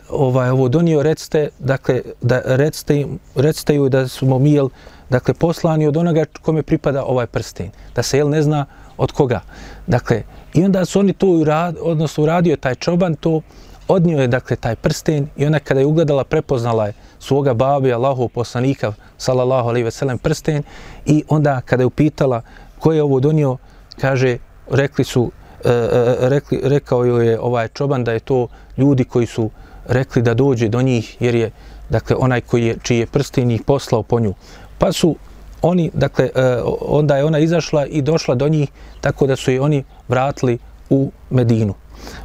ovaj 0.09 0.51
ovo 0.51 0.69
donio, 0.69 1.03
recite, 1.03 1.49
dakle 1.59 2.03
da 2.21 2.41
recite, 2.45 3.07
recite 3.35 3.75
ju 3.75 3.89
da 3.89 4.09
smo 4.09 4.39
mi 4.39 4.53
jel, 4.53 4.69
dakle 5.11 5.35
poslani 5.35 5.87
od 5.87 5.97
onoga 5.97 6.25
kome 6.43 6.63
pripada 6.63 7.05
ovaj 7.05 7.27
prsten, 7.27 7.71
da 7.95 8.03
se 8.03 8.19
jel 8.19 8.29
ne 8.29 8.43
zna 8.43 8.67
od 8.97 9.13
koga. 9.13 9.41
Dakle, 9.87 10.23
i 10.55 10.65
onda 10.65 10.85
su 10.85 11.01
oni 11.01 11.13
to 11.13 11.27
urad, 11.27 11.77
odnosno 11.81 12.25
uradio 12.25 12.57
taj 12.57 12.75
čoban 12.75 13.15
to 13.15 13.41
odnio 13.89 14.21
je 14.21 14.29
dakle 14.29 14.57
taj 14.57 14.77
prsten 14.77 15.29
i 15.37 15.47
ona 15.47 15.59
kada 15.59 15.81
je 15.81 15.87
ugledala 15.87 16.25
prepoznala 16.25 16.87
je 16.87 16.93
svoga 17.19 17.55
babi 17.55 17.93
Allahu 17.93 18.29
poslanika 18.29 18.93
sallallahu 19.19 19.69
alaihi 19.69 19.85
ve 19.85 19.91
sellem 19.91 20.19
prsten 20.19 20.63
i 21.07 21.25
onda 21.29 21.61
kada 21.61 21.83
je 21.83 21.87
upitala 21.87 22.43
ko 22.79 22.93
je 22.93 23.03
ovo 23.03 23.21
donio 23.21 23.57
kaže 24.01 24.39
rekli 24.71 25.05
su 25.05 25.31
E, 25.65 25.71
e, 25.71 26.17
rekli, 26.29 26.61
rekao 26.63 27.05
joj 27.05 27.29
je 27.29 27.41
ovaj 27.41 27.69
čoban 27.69 28.05
da 28.05 28.13
je 28.13 28.21
to 28.21 28.49
ljudi 28.77 29.05
koji 29.05 29.27
su 29.27 29.51
rekli 29.87 30.23
da 30.23 30.35
dođe 30.35 30.69
do 30.69 30.83
njih 30.83 31.17
jer 31.21 31.35
je 31.35 31.51
dakle 31.89 32.17
onaj 32.17 32.41
koji 32.41 32.67
je 32.67 32.77
čiji 32.83 32.99
je 32.99 33.07
prsten 33.07 33.51
ih 33.51 33.63
poslao 33.63 34.03
po 34.03 34.21
nju. 34.21 34.35
Pa 34.79 34.93
su 34.93 35.17
oni 35.63 35.91
dakle 35.95 36.31
e, 36.35 36.61
onda 36.81 37.17
je 37.17 37.25
ona 37.25 37.39
izašla 37.39 37.87
i 37.87 38.03
došla 38.03 38.35
do 38.35 38.49
njih 38.49 38.69
tako 39.01 39.27
da 39.27 39.37
su 39.37 39.51
je 39.51 39.61
oni 39.61 39.85
vratili 40.09 40.59
u 40.91 41.11
Medinu. 41.31 41.75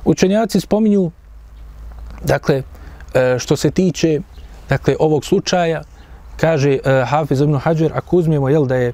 Učenjaci 0.06 0.60
spominju 0.60 1.12
Dakle, 2.24 2.64
što 3.40 3.56
se 3.56 3.72
tiče 3.72 4.20
dakle, 4.70 4.96
ovog 5.00 5.26
slučaja, 5.26 5.82
kaže 6.38 6.78
Hafiz 7.06 7.42
ibn 7.42 7.58
Hajar, 7.58 7.92
ako 7.96 8.18
uzmemo 8.18 8.50
jel, 8.50 8.66
da 8.66 8.76
je 8.76 8.94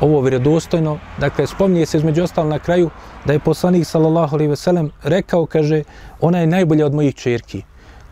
ovo 0.00 0.20
vjerodostojno, 0.20 0.98
dakle, 1.18 1.46
spominje 1.46 1.86
se 1.86 1.98
između 1.98 2.22
ostalo 2.22 2.48
na 2.48 2.58
kraju 2.58 2.90
da 3.24 3.32
je 3.32 3.38
poslanik 3.38 3.86
sallallahu 3.86 4.36
alejhi 4.36 4.50
ve 4.50 4.56
sellem 4.56 4.90
rekao, 5.02 5.46
kaže, 5.46 5.82
ona 6.20 6.38
je 6.38 6.46
najbolja 6.46 6.86
od 6.86 6.94
mojih 6.94 7.14
čerki. 7.14 7.62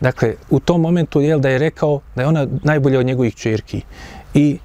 Dakle, 0.01 0.35
u 0.49 0.59
tom 0.59 0.81
momentu 0.81 1.21
je 1.21 1.37
da 1.37 1.49
je 1.49 1.57
rekao 1.57 1.99
da 2.15 2.21
je 2.21 2.27
ona 2.27 2.47
najbolja 2.63 2.99
od 2.99 3.05
njegovih 3.05 3.35
čerki. 3.35 3.81
I 4.33 4.57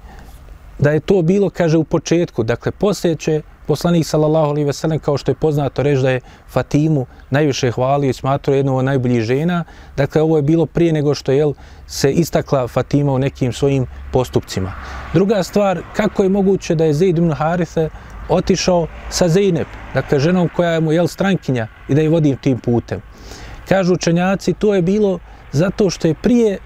da 0.79 0.91
je 0.91 0.99
to 0.99 1.21
bilo, 1.21 1.49
kaže, 1.49 1.77
u 1.77 1.83
početku, 1.83 2.43
dakle, 2.43 2.71
poslije 2.71 3.15
će 3.15 3.41
poslanik 3.67 4.05
sallallahu 4.05 4.49
alejhi 4.49 4.65
ve 4.65 4.73
sellem 4.73 4.99
kao 4.99 5.17
što 5.17 5.31
je 5.31 5.35
poznato 5.35 5.83
reč 5.83 5.99
da 5.99 6.09
je 6.09 6.21
Fatimu 6.49 7.05
najviše 7.29 7.71
hvalio 7.71 8.09
i 8.09 8.13
smatrao 8.13 8.55
jednom 8.55 8.75
od 8.75 8.85
najboljih 8.85 9.21
žena. 9.21 9.63
Dakle 9.97 10.21
ovo 10.21 10.37
je 10.37 10.41
bilo 10.41 10.65
prije 10.65 10.93
nego 10.93 11.15
što 11.15 11.31
je 11.31 11.53
se 11.87 12.11
istakla 12.11 12.67
Fatima 12.67 13.11
u 13.11 13.19
nekim 13.19 13.53
svojim 13.53 13.85
postupcima. 14.11 14.73
Druga 15.13 15.43
stvar, 15.43 15.81
kako 15.95 16.23
je 16.23 16.29
moguće 16.29 16.75
da 16.75 16.85
je 16.85 16.93
Zaid 16.93 17.17
ibn 17.17 17.31
Harise 17.31 17.89
otišao 18.29 18.87
sa 19.09 19.29
Zeynep, 19.29 19.65
dakle 19.93 20.19
ženom 20.19 20.49
koja 20.55 20.71
je 20.71 20.81
mu 20.81 20.91
jel 20.91 21.07
strankinja 21.07 21.67
i 21.89 21.95
da 21.95 22.01
je 22.01 22.09
vodi 22.09 22.37
tim 22.41 22.59
putem. 22.59 23.01
Kažu 23.69 23.93
učenjaci, 23.93 24.53
to 24.53 24.75
je 24.75 24.81
bilo 24.81 25.19
zato 25.51 25.89
što 25.89 26.07
je 26.07 26.13
prije 26.13 26.53
e, 26.53 26.59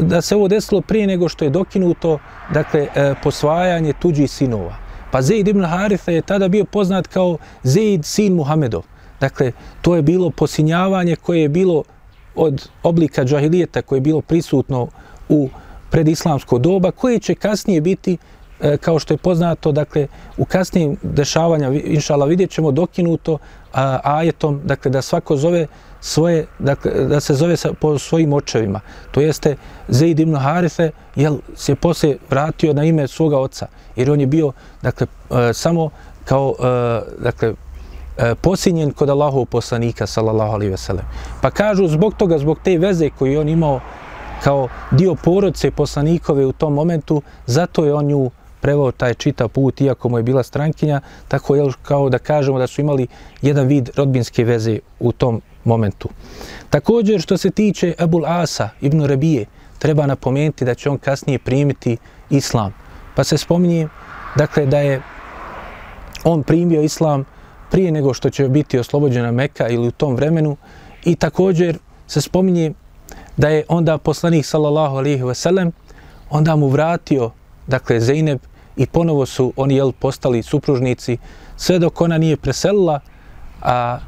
da 0.00 0.20
se 0.20 0.36
ovo 0.36 0.48
desilo 0.48 0.80
prije 0.80 1.06
nego 1.06 1.28
što 1.28 1.44
je 1.44 1.50
dokinuto 1.50 2.18
dakle 2.54 2.88
e, 2.94 3.14
posvajanje 3.22 3.92
tuđih 3.92 4.30
sinova. 4.30 4.89
Pa 5.10 5.22
Zaid 5.22 5.48
ibn 5.48 5.64
Haritha 5.64 6.12
je 6.12 6.22
tada 6.22 6.48
bio 6.48 6.64
poznat 6.64 7.06
kao 7.06 7.38
Zaid 7.62 8.04
sin 8.04 8.34
Muhamedov. 8.34 8.82
Dakle, 9.20 9.52
to 9.82 9.96
je 9.96 10.02
bilo 10.02 10.30
posinjavanje 10.30 11.16
koje 11.16 11.42
je 11.42 11.48
bilo 11.48 11.82
od 12.34 12.68
oblika 12.82 13.24
džahilijeta 13.24 13.82
koje 13.82 13.96
je 13.96 14.00
bilo 14.00 14.20
prisutno 14.20 14.88
u 15.28 15.48
predislamsko 15.90 16.58
doba, 16.58 16.90
koje 16.90 17.18
će 17.18 17.34
kasnije 17.34 17.80
biti, 17.80 18.16
E, 18.62 18.76
kao 18.76 18.98
što 18.98 19.14
je 19.14 19.18
poznato, 19.18 19.72
dakle, 19.72 20.06
u 20.36 20.44
kasnijim 20.44 20.96
dešavanja, 21.02 21.72
inšala, 21.72 22.26
vidjet 22.26 22.50
ćemo 22.50 22.70
dokinuto 22.70 23.38
a, 23.72 24.00
ajetom, 24.04 24.60
dakle, 24.64 24.90
da 24.90 25.02
svako 25.02 25.36
zove 25.36 25.66
svoje, 26.00 26.46
dakle, 26.58 26.90
da 26.90 27.20
se 27.20 27.34
zove 27.34 27.56
sa, 27.56 27.72
po 27.80 27.98
svojim 27.98 28.32
očevima. 28.32 28.80
To 29.10 29.20
jeste 29.20 29.56
Zaid 29.88 30.20
ibn 30.20 30.36
Harife, 30.36 30.90
jel 31.16 31.38
se 31.54 31.74
poslije 31.74 32.18
vratio 32.30 32.72
na 32.72 32.84
ime 32.84 33.08
svoga 33.08 33.38
oca, 33.38 33.66
jer 33.96 34.10
on 34.10 34.20
je 34.20 34.26
bio, 34.26 34.52
dakle, 34.82 35.06
e, 35.30 35.52
samo 35.52 35.90
kao, 36.24 36.54
e, 36.58 37.00
dakle, 37.22 37.54
e, 38.18 38.34
posinjen 38.34 38.92
kod 38.92 39.10
Allahov 39.10 39.44
poslanika, 39.44 40.06
sallallahu 40.06 40.52
alaihi 40.52 40.70
veselem. 40.70 41.04
Pa 41.42 41.50
kažu, 41.50 41.88
zbog 41.88 42.14
toga, 42.14 42.38
zbog 42.38 42.58
te 42.64 42.78
veze 42.78 43.10
koju 43.18 43.40
on 43.40 43.48
imao 43.48 43.80
kao 44.44 44.68
dio 44.90 45.14
porodce 45.14 45.70
poslanikove 45.70 46.46
u 46.46 46.52
tom 46.52 46.74
momentu, 46.74 47.22
zato 47.46 47.84
je 47.84 47.94
on 47.94 48.06
nju 48.06 48.30
prevao 48.60 48.92
taj 48.92 49.14
čita 49.14 49.48
put, 49.48 49.80
iako 49.80 50.08
mu 50.08 50.18
je 50.18 50.22
bila 50.22 50.42
strankinja, 50.42 51.00
tako 51.28 51.56
je 51.56 51.72
kao 51.82 52.08
da 52.08 52.18
kažemo 52.18 52.58
da 52.58 52.66
su 52.66 52.80
imali 52.80 53.06
jedan 53.42 53.66
vid 53.66 53.90
rodbinske 53.96 54.44
veze 54.44 54.78
u 55.00 55.12
tom 55.12 55.40
momentu. 55.64 56.08
Također 56.70 57.20
što 57.20 57.36
se 57.36 57.50
tiče 57.50 57.94
Ebul 57.98 58.26
Asa 58.26 58.68
ibn 58.80 59.04
Rabije, 59.04 59.46
treba 59.78 60.06
napomenuti 60.06 60.64
da 60.64 60.74
će 60.74 60.90
on 60.90 60.98
kasnije 60.98 61.38
primiti 61.38 61.96
islam. 62.30 62.74
Pa 63.14 63.24
se 63.24 63.38
spominje 63.38 63.88
dakle, 64.36 64.66
da 64.66 64.78
je 64.78 65.02
on 66.24 66.42
primio 66.42 66.82
islam 66.82 67.24
prije 67.70 67.92
nego 67.92 68.14
što 68.14 68.30
će 68.30 68.48
biti 68.48 68.78
oslobođena 68.78 69.32
Meka 69.32 69.68
ili 69.68 69.88
u 69.88 69.90
tom 69.90 70.16
vremenu 70.16 70.56
i 71.04 71.16
također 71.16 71.78
se 72.06 72.20
spominje 72.20 72.72
da 73.36 73.48
je 73.48 73.64
onda 73.68 73.98
poslanik 73.98 74.46
sallallahu 74.46 74.96
alejhi 74.96 75.22
ve 75.22 75.34
sellem 75.34 75.72
onda 76.30 76.56
mu 76.56 76.68
vratio 76.68 77.30
dakle 77.66 78.00
Zeynep 78.00 78.38
i 78.80 78.86
ponovo 78.86 79.26
su 79.26 79.52
oni 79.56 79.74
jel 79.76 79.92
postali 79.92 80.42
supružnici 80.42 81.18
sve 81.56 81.78
dok 81.78 82.00
ona 82.00 82.18
nije 82.18 82.36
preselila 82.36 83.00
a 83.62 83.98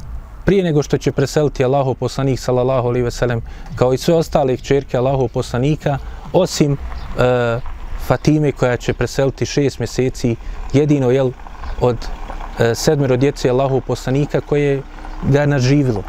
prije 0.44 0.64
nego 0.64 0.82
što 0.82 0.98
će 0.98 1.12
preseliti 1.12 1.64
Allahov 1.64 1.94
poslanik 1.94 2.40
sallallahu 2.40 2.88
alejhi 2.88 3.04
ve 3.04 3.10
sellem 3.10 3.42
kao 3.76 3.92
i 3.92 3.98
sve 3.98 4.14
ostale 4.14 4.56
kćerke 4.56 4.96
Allahov 4.96 5.28
poslanika 5.28 5.98
osim 6.32 6.72
e, 6.72 7.60
Fatime 8.06 8.52
koja 8.52 8.76
će 8.76 8.94
preseliti 8.94 9.46
šest 9.46 9.78
mjeseci 9.78 10.36
jedino 10.72 11.10
jel 11.10 11.30
od 11.80 11.96
e, 12.58 12.74
sedmero 12.74 13.16
djece 13.16 13.50
Allahov 13.50 13.80
poslanika 13.80 14.40
koje 14.40 14.82
ga 15.22 15.46
naživilo. 15.46 16.02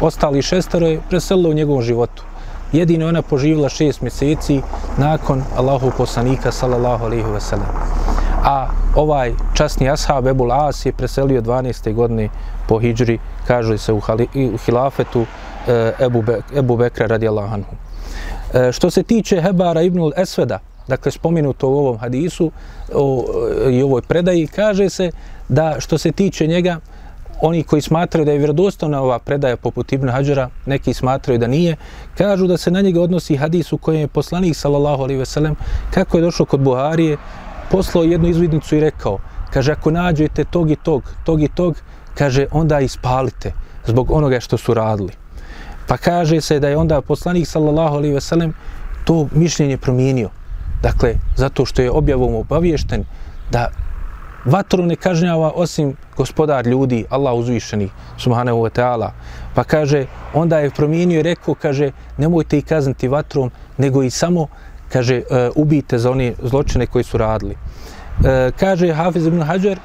Ostali 0.00 0.42
šestero 0.42 0.86
je 0.86 1.00
preselilo 1.08 1.50
u 1.50 1.54
njegovom 1.54 1.82
životu. 1.82 2.24
Jedino 2.72 3.08
ona 3.08 3.22
poživila 3.22 3.68
šest 3.68 4.00
mjeseci 4.00 4.60
nakon 4.98 5.42
Allahu 5.56 5.92
poslanika 5.96 6.52
sallallahu 6.52 7.04
alejhi 7.04 7.30
ve 7.32 7.40
sellem. 7.40 7.68
A 8.44 8.66
ovaj 8.96 9.32
časni 9.54 9.90
ashab 9.90 10.26
Ebul 10.26 10.52
As 10.52 10.86
je 10.86 10.92
preselio 10.92 11.42
12. 11.42 11.94
godine 11.94 12.28
po 12.68 12.78
hijđri, 12.78 13.18
kaže 13.46 13.78
se 13.78 13.92
u, 13.92 14.00
hali, 14.00 14.28
u 14.54 14.56
hilafetu 14.56 15.26
e, 15.68 15.92
Ebu, 16.00 16.22
Be, 16.22 16.40
Ebu 16.56 16.76
Bekra 16.76 17.06
radijallahu 17.06 17.54
anhu. 17.54 17.74
E, 18.54 18.72
što 18.72 18.90
se 18.90 19.02
tiče 19.02 19.40
Hebara 19.40 19.82
ibn 19.82 20.12
Esveda, 20.16 20.58
dakle 20.90 21.12
spomenuto 21.12 21.68
u 21.68 21.78
ovom 21.78 21.98
hadisu 21.98 22.50
o, 22.94 23.24
eh, 23.66 23.72
i 23.72 23.82
ovoj 23.82 24.02
predaji, 24.02 24.46
kaže 24.46 24.88
se 24.90 25.10
da 25.48 25.76
što 25.78 25.98
se 25.98 26.12
tiče 26.12 26.46
njega, 26.46 26.80
oni 27.42 27.62
koji 27.62 27.82
smatraju 27.82 28.24
da 28.24 28.32
je 28.32 28.38
vjerodostojna 28.38 29.02
ova 29.02 29.18
predaja 29.18 29.56
poput 29.56 29.92
Ibn 29.92 30.08
Hadžara, 30.08 30.48
neki 30.66 30.94
smatraju 30.94 31.38
da 31.38 31.46
nije, 31.46 31.76
kažu 32.18 32.46
da 32.46 32.56
se 32.56 32.70
na 32.70 32.80
njega 32.80 33.00
odnosi 33.00 33.36
hadis 33.36 33.72
u 33.72 33.78
kojem 33.78 34.00
je 34.00 34.08
poslanik 34.08 34.56
sallallahu 34.56 35.02
alejhi 35.02 35.18
ve 35.18 35.26
sellem 35.26 35.56
kako 35.94 36.18
je 36.18 36.22
došao 36.22 36.46
kod 36.46 36.60
Buharije, 36.60 37.16
poslao 37.70 38.04
jednu 38.04 38.28
izvidnicu 38.28 38.76
i 38.76 38.80
rekao, 38.80 39.18
kaže, 39.52 39.72
ako 39.72 39.90
nađete 39.90 40.44
tog 40.44 40.70
i 40.70 40.76
tog, 40.76 41.02
tog 41.24 41.42
i 41.42 41.48
tog, 41.48 41.76
kaže, 42.14 42.46
onda 42.52 42.80
ispalite. 42.80 43.52
zbog 43.86 44.10
onoga 44.10 44.40
što 44.40 44.56
su 44.56 44.74
radili. 44.74 45.12
Pa 45.86 45.96
kaže 45.96 46.40
se 46.40 46.60
da 46.60 46.68
je 46.68 46.76
onda 46.76 47.00
poslanik 47.00 47.46
sallallahu 47.46 47.96
alaihi 47.96 48.14
ve 48.14 48.20
sellem 48.20 48.52
to 49.04 49.28
mišljenje 49.32 49.76
promijenio. 49.76 50.30
Dakle, 50.82 51.14
zato 51.36 51.64
što 51.64 51.82
je 51.82 51.90
objavom 51.90 52.34
obaviješten 52.34 53.04
da 53.52 53.68
vatru 54.44 54.82
ne 54.82 54.96
kažnjava 54.96 55.52
osim 55.54 55.96
gospodar 56.16 56.66
ljudi, 56.66 57.04
Allah 57.10 57.34
uzvišeni, 57.34 57.88
subhanahu 58.18 58.58
wa 58.58 58.70
ta'ala. 58.70 59.10
Pa 59.54 59.64
kaže, 59.64 60.06
onda 60.34 60.58
je 60.58 60.70
promijenio 60.70 61.20
i 61.20 61.22
rekao, 61.22 61.54
kaže, 61.54 61.90
nemojte 62.18 62.58
ih 62.58 62.64
kazniti 62.64 63.08
vatrom, 63.08 63.50
nego 63.78 64.02
i 64.02 64.10
samo, 64.10 64.46
kaže, 64.92 65.16
e, 65.16 65.50
ubijte 65.54 65.98
za 65.98 66.10
one 66.10 66.34
zločine 66.42 66.86
koji 66.86 67.04
su 67.04 67.18
radili. 67.18 67.56
E, 68.24 68.50
kaže 68.58 68.92
Hafiz 68.92 69.26
ibn 69.26 69.42
Hajar, 69.42 69.78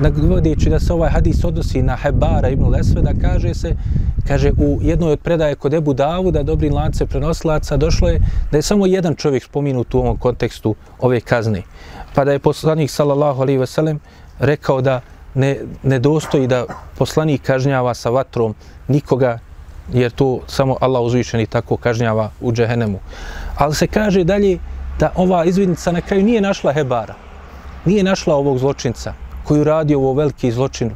navodeći 0.00 0.70
da 0.70 0.80
se 0.80 0.92
ovaj 0.92 1.10
hadis 1.10 1.44
odnosi 1.44 1.82
na 1.82 1.96
Hebara 1.96 2.48
ibn 2.48 2.64
Lesveda, 2.64 3.12
kaže 3.20 3.54
se, 3.54 3.76
kaže, 4.28 4.52
u 4.58 4.78
jednoj 4.82 5.12
od 5.12 5.20
predaje 5.20 5.54
kod 5.54 5.74
Ebu 5.74 5.94
Davuda, 5.94 6.42
dobri 6.42 6.70
lance 6.70 7.06
prenosilaca, 7.06 7.76
došlo 7.76 8.08
je 8.08 8.20
da 8.50 8.58
je 8.58 8.62
samo 8.62 8.86
jedan 8.86 9.14
čovjek 9.14 9.44
spominut 9.44 9.94
u 9.94 9.98
ovom 9.98 10.16
kontekstu 10.16 10.74
ove 11.00 11.20
kazne. 11.20 11.62
Pa 12.14 12.24
da 12.24 12.32
je 12.32 12.38
poslanik, 12.38 12.90
sallallahu 12.90 13.42
alaihi 13.42 13.58
veselem 13.58 14.00
rekao 14.38 14.80
da 14.80 15.00
ne, 15.34 15.56
ne 15.82 15.98
dostoji 15.98 16.46
da 16.46 16.64
poslanik 16.98 17.42
kažnjava 17.42 17.94
sa 17.94 18.10
vatrom 18.10 18.54
nikoga, 18.88 19.38
jer 19.92 20.10
to 20.10 20.40
samo 20.46 20.76
Allah 20.80 21.02
uzvišeni 21.02 21.46
tako 21.46 21.76
kažnjava 21.76 22.30
u 22.40 22.52
džehenemu. 22.52 22.98
Ali 23.56 23.74
se 23.74 23.86
kaže 23.86 24.24
dalje 24.24 24.58
da 25.00 25.12
ova 25.16 25.44
izvidnica 25.44 25.92
na 25.92 26.00
kraju 26.00 26.24
nije 26.24 26.40
našla 26.40 26.72
Hebara, 26.72 27.14
nije 27.84 28.02
našla 28.02 28.34
ovog 28.34 28.58
zločinca, 28.58 29.14
koji 29.48 29.64
radi 29.64 29.94
ovo 29.94 30.12
veliki 30.12 30.52
zločin, 30.52 30.90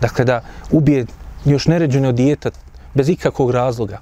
dakle 0.00 0.24
da 0.24 0.40
ubije 0.70 1.06
još 1.44 1.66
neređeno 1.66 2.12
dijeta 2.12 2.50
bez 2.94 3.08
ikakvog 3.08 3.50
razloga. 3.50 4.00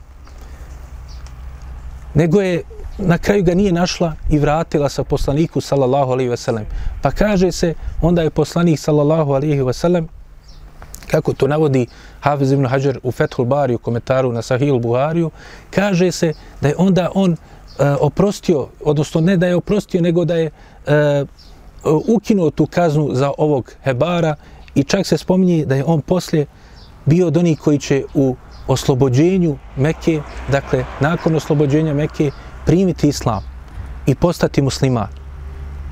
Nego 2.14 2.40
je 2.40 2.62
na 2.98 3.18
kraju 3.18 3.42
ga 3.42 3.54
nije 3.54 3.72
našla 3.72 4.14
i 4.30 4.38
vratila 4.38 4.88
sa 4.88 5.04
poslaniku 5.04 5.60
sallallahu 5.60 6.12
alaihi 6.12 6.30
ve 6.30 6.36
sellem. 6.36 6.66
Pa 7.02 7.10
kaže 7.10 7.52
se, 7.52 7.74
onda 8.02 8.22
je 8.22 8.30
poslanik 8.30 8.78
sallallahu 8.78 9.32
alaihi 9.32 9.62
ve 9.62 9.72
sellem, 9.72 10.08
kako 11.10 11.32
to 11.32 11.48
navodi 11.48 11.86
Hafiz 12.20 12.52
ibn 12.52 12.66
Hajar 12.66 12.98
u 13.02 13.12
Fethul 13.12 13.44
Bari 13.44 13.74
u 13.74 13.78
komentaru 13.78 14.32
na 14.32 14.42
Sahih 14.42 14.80
Buhariju, 14.80 15.30
kaže 15.70 16.12
se 16.12 16.32
da 16.60 16.68
je 16.68 16.74
onda 16.78 17.10
on 17.14 17.32
uh, 17.32 17.36
oprostio, 18.00 18.68
odnosno 18.84 19.20
ne 19.20 19.36
da 19.36 19.46
je 19.46 19.56
oprostio, 19.56 20.00
nego 20.00 20.24
da 20.24 20.34
je 20.34 20.50
uh, 20.86 21.28
Uh, 21.84 22.02
ukinuo 22.08 22.50
tu 22.50 22.66
kaznu 22.66 23.10
za 23.12 23.32
ovog 23.38 23.72
Hebara 23.82 24.34
i 24.74 24.84
čak 24.84 25.06
se 25.06 25.18
spominje 25.18 25.64
da 25.66 25.74
je 25.74 25.84
on 25.84 26.00
poslije 26.00 26.46
bio 27.06 27.26
od 27.26 27.36
onih 27.36 27.58
koji 27.58 27.78
će 27.78 28.04
u 28.14 28.36
oslobođenju 28.66 29.56
Mekke, 29.76 30.20
dakle, 30.50 30.84
nakon 31.00 31.36
oslobođenja 31.36 31.94
Mekke, 31.94 32.30
primiti 32.66 33.08
islam 33.08 33.42
i 34.06 34.14
postati 34.14 34.62
musliman, 34.62 35.08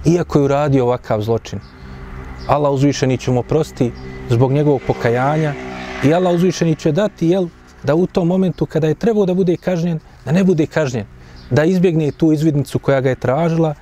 iako 0.04 0.38
je 0.38 0.44
uradio 0.44 0.84
ovakav 0.84 1.20
zločin. 1.20 1.58
Allah 2.46 2.72
uzvišeni 2.72 3.18
će 3.18 3.30
mu 3.30 3.40
oprosti 3.40 3.92
zbog 4.30 4.52
njegovog 4.52 4.80
pokajanja 4.86 5.54
i 6.04 6.14
Allah 6.14 6.34
uzvišeni 6.34 6.76
će 6.76 6.92
dati, 6.92 7.28
jel, 7.28 7.46
da 7.82 7.94
u 7.94 8.06
tom 8.06 8.28
momentu 8.28 8.66
kada 8.66 8.88
je 8.88 8.94
trebao 8.94 9.26
da 9.26 9.34
bude 9.34 9.56
kažnjen, 9.56 9.98
da 10.24 10.32
ne 10.32 10.44
bude 10.44 10.66
kažnjen, 10.66 11.06
da 11.50 11.64
izbjegne 11.64 12.10
tu 12.10 12.32
izvidnicu 12.32 12.78
koja 12.78 13.00
ga 13.00 13.08
je 13.08 13.16
tražila 13.16 13.74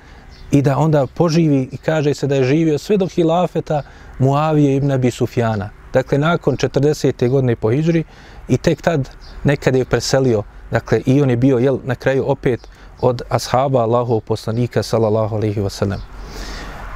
i 0.51 0.61
da 0.61 0.77
onda 0.77 1.07
poživi 1.07 1.69
i 1.71 1.77
kaže 1.77 2.13
se 2.13 2.27
da 2.27 2.35
je 2.35 2.43
živio 2.43 2.77
sve 2.77 2.97
do 2.97 3.07
hilafeta 3.07 3.81
Muavije 4.19 4.75
ibn 4.75 4.91
Abi 4.91 5.11
Sufjana. 5.11 5.69
Dakle, 5.93 6.17
nakon 6.17 6.57
40. 6.57 7.29
godine 7.29 7.55
po 7.55 7.71
Hidžri 7.71 8.03
i 8.47 8.57
tek 8.57 8.81
tad 8.81 9.09
nekad 9.43 9.75
je 9.75 9.85
preselio, 9.85 10.43
dakle, 10.71 11.01
i 11.05 11.21
on 11.21 11.29
je 11.29 11.37
bio, 11.37 11.57
jel, 11.57 11.79
na 11.83 11.95
kraju 11.95 12.23
opet 12.27 12.67
od 13.01 13.21
ashaba 13.29 13.81
Allahov 13.81 14.19
poslanika, 14.19 14.83
sallallahu 14.83 15.35
alaihi 15.35 15.61
wasallam. 15.61 15.99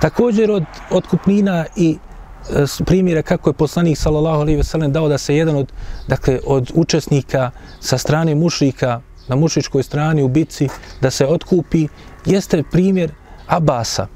Također 0.01 0.51
od 0.51 0.63
otkupnina 0.91 1.65
i 1.75 1.97
e, 2.49 2.65
primjera 2.85 3.21
kako 3.21 3.49
je 3.49 3.53
poslanik 3.53 3.97
sallallahu 3.97 4.41
alejhi 4.41 4.57
ve 4.57 4.63
sellem 4.63 4.91
dao 4.91 5.07
da 5.07 5.17
se 5.17 5.35
jedan 5.35 5.55
od 5.55 5.71
dakle 6.07 6.39
od 6.45 6.71
učesnika 6.75 7.51
sa 7.79 7.97
strane 7.97 8.35
mušrika 8.35 9.01
na 9.27 9.35
mušičkoj 9.35 9.83
strani 9.83 10.23
u 10.23 10.27
bici 10.27 10.69
da 11.01 11.11
se 11.11 11.27
otkupi 11.27 11.87
jeste 12.25 12.63
primjer 12.71 13.11
Abasa, 13.47 14.07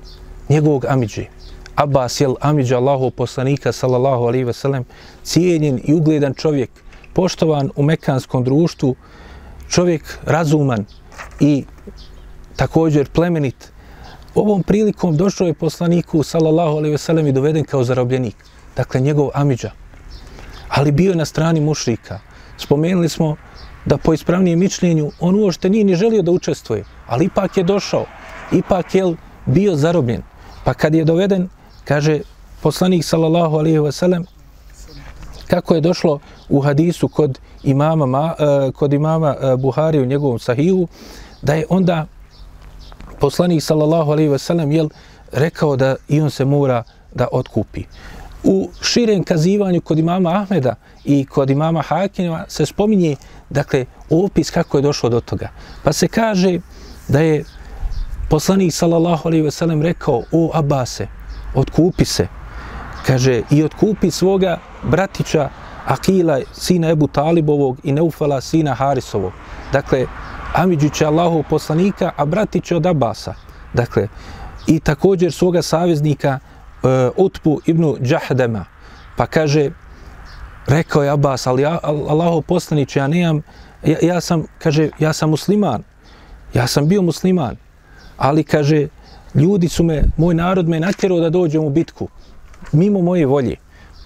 njegovog 0.49 0.85
Amidži. 0.85 1.25
Abbas 1.75 2.21
je 2.21 2.27
Amidža 2.41 2.77
Allahov 2.77 3.11
poslanika, 3.11 3.71
sallallahu 3.71 4.23
alaihi 4.23 4.43
ve 4.43 4.53
sellem, 4.53 4.85
cijenjen 5.23 5.79
i 5.83 5.93
ugledan 5.93 6.33
čovjek, 6.33 6.69
poštovan 7.13 7.69
u 7.75 7.83
mekanskom 7.83 8.43
društvu, 8.43 8.95
čovjek 9.69 10.19
razuman 10.25 10.85
i 11.39 11.65
također 12.55 13.09
plemenit. 13.09 13.71
Ovom 14.35 14.63
prilikom 14.63 15.17
došao 15.17 15.47
je 15.47 15.53
poslaniku, 15.53 16.23
sallallahu 16.23 16.77
alaihi 16.77 16.91
ve 16.91 16.97
sellem, 16.97 17.27
i 17.27 17.31
doveden 17.31 17.63
kao 17.63 17.83
zarobljenik. 17.83 18.35
Dakle, 18.75 19.01
njegov 19.01 19.29
Amidža. 19.33 19.71
Ali 20.69 20.91
bio 20.91 21.09
je 21.09 21.15
na 21.15 21.25
strani 21.25 21.61
mušrika. 21.61 22.19
Spomenuli 22.57 23.09
smo 23.09 23.35
da 23.85 23.97
po 23.97 24.13
ispravnijem 24.13 24.59
mišljenju 24.59 25.11
on 25.19 25.35
uošte 25.35 25.69
nije 25.69 25.83
ni 25.83 25.95
želio 25.95 26.21
da 26.21 26.31
učestvuje, 26.31 26.83
ali 27.07 27.25
ipak 27.25 27.57
je 27.57 27.63
došao 27.63 28.05
ipak 28.51 28.95
je 28.95 29.15
bio 29.45 29.75
zarobljen. 29.75 30.21
Pa 30.63 30.73
kad 30.73 30.95
je 30.95 31.05
doveden, 31.05 31.49
kaže 31.83 32.21
poslanik 32.61 33.03
sallallahu 33.03 33.57
alaihi 33.57 33.79
wa 33.79 33.91
sallam, 33.91 34.25
kako 35.47 35.75
je 35.75 35.81
došlo 35.81 36.19
u 36.49 36.61
hadisu 36.61 37.07
kod 37.07 37.39
imama, 37.63 38.35
e, 38.39 38.71
kod 38.71 38.93
imama 38.93 39.35
e, 39.41 39.55
Buhari 39.57 39.99
u 39.99 40.05
njegovom 40.05 40.39
sahihu, 40.39 40.87
da 41.41 41.53
je 41.53 41.65
onda 41.69 42.05
poslanik 43.19 43.63
sallallahu 43.63 44.11
alaihi 44.11 44.29
wa 44.29 44.37
sallam 44.37 44.71
jel, 44.71 44.89
rekao 45.31 45.75
da 45.75 45.95
i 46.07 46.21
on 46.21 46.29
se 46.29 46.45
mora 46.45 46.83
da 47.13 47.27
otkupi. 47.31 47.83
U 48.43 48.69
širem 48.81 49.23
kazivanju 49.23 49.81
kod 49.81 49.99
imama 49.99 50.29
Ahmeda 50.29 50.75
i 51.05 51.25
kod 51.25 51.49
imama 51.49 51.81
Hakima 51.81 52.45
se 52.47 52.65
spominje 52.65 53.15
dakle, 53.49 53.85
opis 54.09 54.51
kako 54.51 54.77
je 54.77 54.81
došlo 54.81 55.09
do 55.09 55.21
toga. 55.21 55.49
Pa 55.83 55.93
se 55.93 56.07
kaže 56.07 56.59
da 57.07 57.19
je 57.19 57.43
poslanik 58.29 58.73
sallallahu 58.73 59.27
alejhi 59.27 59.43
ve 59.43 59.51
sellem 59.51 59.81
rekao 59.81 60.23
o 60.31 60.51
Abase 60.53 61.07
otkupi 61.55 62.05
se. 62.05 62.27
Kaže 63.05 63.41
i 63.49 63.63
otkupi 63.63 64.11
svoga 64.11 64.57
bratića 64.83 65.49
Akila 65.85 66.39
sina 66.53 66.89
Ebu 66.89 67.07
Talibovog 67.07 67.77
i 67.83 67.91
Neufala 67.91 68.41
sina 68.41 68.73
Harisovog. 68.73 69.31
Dakle 69.73 70.05
Amidžića 70.53 71.07
Allahov 71.07 71.43
poslanika 71.49 72.11
a 72.17 72.25
bratić 72.25 72.71
od 72.71 72.85
Abasa. 72.85 73.33
Dakle 73.73 74.07
i 74.67 74.79
također 74.79 75.33
svoga 75.33 75.61
saveznika 75.61 76.39
e, 76.83 76.87
eh, 76.87 77.09
Utpu 77.17 77.59
ibn 77.65 77.95
Džahdema. 78.01 78.65
Pa 79.17 79.25
kaže 79.25 79.69
rekao 80.67 81.03
je 81.03 81.09
Abbas 81.09 81.47
ali 81.47 81.61
ja, 81.61 81.79
Allahov 81.83 82.41
poslanić 82.41 82.95
ja 82.95 83.07
nemam 83.07 83.41
ja, 83.83 83.97
ja 84.01 84.21
sam 84.21 84.45
kaže 84.59 84.89
ja 84.99 85.13
sam 85.13 85.29
musliman. 85.29 85.83
Ja 86.53 86.67
sam 86.67 86.87
bio 86.87 87.01
musliman 87.01 87.55
ali 88.19 88.43
kaže, 88.43 88.87
ljudi 89.35 89.69
su 89.69 89.83
me, 89.83 90.03
moj 90.17 90.35
narod 90.35 90.67
me 90.69 90.79
natjerao 90.79 91.19
da 91.19 91.29
dođem 91.29 91.63
u 91.63 91.69
bitku, 91.69 92.07
mimo 92.71 93.01
moje 93.01 93.25
volje. 93.25 93.55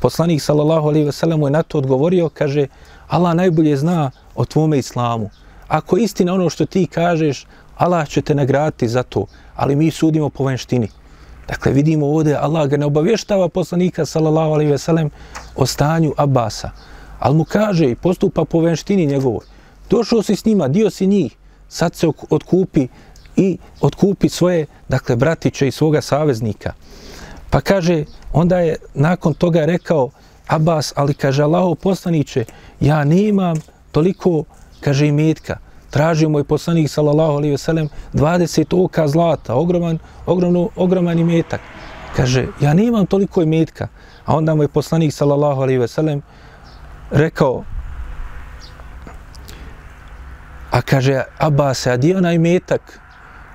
Poslanik 0.02 0.42
sallallahu 0.42 0.88
alejhi 0.88 1.06
ve 1.06 1.12
sellem 1.12 1.42
je 1.42 1.52
na 1.52 1.64
to 1.64 1.78
odgovorio, 1.78 2.30
kaže, 2.30 2.68
Allah 3.08 3.36
najbolje 3.36 3.78
zna 3.78 4.12
o 4.36 4.46
tvome 4.46 4.78
islamu. 4.80 5.30
Ako 5.68 5.98
istina 5.98 6.34
ono 6.34 6.50
što 6.50 6.66
ti 6.66 6.86
kažeš, 6.86 7.46
Allah 7.76 8.08
će 8.08 8.22
te 8.22 8.36
nagraditi 8.36 8.88
za 8.88 9.04
to, 9.04 9.26
ali 9.56 9.76
mi 9.76 9.92
sudimo 9.92 10.30
po 10.30 10.44
vanštini. 10.44 10.88
Dakle, 11.48 11.72
vidimo 11.72 12.06
ovdje, 12.06 12.36
Allah 12.36 12.70
ga 12.70 12.78
ne 12.78 12.86
obavještava 12.86 13.50
poslanika, 13.50 14.06
sallallahu 14.06 14.54
alejhi 14.54 14.72
ve 14.72 14.78
sellem, 14.78 15.10
o 15.56 15.66
stanju 15.66 16.14
Abasa. 16.18 16.70
Ali 17.20 17.36
mu 17.36 17.44
kaže 17.44 17.90
i 17.92 17.96
postupa 17.96 18.46
po 18.46 18.62
vanštini 18.62 19.06
njegovoj. 19.06 19.46
Došao 19.90 20.24
si 20.24 20.36
s 20.36 20.46
njima, 20.46 20.68
dio 20.68 20.90
si 20.90 21.08
njih, 21.08 21.36
sad 21.68 21.96
se 21.96 22.08
otkupi 22.30 22.88
i 23.36 23.58
otkupi 23.82 24.30
svoje, 24.30 24.66
dakle, 24.90 25.16
bratiće 25.16 25.68
i 25.68 25.72
svoga 25.72 26.02
saveznika. 26.02 26.74
Pa 27.50 27.62
kaže, 27.62 28.06
onda 28.34 28.60
je 28.60 28.76
nakon 28.94 29.34
toga 29.34 29.66
rekao 29.66 30.10
Abbas, 30.48 30.94
ali 30.96 31.14
kaže 31.14 31.44
Allaho 31.44 31.76
poslaniće, 31.76 32.46
ja 32.80 33.04
nemam 33.04 33.58
toliko, 33.92 34.44
kaže, 34.82 35.08
imetka. 35.08 35.58
Tražio 35.90 36.30
moj 36.30 36.44
poslanik, 36.44 36.90
sallallahu 36.90 37.32
alaihi 37.32 37.52
ve 37.52 37.58
sellem, 37.58 37.90
20 38.14 38.84
oka 38.84 39.08
zlata, 39.08 39.56
ogroman, 39.56 40.00
ogromno, 40.26 40.70
ogroman 40.76 41.20
imetak. 41.20 41.62
Kaže, 42.16 42.48
ja 42.62 42.74
nemam 42.74 43.06
toliko 43.06 43.42
imetka. 43.42 43.88
A 44.26 44.36
onda 44.36 44.56
moj 44.56 44.68
poslanik, 44.68 45.14
sallallahu 45.14 45.62
alaihi 45.62 45.80
ve 45.80 45.88
sellem, 45.88 46.22
rekao, 47.12 47.64
a 50.72 50.82
kaže, 50.82 51.22
Abbas, 51.38 51.88
a 51.88 51.98
di 51.98 52.16
onaj 52.16 52.36
imetak 52.36 53.03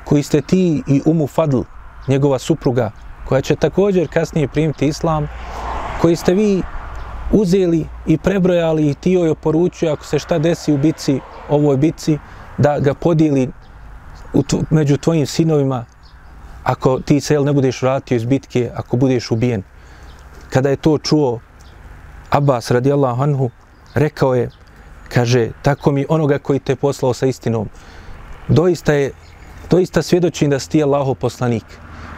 koji 0.08 0.22
ste 0.22 0.40
ti 0.40 0.82
i 0.86 1.02
Umu 1.04 1.26
Fadl, 1.26 1.60
njegova 2.08 2.38
supruga, 2.38 2.90
koja 3.24 3.40
će 3.40 3.56
također 3.56 4.08
kasnije 4.08 4.48
primiti 4.48 4.86
islam, 4.86 5.28
koji 6.00 6.16
ste 6.16 6.34
vi 6.34 6.62
uzeli 7.32 7.86
i 8.06 8.18
prebrojali 8.18 8.88
i 8.88 8.94
ti 8.94 9.12
joj 9.12 9.30
oporučuje 9.30 9.92
ako 9.92 10.04
se 10.04 10.18
šta 10.18 10.38
desi 10.38 10.72
u 10.72 10.78
bici, 10.78 11.20
ovoj 11.48 11.76
bici, 11.76 12.18
da 12.58 12.78
ga 12.78 12.94
podijeli 12.94 13.48
u 14.32 14.42
tvo, 14.42 14.60
među 14.70 14.96
tvojim 14.96 15.26
sinovima 15.26 15.84
ako 16.64 17.00
ti 17.00 17.20
se 17.20 17.34
jel, 17.34 17.44
ne 17.44 17.52
budeš 17.52 17.82
vratio 17.82 18.16
iz 18.16 18.24
bitke, 18.24 18.70
ako 18.76 18.96
budeš 18.96 19.30
ubijen. 19.30 19.62
Kada 20.50 20.70
je 20.70 20.76
to 20.76 20.98
čuo 20.98 21.40
Abbas 22.30 22.70
radijallahu 22.70 23.22
anhu, 23.22 23.50
rekao 23.94 24.34
je, 24.34 24.50
kaže, 25.08 25.48
tako 25.62 25.92
mi 25.92 26.06
onoga 26.08 26.38
koji 26.38 26.60
te 26.60 26.76
poslao 26.76 27.14
sa 27.14 27.26
istinom, 27.26 27.68
doista 28.48 28.92
je, 28.92 29.12
doista 29.70 30.02
svjedočim 30.02 30.50
da 30.50 30.58
si 30.58 30.70
ti 30.70 30.82
Allahov 30.82 31.14
poslanik. 31.14 31.64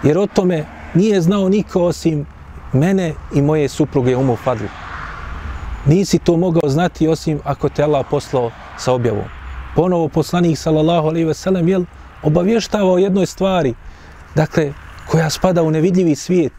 Jer 0.03 0.19
o 0.19 0.27
tome 0.27 0.65
nije 0.95 1.21
znao 1.21 1.49
niko 1.49 1.83
osim 1.83 2.27
mene 2.73 3.15
i 3.35 3.43
moje 3.43 3.69
supruge 3.69 4.17
Umu 4.17 4.37
Fadlu. 4.37 4.69
Nisi 5.87 6.19
to 6.19 6.37
mogao 6.37 6.69
znati 6.69 7.09
osim 7.09 7.41
ako 7.45 7.69
te 7.69 7.83
Allah 7.83 8.07
poslao 8.11 8.51
sa 8.79 8.93
objavom. 8.93 9.25
Ponovo 9.75 10.09
poslanik 10.09 10.59
sallallahu 10.59 11.09
alejhi 11.09 11.25
ve 11.25 11.35
sellem 11.35 11.69
jel 11.69 11.85
obavještavao 12.23 12.93
o 12.93 12.99
jednoj 12.99 13.27
stvari, 13.27 13.75
dakle 14.35 14.73
koja 15.07 15.31
spada 15.31 15.63
u 15.63 15.71
nevidljivi 15.71 16.15
svijet, 16.15 16.53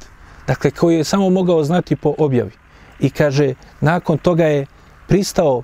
dakle 0.47 0.71
koju 0.71 0.97
je 0.97 1.03
samo 1.03 1.29
mogao 1.29 1.63
znati 1.63 1.95
po 1.95 2.13
objavi. 2.17 2.51
I 2.99 3.09
kaže, 3.09 3.53
nakon 3.81 4.17
toga 4.17 4.45
je 4.45 4.65
pristao 5.07 5.63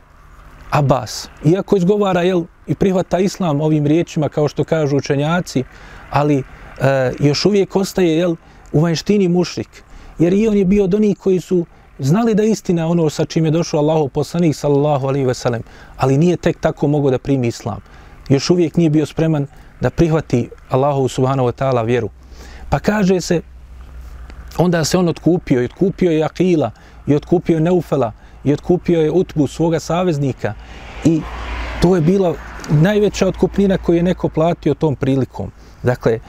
Abbas, 0.70 1.30
iako 1.46 1.78
izgovara 1.78 2.22
jel, 2.22 2.44
i 2.68 2.76
prihvata 2.76 3.20
islam 3.20 3.62
ovim 3.62 3.88
riječima 3.88 4.30
kao 4.30 4.48
što 4.48 4.64
kažu 4.64 4.98
učenjaci, 4.98 5.64
ali 6.10 6.38
e, 6.38 6.44
još 7.20 7.46
uvijek 7.46 7.76
ostaje 7.76 8.18
jel, 8.18 8.36
u 8.72 8.80
vanštini 8.80 9.28
mušrik, 9.28 9.84
jer 10.20 10.34
i 10.34 10.48
on 10.48 10.58
je 10.58 10.66
bio 10.66 10.84
od 10.84 10.94
onih 10.94 11.18
koji 11.18 11.40
su 11.40 11.66
znali 12.00 12.36
da 12.36 12.44
istina 12.44 12.88
ono 12.88 13.10
sa 13.10 13.26
čim 13.26 13.46
je 13.46 13.52
došao 13.52 13.80
Allahu 13.80 14.10
poslanik 14.10 14.56
sallallahu 14.56 15.08
alaihi 15.08 15.26
ve 15.26 15.34
sellem, 15.34 15.62
ali 15.98 16.18
nije 16.18 16.38
tek 16.38 16.60
tako 16.60 16.88
mogao 16.88 17.12
da 17.12 17.18
primi 17.18 17.48
islam. 17.48 17.80
Još 18.30 18.50
uvijek 18.50 18.78
nije 18.78 18.90
bio 18.90 19.06
spreman 19.06 19.48
da 19.82 19.90
prihvati 19.90 20.50
Allahu 20.70 21.08
subhanahu 21.08 21.48
wa 21.50 21.64
ta'ala 21.64 21.86
vjeru. 21.86 22.10
Pa 22.70 22.80
kaže 22.80 23.22
se, 23.22 23.42
onda 24.58 24.84
se 24.84 24.98
on 24.98 25.08
otkupio, 25.08 25.62
i 25.62 25.66
otkupio 25.66 26.12
je 26.12 26.24
Akila, 26.24 26.72
i 27.08 27.16
otkupio 27.16 27.60
Neufela, 27.60 28.12
i 28.48 28.54
otkupio 28.54 29.02
je 29.02 29.12
Utbu, 29.12 29.48
svoga 29.48 29.80
saveznika, 29.80 30.54
i 31.06 31.22
to 31.82 31.96
je 31.96 32.02
bila 32.02 32.34
najveća 32.70 33.28
otkupnina 33.28 33.78
koju 33.78 33.96
je 33.96 34.04
neko 34.04 34.30
platio 34.30 34.74
tom 34.74 34.96
prilikom. 34.96 35.52
Dakle, 35.84 36.20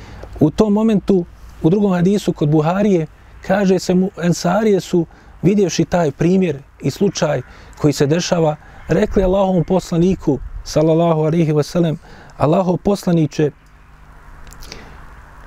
u 0.41 0.51
tom 0.51 0.73
momentu, 0.73 1.25
u 1.62 1.71
drugom 1.71 1.93
hadisu 1.93 2.33
kod 2.33 2.49
Buharije, 2.49 3.07
kaže 3.47 3.79
se 3.79 3.95
mu, 3.95 4.11
Ensarije 4.23 4.81
su 4.81 5.07
vidjevši 5.43 5.85
taj 5.85 6.11
primjer 6.11 6.59
i 6.83 6.91
slučaj 6.91 7.43
koji 7.79 7.93
se 7.93 8.07
dešava, 8.07 8.57
rekli 8.89 9.23
Allahovom 9.23 9.64
poslaniku, 9.64 10.39
sallallahu 10.64 11.21
alihi 11.21 11.53
wasallam, 11.53 11.97
Allahov 12.37 12.77
poslaniće, 12.77 13.51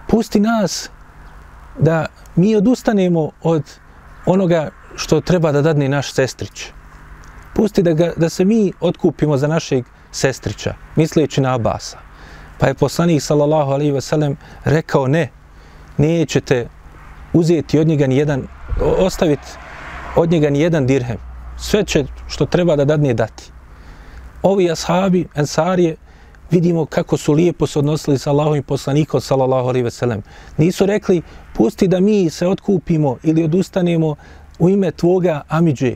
pusti 0.07 0.39
nas 0.39 0.89
da 1.79 2.05
mi 2.35 2.55
odustanemo 2.55 3.31
od 3.41 3.63
onoga 4.25 4.69
što 5.01 5.21
treba 5.21 5.51
da 5.51 5.61
dadne 5.61 5.89
naš 5.89 6.13
sestrić. 6.13 6.67
Pusti 7.55 7.83
da, 7.83 7.93
ga, 7.93 8.13
da 8.17 8.29
se 8.29 8.45
mi 8.45 8.71
otkupimo 8.79 9.37
za 9.37 9.47
našeg 9.47 9.85
sestrića, 10.11 10.73
misleći 10.95 11.41
na 11.41 11.55
Abasa. 11.55 11.97
Pa 12.59 12.67
je 12.67 12.73
poslanik, 12.73 13.21
sallallahu 13.21 13.71
alaihi 13.71 13.91
wasallam, 13.91 14.35
rekao 14.65 15.07
ne, 15.07 15.29
nećete 15.97 16.67
uzeti 17.33 17.79
od 17.79 17.87
njega 17.87 18.07
ni 18.07 18.17
jedan, 18.17 18.47
ostaviti 18.99 19.47
od 20.15 20.31
njega 20.31 20.49
ni 20.49 20.59
jedan 20.59 20.87
dirhem. 20.87 21.17
Sve 21.57 21.83
će 21.83 22.05
što 22.27 22.45
treba 22.45 22.75
da 22.75 22.85
dadne 22.85 23.13
dati. 23.13 23.51
Ovi 24.43 24.71
ashabi, 24.71 25.27
ensarije, 25.35 25.95
vidimo 26.51 26.85
kako 26.85 27.17
su 27.17 27.33
lijepo 27.33 27.67
se 27.67 27.79
odnosili 27.79 28.17
sa 28.17 28.29
Allahom 28.29 28.55
i 28.55 28.61
poslanikom, 28.61 29.21
sallallahu 29.21 29.67
alaihi 29.67 29.83
veselem. 29.83 30.21
Nisu 30.57 30.85
rekli, 30.85 31.21
pusti 31.53 31.87
da 31.87 31.99
mi 31.99 32.29
se 32.29 32.47
otkupimo 32.47 33.17
ili 33.23 33.43
odustanemo 33.43 34.15
u 34.59 34.69
ime 34.69 34.91
tvoga 34.91 35.41
Amidže, 35.47 35.95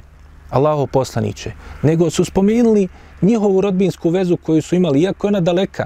Allaho 0.49 0.87
poslaniće. 0.87 1.51
Nego 1.81 2.09
su 2.09 2.25
spomenuli 2.25 2.87
njihovu 3.21 3.61
rodbinsku 3.61 4.09
vezu 4.09 4.37
koju 4.37 4.61
su 4.61 4.75
imali, 4.75 5.01
iako 5.01 5.27
je 5.27 5.29
ona 5.29 5.39
daleka 5.39 5.85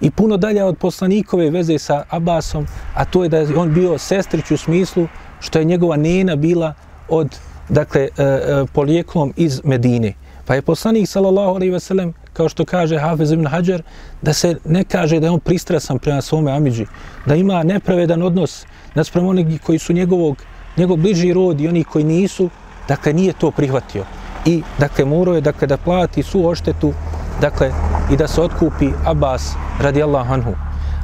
i 0.00 0.10
puno 0.10 0.36
dalja 0.36 0.66
od 0.66 0.78
poslanikove 0.78 1.50
veze 1.50 1.78
sa 1.78 2.04
Abbasom, 2.10 2.66
a 2.94 3.04
to 3.04 3.22
je 3.22 3.28
da 3.28 3.38
je 3.38 3.56
on 3.56 3.74
bio 3.74 3.98
sestrić 3.98 4.50
u 4.50 4.56
smislu 4.56 5.06
što 5.40 5.58
je 5.58 5.64
njegova 5.64 5.96
nena 5.96 6.36
bila 6.36 6.74
od 7.08 7.36
dakle, 7.68 8.02
e, 8.02 8.22
e, 8.22 8.64
polijeklom 8.72 9.32
iz 9.36 9.60
Medine. 9.64 10.14
Pa 10.46 10.54
je 10.54 10.62
poslanik, 10.62 11.08
sallallahu 11.08 11.54
alaihi 11.54 11.72
veselem, 11.72 12.12
kao 12.32 12.48
što 12.48 12.64
kaže 12.64 12.98
Hafez 12.98 13.32
ibn 13.32 13.46
Hajar, 13.46 13.82
da 14.22 14.32
se 14.32 14.56
ne 14.64 14.84
kaže 14.84 15.20
da 15.20 15.26
je 15.26 15.30
on 15.30 15.40
pristrasan 15.40 15.98
prema 15.98 16.22
svome 16.22 16.52
Amidži, 16.52 16.86
da 17.26 17.34
ima 17.34 17.62
nepravedan 17.62 18.22
odnos 18.22 18.66
naspram 18.94 19.26
onih 19.26 19.60
koji 19.62 19.78
su 19.78 19.92
njegovog, 19.92 20.36
njegov 20.80 20.96
bliži 20.96 21.32
rod 21.32 21.60
i 21.60 21.68
oni 21.68 21.84
koji 21.84 22.04
nisu, 22.04 22.48
dakle, 22.88 23.12
nije 23.12 23.32
to 23.32 23.50
prihvatio. 23.50 24.04
I, 24.46 24.62
dakle, 24.78 25.04
morao 25.04 25.34
je, 25.34 25.40
dakle, 25.40 25.66
da 25.68 25.76
plati 25.76 26.22
su 26.22 26.46
oštetu, 26.48 26.92
dakle, 27.40 27.72
i 28.12 28.16
da 28.16 28.28
se 28.28 28.40
otkupi 28.42 28.88
Abbas 29.04 29.52
radijallahu 29.80 30.32
anhu. 30.32 30.54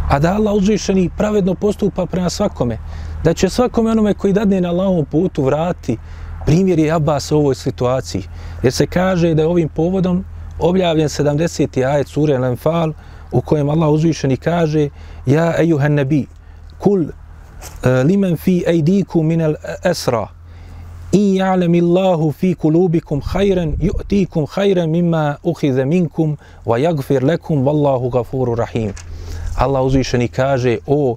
A 0.08 0.18
da 0.18 0.34
Allah 0.34 0.54
uzvišeni 0.54 1.10
pravedno 1.16 1.54
postupa 1.54 2.06
prema 2.06 2.30
svakome, 2.30 2.78
da 3.24 3.34
će 3.34 3.48
svakome 3.48 3.90
onome 3.90 4.14
koji 4.14 4.32
dadne 4.32 4.60
na 4.60 4.68
Allahovom 4.70 5.04
putu 5.04 5.44
vrati, 5.44 5.98
primjer 6.46 6.78
je 6.78 6.92
Abbas 6.92 7.32
u 7.32 7.36
ovoj 7.36 7.54
situaciji. 7.54 8.22
Jer 8.62 8.72
se 8.72 8.86
kaže 8.86 9.34
da 9.34 9.42
je 9.42 9.48
ovim 9.48 9.68
povodom 9.68 10.24
objavljen 10.58 11.08
70. 11.08 11.84
ajet 11.86 12.08
sure 12.08 12.34
Al-Anfal 12.34 12.92
u 13.32 13.40
kojem 13.40 13.68
Allah 13.70 13.90
uzvišeni 13.90 14.36
kaže 14.36 14.88
Ja 15.26 15.54
ejuhan 15.58 15.92
nebi, 15.92 16.26
kul 16.78 17.04
Eh, 17.82 18.04
limen 18.04 18.36
fi 18.36 18.64
ejdiku 18.66 19.22
minel 19.22 19.54
esra, 19.84 20.28
in 21.12 21.34
ja'lem 21.36 21.74
illahu 21.74 22.32
fi 22.32 22.54
kulubikum 22.54 23.20
hajren, 23.20 23.76
ju'tikum 23.80 24.46
hajren 24.50 24.90
mimma 24.90 25.36
uhize 25.44 25.84
minkum, 25.84 26.36
wa 26.66 26.78
jagfir 26.78 27.22
lekum, 27.22 27.64
wallahu 27.66 28.10
gafuru 28.10 28.54
rahim. 28.54 28.92
Allah 29.56 29.84
uzvišeni 29.84 30.28
kaže, 30.28 30.78
o 30.86 31.16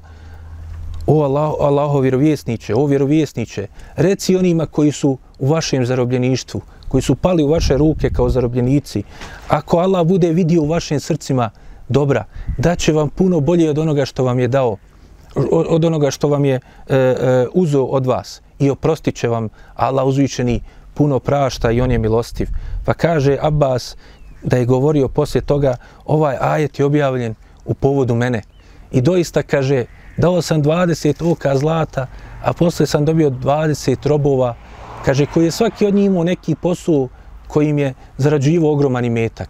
o 1.07 1.23
Allah, 1.23 1.53
Allaho 1.59 1.99
vjerovjesniče, 1.99 2.75
o 2.75 2.85
vjerovjesniče, 2.85 3.67
reci 3.95 4.35
onima 4.35 4.65
koji 4.65 4.91
su 4.91 5.17
u 5.39 5.47
vašem 5.47 5.85
zarobljeništvu, 5.85 6.61
koji 6.87 7.01
su 7.01 7.15
pali 7.15 7.43
u 7.43 7.47
vaše 7.47 7.77
ruke 7.77 8.09
kao 8.09 8.29
zarobljenici, 8.29 9.03
ako 9.47 9.77
Allah 9.77 10.07
bude 10.07 10.31
vidio 10.31 10.61
u 10.61 10.67
vašim 10.67 10.99
srcima 10.99 11.49
dobra, 11.89 12.25
da 12.57 12.75
će 12.75 12.93
vam 12.93 13.09
puno 13.09 13.39
bolje 13.39 13.69
od 13.69 13.77
onoga 13.77 14.05
što 14.05 14.23
vam 14.23 14.39
je 14.39 14.47
dao, 14.47 14.77
od 15.51 15.85
onoga 15.85 16.11
što 16.11 16.27
vam 16.27 16.45
je 16.45 16.55
e, 16.55 16.95
e, 16.95 17.47
uzo 17.53 17.83
od 17.83 18.05
vas 18.05 18.41
i 18.59 18.69
oprostit 18.69 19.15
će 19.15 19.27
vam 19.27 19.49
Allah 19.75 20.05
uzvičeni 20.05 20.61
puno 20.93 21.19
prašta 21.19 21.71
i 21.71 21.81
on 21.81 21.91
je 21.91 21.97
milostiv. 21.97 22.47
Pa 22.85 22.93
kaže 22.93 23.37
Abbas 23.41 23.95
da 24.43 24.57
je 24.57 24.65
govorio 24.65 25.07
poslije 25.07 25.41
toga, 25.41 25.75
ovaj 26.05 26.37
ajet 26.39 26.79
je 26.79 26.85
objavljen 26.85 27.35
u 27.65 27.73
povodu 27.73 28.15
mene. 28.15 28.41
I 28.91 29.01
doista 29.01 29.43
kaže, 29.43 29.85
dao 30.17 30.41
sam 30.41 30.63
20 30.63 31.31
oka 31.31 31.57
zlata, 31.57 32.07
a 32.43 32.53
posle 32.53 32.85
sam 32.85 33.05
dobio 33.05 33.29
20 33.29 34.07
robova, 34.07 34.55
kaže, 35.05 35.25
koji 35.25 35.45
je 35.45 35.51
svaki 35.51 35.85
od 35.85 35.93
njih 35.93 36.05
imao 36.05 36.23
neki 36.23 36.55
posao 36.55 37.07
kojim 37.47 37.79
je 37.79 37.93
zarađivo 38.17 38.73
ogroman 38.73 39.05
imetak. 39.05 39.49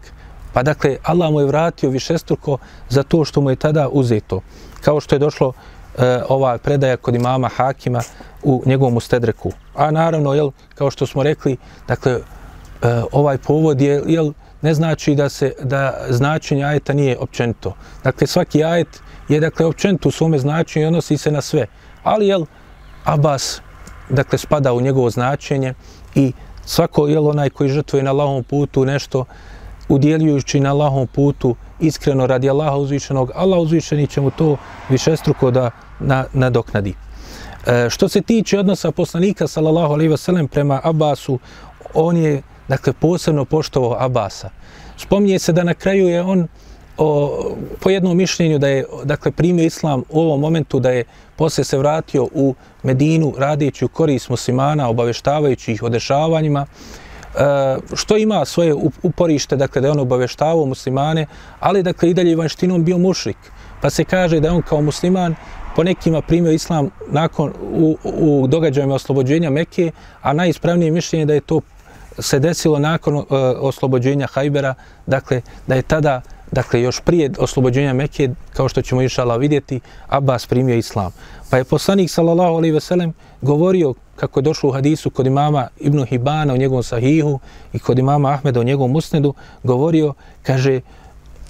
Pa 0.54 0.64
dakle, 0.64 0.98
Allah 1.04 1.32
mu 1.32 1.40
je 1.40 1.46
vratio 1.46 1.90
višestruko 1.90 2.58
za 2.90 3.04
to 3.04 3.26
što 3.26 3.42
mu 3.42 3.50
je 3.50 3.56
tada 3.56 3.90
uzeto. 3.90 4.42
Kao 4.82 5.00
što 5.00 5.16
je 5.16 5.20
došlo 5.20 5.54
e, 5.98 6.22
ova 6.30 6.58
predaja 6.58 6.98
kod 6.98 7.16
imama 7.16 7.48
Hakima 7.48 8.02
u 8.44 8.64
njegovom 8.66 8.98
ustedreku. 8.98 9.52
A 9.76 9.92
naravno, 9.92 10.34
jel, 10.34 10.52
kao 10.76 10.92
što 10.92 11.06
smo 11.06 11.24
rekli, 11.24 11.58
dakle, 11.88 12.12
e, 12.12 12.20
ovaj 13.12 13.38
povod 13.38 13.82
je, 13.82 14.04
jel, 14.06 14.32
ne 14.62 14.74
znači 14.74 15.16
da 15.16 15.30
se 15.30 15.54
da 15.64 16.06
značenje 16.10 16.64
ajeta 16.64 16.94
nije 16.94 17.18
općenito. 17.18 17.74
Dakle, 18.04 18.28
svaki 18.28 18.64
ajet 18.64 19.02
je 19.30 19.40
dakle 19.40 19.66
općenito 19.66 20.10
u 20.10 20.12
svome 20.12 20.40
značenju 20.40 20.86
i 20.86 20.88
odnosi 20.88 21.18
se 21.18 21.32
na 21.32 21.42
sve. 21.42 21.68
Ali 22.04 22.28
jel 22.28 22.46
Abbas 23.04 23.62
dakle 24.10 24.38
spada 24.38 24.74
u 24.74 24.82
njegovo 24.82 25.10
značenje 25.10 25.74
i 26.16 26.34
svako 26.66 27.08
jel 27.08 27.28
onaj 27.28 27.50
koji 27.50 27.70
žrtvuje 27.70 28.04
na 28.04 28.12
Allahovom 28.12 28.44
putu 28.44 28.86
nešto 28.86 29.26
udjeljujući 29.90 30.60
na 30.60 30.70
Allahovom 30.70 31.08
putu 31.08 31.56
iskreno 31.80 32.28
radi 32.28 32.50
Allaha 32.50 32.78
uzvišenog, 32.78 33.32
Allah 33.36 33.60
uzvišeni 33.60 34.08
će 34.08 34.22
mu 34.22 34.32
to 34.32 34.58
višestruko 34.90 35.52
da 35.52 35.72
na, 36.00 36.26
nadoknadi. 36.34 36.94
E, 37.68 37.90
što 37.90 38.10
se 38.10 38.22
tiče 38.22 38.60
odnosa 38.60 38.92
poslanika 38.92 39.48
sallallahu 39.48 39.94
alejhi 39.94 40.10
ve 40.10 40.18
sellem 40.18 40.48
prema 40.48 40.82
Abbasu, 40.84 41.40
on 41.94 42.18
je 42.18 42.42
dakle 42.68 42.94
posebno 42.94 43.46
poštovao 43.46 43.98
Abasa. 44.00 44.50
Spominje 44.98 45.40
se 45.40 45.54
da 45.54 45.64
na 45.64 45.74
kraju 45.74 46.08
je 46.08 46.22
on 46.22 46.48
o, 46.98 47.54
po 47.80 47.90
jednom 47.90 48.18
mišljenju 48.18 48.60
da 48.60 48.68
je 48.68 48.86
dakle 49.04 49.32
primio 49.32 49.66
islam 49.66 50.04
u 50.10 50.20
ovom 50.20 50.40
momentu 50.40 50.80
da 50.80 50.92
je 50.92 51.04
posle 51.36 51.64
se 51.64 51.78
vratio 51.78 52.28
u 52.34 52.56
Medinu 52.84 53.34
radeći 53.38 53.86
u 53.86 53.88
korist 53.88 54.30
muslimana, 54.30 54.90
obaveštavajući 54.90 55.72
ih 55.72 55.84
o 55.84 55.90
dešavanjima, 55.90 56.66
što 57.94 58.18
ima 58.18 58.46
svoje 58.46 58.76
uporište, 59.04 59.56
dakle 59.56 59.82
da 59.82 59.88
je 59.88 59.92
on 59.92 60.00
obaveštavao 60.00 60.66
muslimane, 60.66 61.26
ali 61.60 61.84
dakle 61.84 62.10
i 62.10 62.14
dalje 62.14 62.36
vanštinom 62.36 62.84
bio 62.84 62.98
mušrik. 62.98 63.38
Pa 63.82 63.90
se 63.90 64.04
kaže 64.04 64.40
da 64.40 64.54
on 64.54 64.62
kao 64.62 64.82
musliman 64.82 65.36
po 65.76 65.84
nekima 65.84 66.22
primio 66.22 66.52
islam 66.52 66.90
nakon 67.12 67.54
u, 67.72 67.98
u 68.04 68.48
događajima 68.48 68.96
oslobođenja 68.96 69.50
Mekke, 69.50 69.92
a 70.22 70.34
najispravnije 70.34 70.92
mišljenje 70.92 71.26
da 71.26 71.34
je 71.34 71.42
to 71.42 71.62
se 72.20 72.40
desilo 72.40 72.80
nakon 72.80 73.16
uh, 73.16 73.26
oslobođenja 73.60 74.28
Hajbera, 74.28 74.74
dakle 75.06 75.42
da 75.68 75.76
je 75.76 75.82
tada 75.82 76.22
Dakle, 76.52 76.82
još 76.82 77.00
prije 77.00 77.32
oslobođenja 77.38 77.94
Mekke, 77.94 78.30
kao 78.54 78.70
što 78.70 78.82
ćemo 78.82 79.02
išala 79.02 79.38
vidjeti, 79.38 79.80
Abbas 80.08 80.48
primio 80.48 80.76
islam. 80.76 81.12
Pa 81.50 81.58
je 81.58 81.64
poslanik, 81.64 82.10
sallallahu 82.10 82.56
alaihi 82.56 82.74
ve 82.74 82.80
sellem, 82.80 83.14
govorio, 83.42 83.94
kako 84.20 84.40
je 84.40 84.44
došlo 84.44 84.70
u 84.70 84.74
hadisu 84.74 85.10
kod 85.10 85.28
imama 85.28 85.68
Ibnu 85.80 86.06
Hibana 86.06 86.54
u 86.54 86.58
njegovom 86.58 86.84
sahihu 86.84 87.40
i 87.74 87.80
kod 87.80 88.00
imama 88.00 88.30
Ahmeda 88.30 88.60
u 88.60 88.64
njegovom 88.64 88.92
musnedu, 88.92 89.34
govorio, 89.64 90.14
kaže, 90.44 90.82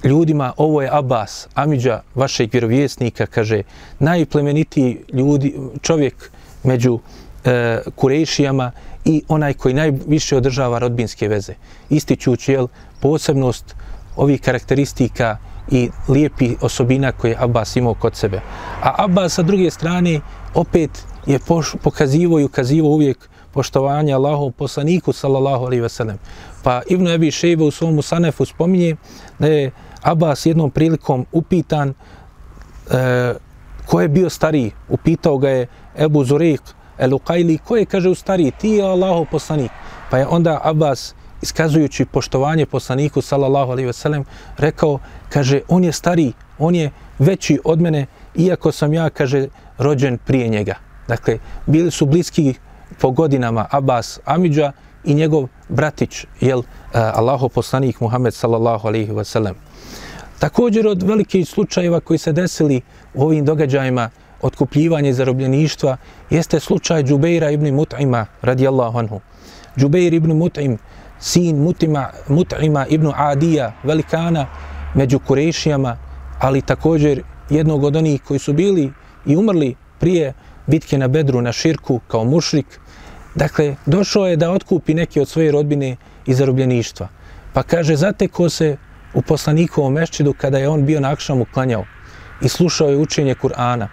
ljudima, 0.03 0.53
ovo 0.57 0.81
je 0.81 0.89
Abbas, 0.91 1.47
Amidža, 1.53 2.01
vašeg 2.15 2.49
vjerovjesnika, 2.53 3.25
kaže, 3.25 3.63
najplemenitiji 3.99 4.97
ljudi, 5.13 5.55
čovjek 5.81 6.31
među 6.63 6.99
e, 7.45 7.81
Kurejšijama 7.95 8.71
i 9.05 9.23
onaj 9.27 9.53
koji 9.53 9.73
najviše 9.73 10.37
održava 10.37 10.79
rodbinske 10.79 11.27
veze. 11.27 11.53
Ističući, 11.89 12.51
jel, 12.51 12.67
posebnost 13.01 13.75
ovih 14.15 14.41
karakteristika 14.41 15.37
i 15.71 15.89
lijepi 16.07 16.55
osobina 16.61 17.11
koje 17.11 17.35
Abbas 17.39 17.75
imao 17.75 17.93
kod 17.93 18.15
sebe. 18.15 18.41
A 18.83 19.03
Abbas 19.03 19.33
sa 19.33 19.41
druge 19.41 19.71
strane 19.71 20.19
opet 20.53 21.05
je 21.29 21.39
pokazivo 21.83 22.39
i 22.39 22.43
ukazivo 22.43 22.89
uvijek 22.89 23.29
poštovanje 23.51 24.13
Allahu 24.13 24.51
poslaniku 24.51 25.13
sallallahu 25.13 25.65
alaihi 25.65 25.81
ve 25.81 25.89
sellem. 25.89 26.17
Pa 26.63 26.81
Ibn 26.87 27.07
Abi 27.07 27.31
Šejbe 27.31 27.63
u 27.63 27.71
svom 27.71 28.01
Sanefu 28.01 28.45
spominje 28.45 28.95
da 29.39 29.47
je 29.47 29.71
Abbas 30.01 30.45
jednom 30.45 30.71
prilikom 30.71 31.25
upitan 31.31 31.89
e, 31.89 33.33
ko 33.85 34.01
je 34.01 34.07
bio 34.07 34.29
stariji. 34.29 34.71
Upitao 34.89 35.37
ga 35.37 35.49
je 35.49 35.67
Ebu 35.97 36.23
Zurek 36.23 36.61
el 36.97 37.13
Uqajli, 37.13 37.57
ko 37.57 37.77
je, 37.77 37.85
kaže, 37.85 38.09
u 38.09 38.15
stariji? 38.15 38.51
Ti 38.51 38.69
je 38.69 38.83
Allahu 38.83 39.25
poslanik. 39.31 39.71
Pa 40.09 40.17
je 40.17 40.27
onda 40.27 40.59
Abbas 40.63 41.15
iskazujući 41.41 42.05
poštovanje 42.05 42.65
poslaniku 42.65 43.21
sallallahu 43.21 43.71
alejhi 43.71 43.87
ve 43.87 43.93
sellem 43.93 44.25
rekao 44.57 44.99
kaže 45.29 45.61
on 45.67 45.83
je 45.83 45.91
stari 45.91 46.33
on 46.57 46.75
je 46.75 46.91
veći 47.19 47.59
od 47.63 47.81
mene 47.81 48.05
iako 48.35 48.71
sam 48.71 48.93
ja 48.93 49.09
kaže 49.09 49.47
rođen 49.77 50.17
prije 50.17 50.47
njega 50.47 50.88
dakle 51.09 51.37
bili 51.65 51.91
su 51.91 52.05
bliski 52.05 52.53
po 53.01 53.11
godinama 53.11 53.65
Abbas 53.71 54.19
Amidža 54.25 54.71
i 55.03 55.13
njegov 55.13 55.47
bratić 55.69 56.25
jel 56.41 56.59
eh, 56.59 56.65
Allaho 56.93 57.49
poslanik 57.49 58.01
Muhammed 58.01 58.33
sallallahu 58.33 58.87
alejhi 58.87 59.11
ve 59.11 59.25
sellem 59.25 59.55
također 60.39 60.87
od 60.87 61.03
velikih 61.03 61.49
slučajeva 61.49 61.99
koji 61.99 62.17
se 62.17 62.31
desili 62.31 62.81
u 63.13 63.23
ovim 63.23 63.45
događajima 63.45 64.09
otkupljivanje 64.41 65.13
zarobljeništva 65.13 65.97
jeste 66.29 66.59
slučaj 66.59 67.03
Džubeira 67.03 67.51
ibn 67.51 67.65
Mut'ima 67.65 68.25
radijallahu 68.41 68.97
anhu. 68.97 69.19
Džubeir 69.77 70.13
ibn 70.13 70.31
Mut'im 70.31 70.77
sin 71.19 71.57
Mutima, 71.57 72.09
Mut'ima 72.27 72.85
ibn 72.89 73.11
Adija, 73.15 73.73
velikana 73.83 74.47
među 74.93 75.19
Kurešijama, 75.19 75.97
ali 76.39 76.61
također 76.61 77.23
jednog 77.49 77.83
od 77.83 77.95
onih 77.95 78.21
koji 78.23 78.39
su 78.39 78.53
bili 78.53 78.91
i 79.25 79.35
umrli 79.35 79.75
prije 79.99 80.33
bitke 80.69 80.97
na 80.97 81.07
Bedru 81.07 81.41
na 81.41 81.51
Širku 81.51 81.99
kao 82.07 82.23
mušrik. 82.23 82.79
Dakle, 83.35 83.75
došao 83.85 84.27
je 84.27 84.37
da 84.37 84.51
otkupi 84.51 84.93
neke 84.93 85.21
od 85.21 85.27
svoje 85.29 85.51
rodbine 85.51 85.95
iz 86.25 86.37
zarobljeništva. 86.37 87.07
Pa 87.53 87.63
kaže, 87.63 87.95
zateko 87.95 88.49
se 88.49 88.77
u 89.13 89.21
poslanikovom 89.21 89.93
mešćidu 89.93 90.33
kada 90.33 90.57
je 90.57 90.69
on 90.69 90.85
bio 90.85 90.99
na 90.99 91.11
Akšamu 91.11 91.45
klanjao 91.53 91.85
i 92.41 92.49
slušao 92.49 92.89
je 92.89 92.97
učenje 92.97 93.35
Kur'ana. 93.35 93.87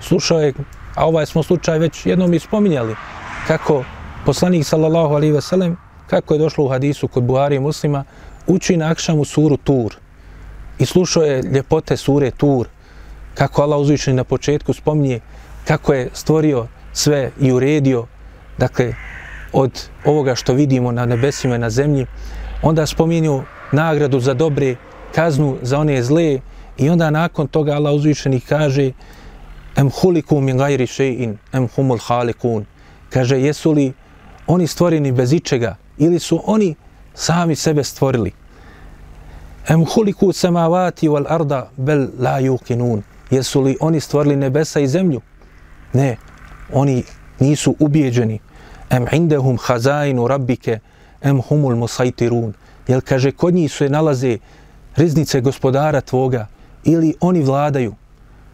Slušao 0.00 0.40
je, 0.40 0.52
a 0.94 1.06
ovaj 1.06 1.26
smo 1.26 1.42
slučaj 1.42 1.78
već 1.78 2.06
jednom 2.06 2.34
ispominjali, 2.34 2.94
kako 3.46 3.84
poslanik 4.26 4.66
sallallahu 4.66 5.14
alaihi 5.14 5.32
ve 5.32 5.40
sellem 5.40 5.76
kako 6.10 6.34
je 6.34 6.38
došlo 6.38 6.64
u 6.64 6.68
hadisu 6.68 7.08
kod 7.08 7.22
Buhari 7.22 7.56
i 7.56 7.60
muslima, 7.60 8.04
uči 8.46 8.76
na 8.76 8.90
akšamu 8.90 9.24
suru 9.24 9.56
Tur 9.56 9.94
i 10.78 10.86
slušao 10.86 11.22
je 11.22 11.42
ljepote 11.42 11.96
sure 11.96 12.30
Tur, 12.30 12.68
kako 13.34 13.62
Allah 13.62 13.78
uzvišeni 13.78 14.16
na 14.16 14.24
početku 14.24 14.72
spominje 14.72 15.20
kako 15.70 15.92
je 15.92 16.08
stvorio 16.12 16.66
sve 16.92 17.30
i 17.40 17.52
uredio, 17.52 18.06
dakle, 18.58 18.94
od 19.52 19.88
ovoga 20.04 20.34
što 20.34 20.54
vidimo 20.54 20.92
na 20.92 21.06
nebesima 21.06 21.54
i 21.56 21.58
na 21.58 21.70
zemlji, 21.70 22.06
onda 22.62 22.86
spominju 22.86 23.42
nagradu 23.72 24.20
za 24.20 24.34
dobre, 24.34 24.76
kaznu 25.14 25.56
za 25.62 25.78
one 25.78 26.02
zle 26.02 26.40
i 26.78 26.90
onda 26.90 27.10
nakon 27.10 27.46
toga 27.46 27.72
Allah 27.72 27.94
uzvišeni 27.94 28.40
kaže 28.40 28.92
em 29.76 29.90
huliku 29.90 30.40
min 30.40 30.58
gajri 30.58 30.86
še'in, 30.86 31.36
em 31.52 31.68
humul 31.76 31.98
halikun. 32.02 32.66
Kaže, 33.10 33.40
jesu 33.40 33.72
li 33.72 33.92
oni 34.46 34.66
stvoreni 34.66 35.12
bez 35.12 35.32
ičega, 35.32 35.76
ili 35.98 36.18
su 36.18 36.42
oni 36.46 36.74
sami 37.14 37.56
sebe 37.56 37.84
stvorili. 37.84 38.32
Em 39.68 39.86
huliku 39.86 40.32
samavati 40.32 41.08
wal 41.08 41.26
arda 41.28 41.70
bel 41.76 42.08
la 42.18 42.40
yuqinun. 42.40 43.02
Jesu 43.30 43.60
li 43.60 43.76
oni 43.80 44.00
stvorili 44.00 44.36
nebesa 44.36 44.80
i 44.80 44.88
zemlju? 44.88 45.20
Ne, 45.92 46.16
oni 46.72 47.02
nisu 47.40 47.76
ubijeđeni. 47.78 48.38
Em 48.90 49.06
indehum 49.12 49.58
hazainu 49.62 50.28
rabbike 50.28 50.78
em 51.22 51.40
humul 51.48 51.76
musajtirun. 51.76 52.54
Jel 52.88 53.00
kaže, 53.00 53.32
kod 53.32 53.54
njih 53.54 53.72
se 53.72 53.88
nalaze 53.88 54.38
riznice 54.96 55.40
gospodara 55.40 56.00
tvoga 56.00 56.46
ili 56.84 57.14
oni 57.20 57.42
vladaju? 57.42 57.94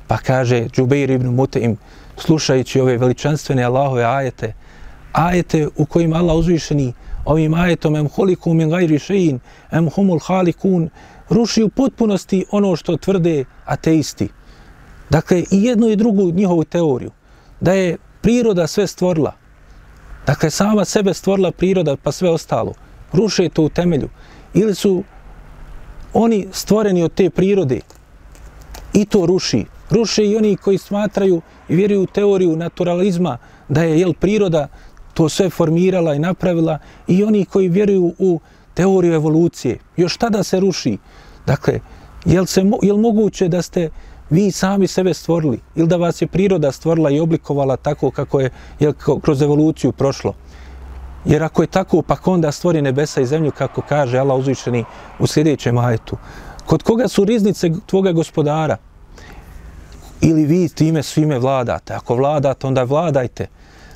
Pa 0.06 0.18
kaže 0.18 0.68
Džubeir 0.68 1.10
ibn 1.10 1.26
Mutaim, 1.26 1.76
slušajući 2.16 2.80
ove 2.80 2.98
veličanstvene 2.98 3.62
Allahove 3.64 4.04
ajete, 4.04 4.52
ajete 5.12 5.68
u 5.76 5.86
kojima 5.86 6.16
Allah 6.16 6.36
uzvišeni 6.36 6.92
ovim 7.24 7.54
ajetom 7.54 7.96
em 7.96 8.08
holiku 8.08 8.54
min 8.54 8.70
gajri 8.70 8.98
šein, 8.98 9.40
em 9.70 9.88
humul 9.90 10.18
halikun, 10.18 10.90
ruši 11.30 11.62
u 11.62 11.68
potpunosti 11.68 12.44
ono 12.50 12.76
što 12.76 12.96
tvrde 12.96 13.44
ateisti. 13.64 14.28
Dakle, 15.10 15.44
i 15.50 15.62
jednu 15.62 15.88
i 15.88 15.96
drugu 15.96 16.30
njihovu 16.30 16.64
teoriju, 16.64 17.10
da 17.60 17.72
je 17.72 17.96
priroda 18.20 18.66
sve 18.66 18.86
stvorila. 18.86 19.32
Dakle, 20.26 20.50
sama 20.50 20.84
sebe 20.84 21.14
stvorila 21.14 21.50
priroda, 21.52 21.96
pa 21.96 22.12
sve 22.12 22.30
ostalo. 22.30 22.72
Ruše 23.12 23.48
to 23.48 23.62
u 23.62 23.68
temelju. 23.68 24.08
Ili 24.54 24.74
su 24.74 25.04
oni 26.12 26.46
stvoreni 26.52 27.02
od 27.02 27.14
te 27.14 27.30
prirode 27.30 27.80
i 28.92 29.04
to 29.04 29.26
ruši. 29.26 29.64
Ruše 29.90 30.24
i 30.26 30.36
oni 30.36 30.56
koji 30.56 30.78
smatraju 30.78 31.42
i 31.68 31.76
vjeruju 31.76 32.02
u 32.02 32.06
teoriju 32.06 32.56
naturalizma, 32.56 33.38
da 33.68 33.82
je 33.82 34.00
jel, 34.00 34.12
priroda 34.12 34.68
to 35.14 35.28
sve 35.28 35.50
formirala 35.50 36.14
i 36.14 36.18
napravila 36.18 36.78
i 37.06 37.24
oni 37.24 37.44
koji 37.44 37.68
vjeruju 37.68 38.14
u 38.18 38.40
teoriju 38.74 39.12
evolucije. 39.14 39.78
Još 39.96 40.16
tada 40.16 40.42
se 40.42 40.60
ruši. 40.60 40.98
Dakle, 41.46 41.80
jel, 42.24 42.46
se, 42.46 42.64
jel 42.82 42.96
moguće 42.96 43.48
da 43.48 43.62
ste 43.62 43.90
vi 44.30 44.50
sami 44.50 44.86
sebe 44.86 45.14
stvorili 45.14 45.60
ili 45.74 45.88
da 45.88 45.96
vas 45.96 46.22
je 46.22 46.26
priroda 46.26 46.72
stvorila 46.72 47.10
i 47.10 47.20
oblikovala 47.20 47.76
tako 47.76 48.10
kako 48.10 48.40
je 48.40 48.50
jel, 48.80 48.92
kroz 49.22 49.42
evoluciju 49.42 49.92
prošlo? 49.92 50.34
Jer 51.24 51.42
ako 51.42 51.62
je 51.62 51.66
tako, 51.66 52.02
pa 52.02 52.16
onda 52.24 52.52
stvori 52.52 52.82
nebesa 52.82 53.20
i 53.20 53.26
zemlju, 53.26 53.50
kako 53.50 53.82
kaže 53.88 54.18
Allah 54.18 54.38
uzvišeni 54.38 54.84
u 55.18 55.26
sljedećem 55.26 55.78
ajetu. 55.78 56.16
Kod 56.66 56.82
koga 56.82 57.08
su 57.08 57.24
riznice 57.24 57.70
tvoga 57.86 58.12
gospodara? 58.12 58.76
Ili 60.20 60.44
vi 60.44 60.68
time 60.68 61.02
svime 61.02 61.38
vladate? 61.38 61.94
Ako 61.94 62.14
vladate, 62.14 62.66
onda 62.66 62.82
vladajte. 62.82 63.46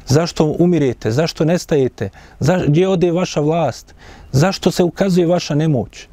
Zašto 0.06 0.54
umirete? 0.58 1.10
Zašto 1.10 1.44
nestajete? 1.44 2.10
Za, 2.40 2.60
gdje 2.66 2.88
ode 2.88 3.12
vaša 3.12 3.40
vlast? 3.40 3.94
Zašto 4.32 4.70
se 4.70 4.82
ukazuje 4.82 5.26
vaša 5.26 5.54
nemoć? 5.54 6.08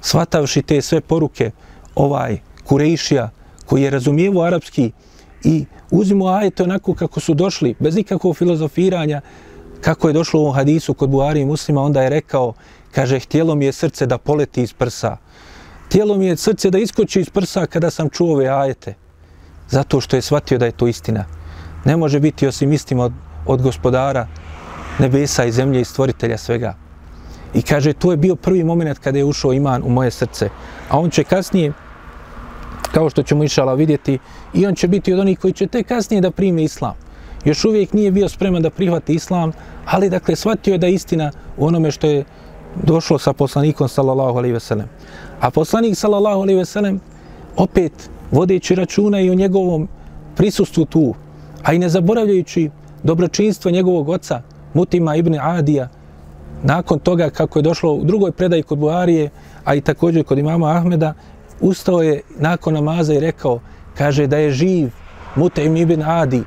Svatavši 0.00 0.62
te 0.62 0.82
sve 0.82 1.00
poruke, 1.00 1.50
ovaj 1.94 2.38
Kurejšija, 2.64 3.30
koji 3.66 3.82
je 3.82 3.90
razumijevo 3.90 4.42
arapski 4.42 4.90
i 5.44 5.64
uzimo 5.90 6.26
ajete 6.26 6.62
onako 6.62 6.94
kako 6.94 7.20
su 7.20 7.34
došli, 7.34 7.74
bez 7.78 7.96
nikakvog 7.96 8.36
filozofiranja, 8.36 9.20
kako 9.80 10.08
je 10.08 10.14
došlo 10.14 10.40
u 10.40 10.42
ovom 10.42 10.54
hadisu 10.54 10.94
kod 10.94 11.10
Buhari 11.10 11.40
i 11.40 11.44
muslima, 11.44 11.82
onda 11.82 12.02
je 12.02 12.10
rekao, 12.10 12.52
kaže, 12.92 13.18
htjelo 13.20 13.54
mi 13.54 13.64
je 13.64 13.72
srce 13.72 14.06
da 14.06 14.18
poleti 14.18 14.62
iz 14.62 14.72
prsa. 14.72 15.16
Htjelo 15.86 16.16
mi 16.16 16.26
je 16.26 16.36
srce 16.36 16.70
da 16.70 16.78
iskoči 16.78 17.20
iz 17.20 17.30
prsa 17.30 17.66
kada 17.66 17.90
sam 17.90 18.08
čuo 18.08 18.32
ove 18.32 18.48
ajete. 18.48 18.94
Zato 19.70 20.00
što 20.00 20.16
je 20.16 20.22
shvatio 20.22 20.58
da 20.58 20.66
je 20.66 20.72
to 20.72 20.86
istina 20.86 21.24
ne 21.84 21.96
može 21.96 22.20
biti 22.20 22.46
osim 22.46 22.72
istima 22.72 23.04
od, 23.04 23.12
od 23.46 23.62
gospodara 23.62 24.26
nebesa 24.98 25.44
i 25.44 25.52
zemlje 25.52 25.80
i 25.80 25.84
stvoritelja 25.84 26.38
svega. 26.38 26.74
I 27.54 27.62
kaže, 27.62 27.92
to 27.92 28.10
je 28.10 28.16
bio 28.16 28.36
prvi 28.36 28.64
moment 28.64 28.98
kada 28.98 29.18
je 29.18 29.24
ušao 29.24 29.52
iman 29.52 29.82
u 29.82 29.88
moje 29.88 30.10
srce. 30.10 30.48
A 30.88 30.98
on 30.98 31.10
će 31.10 31.24
kasnije, 31.24 31.72
kao 32.94 33.10
što 33.10 33.22
ćemo 33.22 33.44
išala 33.44 33.74
vidjeti, 33.74 34.18
i 34.54 34.66
on 34.66 34.74
će 34.74 34.88
biti 34.88 35.12
od 35.12 35.18
onih 35.18 35.38
koji 35.38 35.52
će 35.52 35.66
te 35.66 35.82
kasnije 35.82 36.20
da 36.20 36.30
prime 36.30 36.62
islam. 36.62 36.94
Još 37.44 37.64
uvijek 37.64 37.92
nije 37.92 38.10
bio 38.10 38.28
spreman 38.28 38.62
da 38.62 38.70
prihvati 38.70 39.14
islam, 39.14 39.52
ali 39.84 40.10
dakle 40.10 40.36
shvatio 40.36 40.72
je 40.72 40.78
da 40.78 40.86
je 40.86 40.94
istina 40.94 41.30
u 41.56 41.66
onome 41.66 41.90
što 41.90 42.06
je 42.06 42.24
došlo 42.82 43.18
sa 43.18 43.32
poslanikom 43.32 43.88
sallallahu 43.88 44.38
alejhi 44.38 44.52
ve 44.52 44.60
sellem. 44.60 44.88
A 45.40 45.50
poslanik 45.50 45.96
sallallahu 45.96 46.40
alejhi 46.42 46.58
ve 46.58 46.64
sellem 46.64 47.00
opet 47.56 48.10
vodeći 48.30 48.74
računa 48.74 49.20
i 49.20 49.30
o 49.30 49.34
njegovom 49.34 49.88
prisustvu 50.36 50.84
tu, 50.84 51.14
a 51.62 51.72
i 51.72 51.78
ne 51.78 51.88
zaboravljajući 51.88 52.70
dobročinstvo 53.02 53.70
njegovog 53.70 54.08
oca 54.08 54.42
Mutima 54.74 55.16
ibn 55.16 55.38
Adija, 55.40 55.88
nakon 56.62 56.98
toga 56.98 57.30
kako 57.30 57.58
je 57.58 57.62
došlo 57.62 57.92
u 57.92 58.04
drugoj 58.04 58.32
predaji 58.32 58.62
kod 58.62 58.78
Buharije, 58.78 59.30
a 59.64 59.74
i 59.74 59.80
također 59.80 60.24
kod 60.24 60.38
imama 60.38 60.76
Ahmeda, 60.76 61.14
ustao 61.64 62.02
je 62.02 62.20
nakon 62.38 62.74
namaza 62.74 63.14
i 63.14 63.20
rekao, 63.20 63.60
kaže 63.98 64.26
da 64.26 64.36
je 64.36 64.50
živ 64.50 64.90
Mutim 65.34 65.76
ibn 65.76 66.02
Adi, 66.02 66.42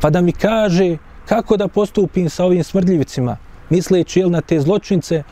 pa 0.00 0.10
da 0.10 0.20
mi 0.20 0.32
kaže 0.32 0.96
kako 1.28 1.56
da 1.56 1.68
postupim 1.68 2.30
sa 2.30 2.44
ovim 2.44 2.64
smrdljivicima, 2.64 3.36
misleći 3.70 4.20
jel 4.20 4.30
na 4.30 4.40
te 4.40 4.60
zločince 4.60 5.22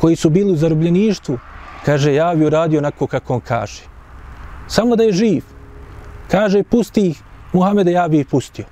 koji 0.00 0.16
su 0.16 0.30
bili 0.30 0.52
u 0.52 0.56
zarobljeništvu, 0.56 1.38
kaže, 1.84 2.14
ja 2.14 2.34
bi 2.34 2.46
uradio 2.46 2.78
onako 2.78 3.06
kako 3.06 3.34
on 3.34 3.40
kaže. 3.40 3.82
Samo 4.68 4.96
da 4.96 5.02
je 5.02 5.12
živ. 5.12 5.44
Kaže, 6.30 6.62
pusti 6.62 7.08
ih, 7.08 7.22
Muhameda, 7.52 7.90
ja 7.90 8.08
bi 8.08 8.20
ih 8.20 8.26
pustio. 8.26 8.64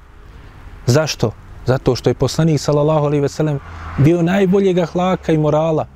Zašto? 0.86 1.32
Zato 1.66 1.96
što 1.96 2.10
je 2.10 2.14
poslanik, 2.14 2.60
sallallahu 2.60 3.06
alaihi 3.06 3.22
ve 3.22 3.28
sellem, 3.28 3.60
bio 3.98 4.22
najboljeg 4.22 4.84
hlaka 4.92 5.32
i 5.32 5.38
morala 5.38 5.86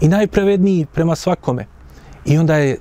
i 0.00 0.08
najpravedniji 0.08 0.86
prema 0.86 1.16
svakome. 1.16 1.66
I 2.24 2.38
onda 2.38 2.56
je 2.56 2.78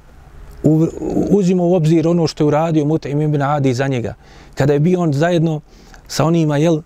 uzimo 1.30 1.68
u 1.68 1.74
obzir 1.76 2.07
ono 2.07 2.28
što 2.28 2.43
je 2.43 2.47
uradio 2.47 2.86
Muta 2.86 3.09
i 3.09 3.11
Ibn 3.11 3.41
Adi 3.41 3.74
za 3.74 3.88
njega. 3.88 4.14
Kada 4.55 4.74
je 4.74 4.80
bio 4.80 5.01
on 5.01 5.14
zajedno 5.14 5.61
sa 6.07 6.26
onima, 6.26 6.57
jel, 6.57 6.82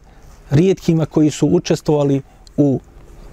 rijetkima 0.50 1.06
koji 1.06 1.32
su 1.32 1.48
učestvovali 1.48 2.22
u 2.58 2.80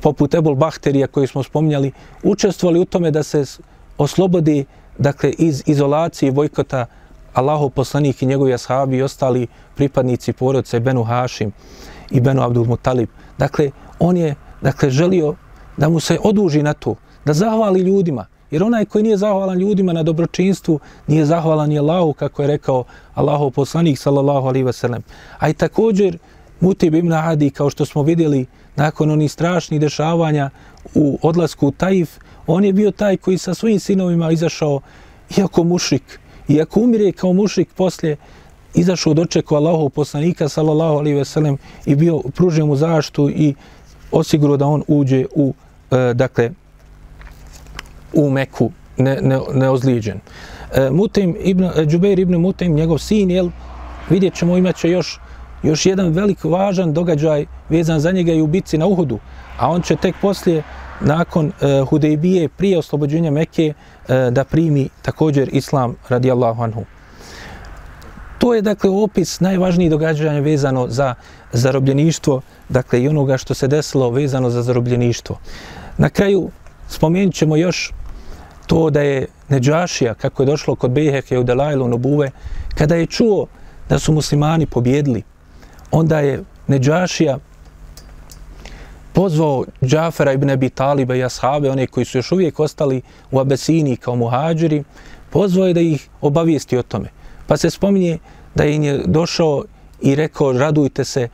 poput 0.00 0.34
Ebol 0.34 0.54
Bahterija 0.54 1.06
koji 1.06 1.26
smo 1.26 1.42
spominjali, 1.42 1.92
učestvovali 2.22 2.80
u 2.80 2.84
tome 2.84 3.10
da 3.10 3.22
se 3.22 3.44
oslobodi 3.98 4.64
dakle, 4.98 5.32
iz 5.38 5.62
izolacije 5.66 6.28
i 6.28 6.32
bojkota 6.32 6.86
Allahov 7.34 7.70
poslanik 7.70 8.22
i 8.22 8.26
njegovi 8.26 8.54
ashabi 8.54 8.96
i 8.96 9.02
ostali 9.02 9.46
pripadnici 9.74 10.32
porodce 10.32 10.80
Benu 10.80 11.02
Hašim 11.02 11.52
i 12.10 12.20
Benu 12.20 12.42
Abdul 12.42 12.64
Mutalib. 12.64 13.08
Dakle, 13.38 13.70
on 13.98 14.16
je 14.16 14.34
dakle, 14.62 14.90
želio 14.90 15.34
da 15.76 15.88
mu 15.88 16.00
se 16.00 16.18
oduži 16.22 16.62
na 16.62 16.72
to, 16.72 16.94
da 17.24 17.32
zahvali 17.32 17.80
ljudima. 17.80 18.26
Jer 18.54 18.62
onaj 18.62 18.84
koji 18.84 19.02
nije 19.02 19.16
zahvalan 19.16 19.58
ljudima 19.58 19.92
na 19.92 20.02
dobročinstvu, 20.02 20.78
nije 21.06 21.24
zahvalan 21.26 21.72
je 21.72 21.78
Allahu, 21.78 22.12
kako 22.12 22.42
je 22.42 22.48
rekao 22.48 22.84
Allahov 23.14 23.50
poslanik, 23.50 23.98
sallallahu 23.98 24.46
alaihi 24.48 24.66
wasallam. 24.66 25.00
A 25.38 25.48
i 25.48 25.54
također, 25.54 26.18
Mutib 26.60 26.94
ibn 26.94 27.12
Adi, 27.12 27.50
kao 27.50 27.70
što 27.70 27.84
smo 27.84 28.02
vidjeli, 28.02 28.46
nakon 28.76 29.10
onih 29.10 29.32
strašnih 29.32 29.80
dešavanja 29.80 30.50
u 30.94 31.18
odlasku 31.22 31.66
u 31.66 31.70
Taif, 31.70 32.10
on 32.46 32.64
je 32.64 32.72
bio 32.72 32.90
taj 32.90 33.16
koji 33.16 33.38
sa 33.38 33.54
svojim 33.54 33.80
sinovima 33.80 34.30
izašao, 34.30 34.80
iako 35.38 35.64
mušik, 35.64 36.20
iako 36.48 36.80
umire 36.80 37.12
kao 37.12 37.32
mušik 37.32 37.68
poslije, 37.74 38.16
izašao 38.74 39.14
dočeku 39.14 39.54
Allahov 39.54 39.88
poslanika, 39.90 40.48
sallallahu 40.48 40.98
alaihi 40.98 41.16
veselem, 41.16 41.56
i 41.86 41.96
bio 41.96 42.18
pružio 42.18 42.66
mu 42.66 42.76
zaštu 42.76 43.30
i 43.30 43.54
osigurao 44.12 44.56
da 44.56 44.66
on 44.66 44.82
uđe 44.88 45.26
u, 45.34 45.54
e, 45.90 46.14
dakle, 46.14 46.50
u 48.14 48.30
Meku, 48.30 48.70
ne, 48.96 49.18
ne, 49.22 49.38
neozlijeđen. 49.54 50.20
E, 50.74 50.90
Mutim 50.90 51.36
ibn, 51.40 51.64
e, 51.64 51.86
Džubeir 51.86 52.18
ibn 52.18 52.36
Mutim, 52.36 52.74
njegov 52.74 52.98
sin, 52.98 53.30
jel, 53.30 53.48
vidjet 54.10 54.34
ćemo, 54.34 54.56
imat 54.56 54.76
će 54.76 54.90
još 54.90 55.20
još 55.64 55.86
jedan 55.86 56.08
velik 56.12 56.44
važan 56.44 56.92
događaj 56.92 57.46
vezan 57.68 58.00
za 58.00 58.12
njega 58.12 58.32
i 58.32 58.40
u 58.40 58.46
bitci 58.46 58.78
na 58.78 58.86
Uhudu, 58.86 59.18
a 59.58 59.70
on 59.70 59.82
će 59.82 59.96
tek 59.96 60.14
poslije, 60.22 60.62
nakon 61.00 61.46
e, 61.46 61.84
Hudejbije, 61.90 62.48
prije 62.48 62.78
oslobođenja 62.78 63.30
Mekke, 63.30 63.72
e, 64.08 64.30
da 64.30 64.44
primi 64.44 64.88
također 65.02 65.48
Islam 65.52 65.94
radijallahu 66.08 66.62
anhu. 66.62 66.84
To 68.38 68.54
je 68.54 68.62
dakle 68.62 68.90
opis 68.90 69.40
najvažnijih 69.40 69.90
događanja 69.90 70.40
vezano 70.40 70.88
za 70.88 71.14
zarobljeništvo, 71.52 72.40
dakle 72.68 73.02
i 73.02 73.08
onoga 73.08 73.36
što 73.36 73.54
se 73.54 73.68
desilo 73.68 74.10
vezano 74.10 74.50
za 74.50 74.62
zarobljeništvo. 74.62 75.38
Na 75.98 76.08
kraju 76.08 76.50
spomenut 76.88 77.34
ćemo 77.34 77.56
još 77.56 77.92
to 78.66 78.90
da 78.90 79.00
je 79.00 79.26
Neđašija, 79.48 80.14
kako 80.14 80.42
je 80.42 80.46
došlo 80.46 80.74
kod 80.74 80.90
Bejheke 80.90 81.38
u 81.38 81.44
Delajlu 81.44 81.88
Nobuve, 81.88 82.30
kada 82.74 82.94
je 82.94 83.06
čuo 83.06 83.46
da 83.88 83.98
su 83.98 84.12
muslimani 84.12 84.66
pobjedili, 84.66 85.22
onda 85.90 86.20
je 86.20 86.42
Neđašija 86.66 87.38
pozvao 89.12 89.64
Džafera 89.82 90.32
ibn 90.32 90.50
Abi 90.50 90.70
Taliba 90.70 91.14
i 91.14 91.24
ashabe, 91.24 91.70
one 91.70 91.86
koji 91.86 92.04
su 92.04 92.18
još 92.18 92.32
uvijek 92.32 92.60
ostali 92.60 93.02
u 93.30 93.40
Abesini 93.40 93.96
kao 93.96 94.16
muhađiri, 94.16 94.84
pozvao 95.30 95.66
je 95.66 95.74
da 95.74 95.80
ih 95.80 96.08
obavijesti 96.20 96.78
o 96.78 96.82
tome. 96.82 97.08
Pa 97.46 97.56
se 97.56 97.70
spominje 97.70 98.18
da 98.54 98.64
im 98.64 98.82
je 98.82 99.02
došao 99.06 99.64
i 100.00 100.14
rekao, 100.14 100.52
radujte 100.52 101.04
se, 101.04 101.28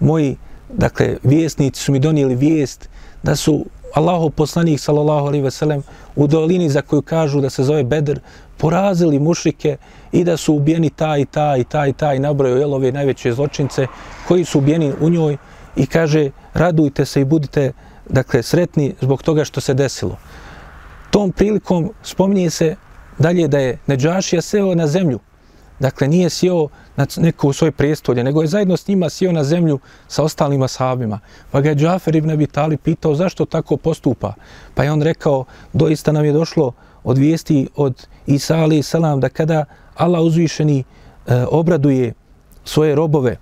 moji, 0.00 0.36
dakle, 0.72 1.16
vjesnici 1.22 1.82
su 1.82 1.92
mi 1.92 1.98
donijeli 1.98 2.34
vijest 2.34 2.88
da 3.22 3.36
su 3.36 3.64
Allahov 3.96 4.30
poslanik, 4.30 4.80
sallallahu 4.80 5.26
alejhi 5.26 5.44
ve 5.44 5.50
sellem, 5.50 5.82
u 6.16 6.26
dolini 6.26 6.68
za 6.68 6.82
koju 6.82 7.02
kažu 7.02 7.40
da 7.40 7.50
se 7.50 7.64
zove 7.64 7.84
Bedr, 7.84 8.18
porazili 8.56 9.18
mušrike 9.18 9.76
i 10.12 10.24
da 10.24 10.36
su 10.36 10.54
ubijeni 10.54 10.90
ta 10.90 11.16
i 11.16 11.24
ta 11.24 11.56
i 11.56 11.64
ta 11.64 11.86
i 11.86 11.92
ta 11.92 12.14
i 12.14 12.18
nabroju 12.18 12.56
jel, 12.56 12.74
ove 12.74 12.92
najveće 12.92 13.32
zločince 13.32 13.86
koji 14.28 14.44
su 14.44 14.58
ubijeni 14.58 14.92
u 15.00 15.10
njoj 15.10 15.36
i 15.76 15.86
kaže 15.86 16.30
radujte 16.54 17.04
se 17.04 17.20
i 17.20 17.24
budite 17.24 17.72
dakle 18.08 18.42
sretni 18.42 18.94
zbog 19.00 19.22
toga 19.22 19.44
što 19.44 19.60
se 19.60 19.74
desilo. 19.74 20.16
Tom 21.10 21.32
prilikom 21.32 21.90
spominje 22.02 22.50
se 22.50 22.76
dalje 23.18 23.48
da 23.48 23.58
je 23.58 23.78
Neđašija 23.86 24.42
seo 24.42 24.74
na 24.74 24.86
zemlju. 24.86 25.20
Dakle, 25.80 26.08
nije 26.08 26.30
sjeo 26.30 26.68
na 26.96 27.06
neko 27.16 27.48
u 27.48 27.52
svoje 27.52 27.72
prijestolje, 27.72 28.24
nego 28.24 28.42
je 28.42 28.48
zajedno 28.48 28.76
s 28.76 28.88
njima 28.88 29.08
sjeo 29.10 29.32
na 29.32 29.44
zemlju 29.44 29.78
sa 30.08 30.22
ostalim 30.22 30.62
ashabima. 30.62 31.20
Pa 31.50 31.60
ga 31.60 31.68
je 31.68 31.74
Džafer 31.74 32.16
ibn 32.16 32.30
Abi 32.30 32.46
Talib 32.46 32.80
pitao 32.80 33.14
zašto 33.14 33.44
tako 33.44 33.76
postupa. 33.76 34.34
Pa 34.74 34.84
je 34.84 34.92
on 34.92 35.02
rekao, 35.02 35.44
doista 35.72 36.12
nam 36.12 36.24
je 36.24 36.32
došlo 36.32 36.72
od 37.04 37.18
vijesti 37.18 37.68
od 37.76 38.06
Isa 38.26 38.56
alaih 38.56 38.86
salam 38.86 39.20
da 39.20 39.28
kada 39.28 39.64
Allah 39.94 40.22
uzvišeni 40.22 40.84
e, 41.26 41.44
obraduje 41.50 42.14
svoje 42.64 42.94
robove 42.94 43.36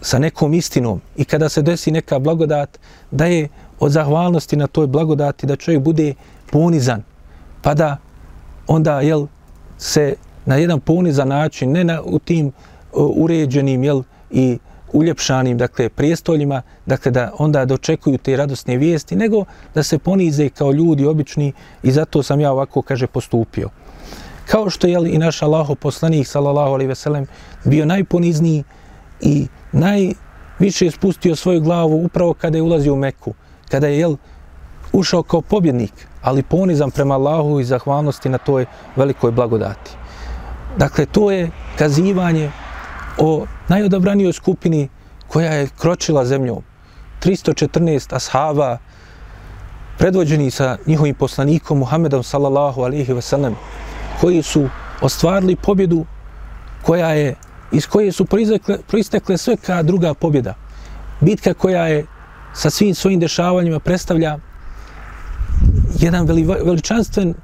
sa 0.00 0.18
nekom 0.18 0.54
istinom 0.54 1.00
i 1.16 1.24
kada 1.24 1.48
se 1.48 1.62
desi 1.62 1.90
neka 1.90 2.18
blagodat, 2.18 2.78
da 3.10 3.26
je 3.26 3.48
od 3.80 3.92
zahvalnosti 3.92 4.56
na 4.56 4.66
toj 4.66 4.86
blagodati 4.86 5.46
da 5.46 5.56
čovjek 5.56 5.82
bude 5.82 6.14
ponizan, 6.50 7.02
pa 7.62 7.74
da 7.74 7.96
onda 8.66 9.00
jel, 9.00 9.26
se 9.78 10.14
na 10.50 10.56
jedan 10.56 10.80
ponizan 10.80 11.28
način, 11.28 11.72
ne 11.72 11.84
na, 11.84 12.02
u 12.02 12.18
tim 12.18 12.46
uh, 12.46 12.52
uređenim 13.16 13.84
jel, 13.84 14.02
i 14.30 14.58
uljepšanim 14.92 15.58
dakle, 15.58 15.88
prijestoljima, 15.88 16.62
dakle 16.86 17.12
da 17.12 17.32
onda 17.38 17.64
dočekuju 17.64 18.18
te 18.18 18.36
radosne 18.36 18.76
vijesti, 18.76 19.16
nego 19.16 19.44
da 19.74 19.82
se 19.82 19.98
ponize 19.98 20.48
kao 20.48 20.72
ljudi 20.72 21.06
obični 21.06 21.52
i 21.82 21.92
zato 21.92 22.22
sam 22.22 22.40
ja 22.40 22.52
ovako, 22.52 22.82
kaže, 22.82 23.06
postupio. 23.06 23.70
Kao 24.46 24.70
što 24.70 24.86
je 24.86 24.98
i 25.12 25.18
naš 25.18 25.42
Allaho 25.42 25.74
poslanik, 25.74 26.26
sallallahu 26.26 26.74
alaihi 26.74 26.88
veselem, 26.88 27.26
bio 27.64 27.86
najponizniji 27.86 28.64
i 29.20 29.46
najviše 29.72 30.90
spustio 30.90 31.36
svoju 31.36 31.60
glavu 31.60 32.04
upravo 32.04 32.34
kada 32.34 32.58
je 32.58 32.62
ulazio 32.62 32.94
u 32.94 32.96
Meku, 32.96 33.34
kada 33.70 33.86
je 33.86 33.98
jel, 33.98 34.16
ušao 34.92 35.22
kao 35.22 35.40
pobjednik, 35.40 35.92
ali 36.22 36.42
ponizan 36.42 36.90
prema 36.90 37.14
Allahu 37.14 37.60
i 37.60 37.64
zahvalnosti 37.64 38.28
na 38.28 38.38
toj 38.38 38.66
velikoj 38.96 39.30
blagodati. 39.30 39.99
Dakle, 40.76 41.06
to 41.06 41.30
je 41.30 41.50
kazivanje 41.78 42.50
o 43.18 43.46
najodabranijoj 43.68 44.32
skupini 44.32 44.88
koja 45.28 45.52
je 45.52 45.68
kročila 45.78 46.24
zemljom. 46.24 46.62
314 47.22 48.14
ashaba, 48.16 48.78
predvođeni 49.98 50.50
sa 50.50 50.78
njihovim 50.86 51.14
poslanikom 51.14 51.78
Muhammedom 51.78 52.22
sallallahu 52.22 52.82
alihi 52.82 53.12
wasallam, 53.12 53.54
koji 54.20 54.42
su 54.42 54.68
ostvarili 55.00 55.56
pobjedu 55.56 56.04
koja 56.82 57.08
je, 57.08 57.34
iz 57.72 57.86
koje 57.86 58.12
su 58.12 58.24
proistekle 58.86 59.36
sve 59.36 59.56
ka 59.56 59.82
druga 59.82 60.14
pobjeda. 60.14 60.54
Bitka 61.20 61.54
koja 61.54 61.86
je 61.86 62.06
sa 62.52 62.70
svim 62.70 62.94
svojim 62.94 63.20
dešavanjima 63.20 63.78
predstavlja 63.78 64.38
jedan 65.98 66.26
veličanstven 66.64 67.34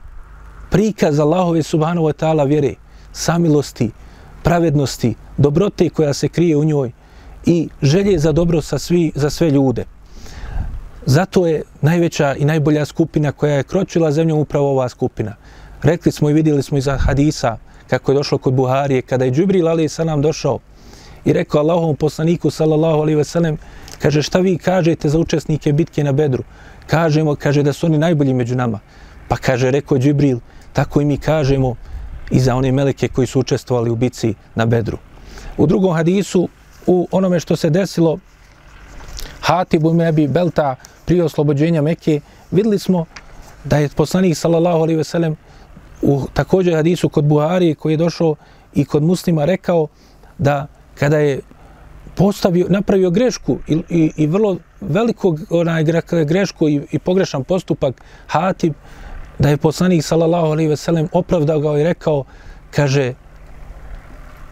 prikaz 0.70 1.18
Allahove 1.20 1.62
subhanahu 1.62 2.06
wa 2.06 2.12
ta'ala 2.12 2.46
vjere, 2.48 2.74
samilosti, 3.16 3.90
pravednosti, 4.42 5.14
dobrote 5.36 5.88
koja 5.88 6.12
se 6.12 6.28
krije 6.28 6.56
u 6.56 6.64
njoj 6.64 6.92
i 7.46 7.68
želje 7.82 8.18
za 8.18 8.32
dobro 8.32 8.60
sa 8.62 8.78
svi, 8.78 9.12
za 9.14 9.30
sve 9.30 9.50
ljude. 9.50 9.84
zato 11.06 11.46
je 11.46 11.62
najveća 11.82 12.34
i 12.34 12.44
najbolja 12.44 12.84
skupina 12.84 13.32
koja 13.32 13.56
je 13.56 13.62
kročila 13.62 14.12
zemljom 14.12 14.38
upravo 14.38 14.70
ova 14.70 14.88
skupina. 14.88 15.36
Rekli 15.82 16.12
smo 16.12 16.30
i 16.30 16.32
vidjeli 16.32 16.62
smo 16.62 16.78
iz 16.78 16.88
hadisa 16.98 17.58
kako 17.86 18.12
je 18.12 18.16
došlo 18.16 18.38
kod 18.38 18.54
Buharije, 18.54 19.02
kada 19.02 19.24
je 19.24 19.30
Džibril 19.30 19.68
Ali 19.68 19.88
sa 19.88 20.04
nam 20.04 20.22
došao 20.22 20.58
i 21.24 21.32
rekao 21.32 21.60
Allahovom 21.60 21.96
poslaniku 21.96 22.50
sallallahu 22.50 23.00
alaihi 23.00 23.16
veselem, 23.16 23.58
kaže 24.02 24.22
šta 24.22 24.38
vi 24.38 24.58
kažete 24.58 25.08
za 25.08 25.18
učesnike 25.18 25.72
bitke 25.72 26.04
na 26.04 26.12
Bedru? 26.12 26.42
Kažemo, 26.86 27.34
kaže 27.34 27.62
da 27.62 27.72
su 27.72 27.86
oni 27.86 27.98
najbolji 27.98 28.34
među 28.34 28.56
nama. 28.56 28.80
Pa 29.28 29.36
kaže, 29.36 29.70
rekao 29.70 29.98
Džibril, 29.98 30.38
tako 30.72 31.00
i 31.00 31.04
mi 31.04 31.18
kažemo 31.18 31.76
i 32.30 32.40
za 32.40 32.54
one 32.54 32.72
meleke 32.72 33.08
koji 33.08 33.26
su 33.26 33.40
učestvovali 33.40 33.90
u 33.90 33.96
bici 33.96 34.34
na 34.54 34.66
Bedru. 34.66 34.98
U 35.56 35.66
drugom 35.66 35.94
hadisu, 35.94 36.48
u 36.86 37.08
onome 37.10 37.40
što 37.40 37.56
se 37.56 37.70
desilo 37.70 38.18
Hatibu 39.40 39.92
Mebi 39.92 40.28
Belta 40.28 40.76
prije 41.04 41.24
oslobođenja 41.24 41.82
Mekke, 41.82 42.20
videli 42.50 42.78
smo 42.78 43.04
da 43.64 43.78
je 43.78 43.88
poslanik 43.88 44.36
sallallahu 44.36 44.78
alaihi 44.78 44.96
veselem 44.96 45.36
u 46.02 46.22
također 46.34 46.74
hadisu 46.74 47.08
kod 47.08 47.24
Buhari 47.24 47.74
koji 47.74 47.92
je 47.92 47.96
došao 47.96 48.34
i 48.74 48.84
kod 48.84 49.02
muslima 49.02 49.44
rekao 49.44 49.86
da 50.38 50.66
kada 50.94 51.18
je 51.18 51.40
postavio, 52.14 52.66
napravio 52.68 53.10
grešku 53.10 53.58
i, 53.68 53.82
i, 53.88 54.12
i 54.16 54.26
vrlo 54.26 54.56
velikog 54.80 55.40
onaj 55.50 55.84
grešku 56.26 56.68
i, 56.68 56.80
i 56.92 56.98
pogrešan 56.98 57.44
postupak 57.44 58.02
Hatib, 58.26 58.72
da 59.38 59.48
je 59.48 59.56
poslanik 59.56 60.04
sallallahu 60.04 60.46
alaihi 60.46 60.68
veselem 60.68 61.08
opravdao 61.12 61.60
ga 61.60 61.78
i 61.78 61.84
rekao, 61.84 62.24
kaže, 62.70 63.14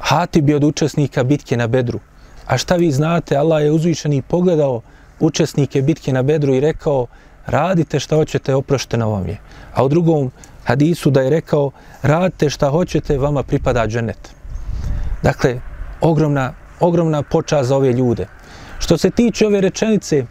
Hatib 0.05 0.49
je 0.49 0.57
od 0.57 0.64
učesnika 0.64 1.24
bitke 1.24 1.57
na 1.57 1.66
Bedru. 1.66 2.01
A 2.47 2.59
šta 2.59 2.76
vi 2.76 2.91
znate, 2.93 3.37
Allah 3.37 3.62
je 3.62 3.70
uzvišen 3.72 4.12
i 4.12 4.22
pogledao 4.22 4.82
učesnike 5.20 5.82
bitke 5.82 6.12
na 6.12 6.22
Bedru 6.22 6.55
i 6.55 6.61
rekao, 6.61 7.07
radite 7.47 8.01
šta 8.01 8.16
hoćete, 8.16 8.55
oprošteno 8.55 9.09
vam 9.11 9.26
je. 9.28 9.39
A 9.74 9.85
u 9.85 9.89
drugom 9.89 10.30
hadisu 10.64 11.11
da 11.11 11.20
je 11.20 11.30
rekao, 11.30 11.70
radite 12.03 12.51
šta 12.51 12.68
hoćete, 12.70 13.18
vama 13.18 13.43
pripada 13.43 13.87
dženet. 13.87 14.35
Dakle, 15.22 15.61
ogromna, 16.01 16.53
ogromna 16.80 17.22
poča 17.22 17.64
za 17.64 17.76
ove 17.76 17.93
ljude. 17.93 18.26
Što 18.78 18.99
se 18.99 19.11
tiče 19.11 19.47
ove 19.47 19.61
rečenice, 19.61 20.24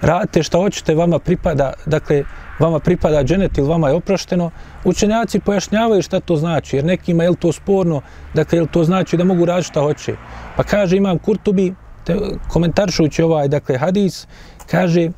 radite 0.00 0.42
šta 0.42 0.58
hoćete, 0.58 0.94
vama 0.94 1.18
pripada, 1.18 1.72
dakle, 1.86 2.24
vama 2.58 2.78
pripada 2.78 3.24
dženet 3.24 3.58
ili 3.58 3.68
vama 3.68 3.88
je 3.88 3.94
oprošteno, 3.94 4.50
učenjaci 4.84 5.40
pojašnjavaju 5.40 6.02
šta 6.02 6.20
to 6.20 6.36
znači, 6.36 6.76
jer 6.76 6.84
nekima 6.84 7.24
je 7.24 7.34
to 7.36 7.52
sporno, 7.52 8.00
dakle, 8.34 8.58
je 8.58 8.66
to 8.66 8.84
znači 8.84 9.16
da 9.16 9.24
mogu 9.24 9.44
raditi 9.44 9.68
šta 9.68 9.80
hoće. 9.80 10.16
Pa 10.56 10.62
kaže 10.62 10.96
imam 10.96 11.18
Kurtubi, 11.18 11.74
te, 12.04 12.16
komentaršujući 12.48 13.22
ovaj, 13.22 13.48
dakle, 13.48 13.78
hadis, 13.78 14.26
kaže, 14.70 15.10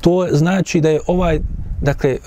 to 0.00 0.26
znači 0.30 0.80
da 0.80 0.90
je 0.90 1.00
ovaj, 1.06 1.40
dakle, 1.80 2.10
e, 2.10 2.18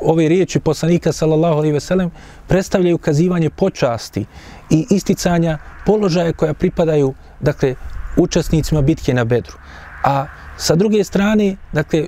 ove 0.00 0.28
riječi 0.28 0.60
poslanika, 0.60 1.12
sallallahu 1.12 1.56
alaihi 1.56 1.72
veselem, 1.72 2.10
predstavljaju 2.46 2.96
ukazivanje 2.96 3.50
počasti 3.50 4.24
i 4.70 4.86
isticanja 4.90 5.58
položaja 5.86 6.32
koja 6.32 6.54
pripadaju, 6.54 7.14
dakle, 7.40 7.74
učesnicima 8.16 8.82
bitke 8.82 9.14
na 9.14 9.24
Bedru. 9.24 9.56
A 10.04 10.26
sa 10.56 10.74
druge 10.74 11.04
strane, 11.04 11.56
dakle, 11.72 12.06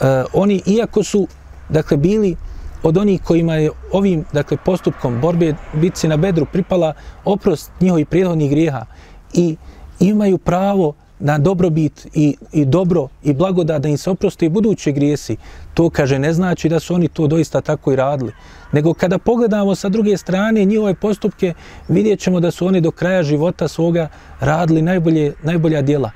uh, 0.00 0.06
oni 0.32 0.62
iako 0.66 1.02
su 1.02 1.26
dakle 1.68 1.96
bili 1.96 2.36
od 2.82 2.96
onih 2.96 3.22
kojima 3.22 3.54
je 3.54 3.70
ovim 3.92 4.24
dakle 4.32 4.56
postupkom 4.64 5.20
borbe 5.20 5.54
bitci 5.72 6.08
na 6.08 6.16
bedru 6.16 6.46
pripala 6.52 6.94
oprost 7.24 7.70
njihovih 7.80 8.06
prijedhodnih 8.06 8.50
grijeha 8.50 8.86
i 9.34 9.56
imaju 10.00 10.38
pravo 10.38 10.94
na 11.18 11.38
dobrobit 11.38 12.06
i, 12.14 12.36
i 12.52 12.64
dobro 12.64 13.08
i 13.24 13.32
blagoda 13.32 13.78
da 13.78 13.88
im 13.88 13.98
se 13.98 14.10
oproste 14.10 14.46
i 14.46 14.48
buduće 14.48 14.92
grijesi, 14.92 15.36
to 15.74 15.90
kaže 15.90 16.18
ne 16.18 16.32
znači 16.32 16.68
da 16.68 16.80
su 16.80 16.94
oni 16.94 17.08
to 17.08 17.26
doista 17.26 17.60
tako 17.60 17.92
i 17.92 17.96
radili. 17.96 18.32
Nego 18.72 18.94
kada 18.94 19.18
pogledamo 19.18 19.74
sa 19.74 19.88
druge 19.88 20.16
strane 20.16 20.64
njihove 20.64 20.94
postupke, 20.94 21.54
vidjet 21.88 22.20
ćemo 22.20 22.40
da 22.40 22.50
su 22.50 22.66
oni 22.66 22.80
do 22.80 22.90
kraja 22.90 23.22
života 23.22 23.68
svoga 23.68 24.08
radili 24.40 24.82
najbolje, 24.82 25.32
najbolja 25.42 25.82
djela. 25.82 26.10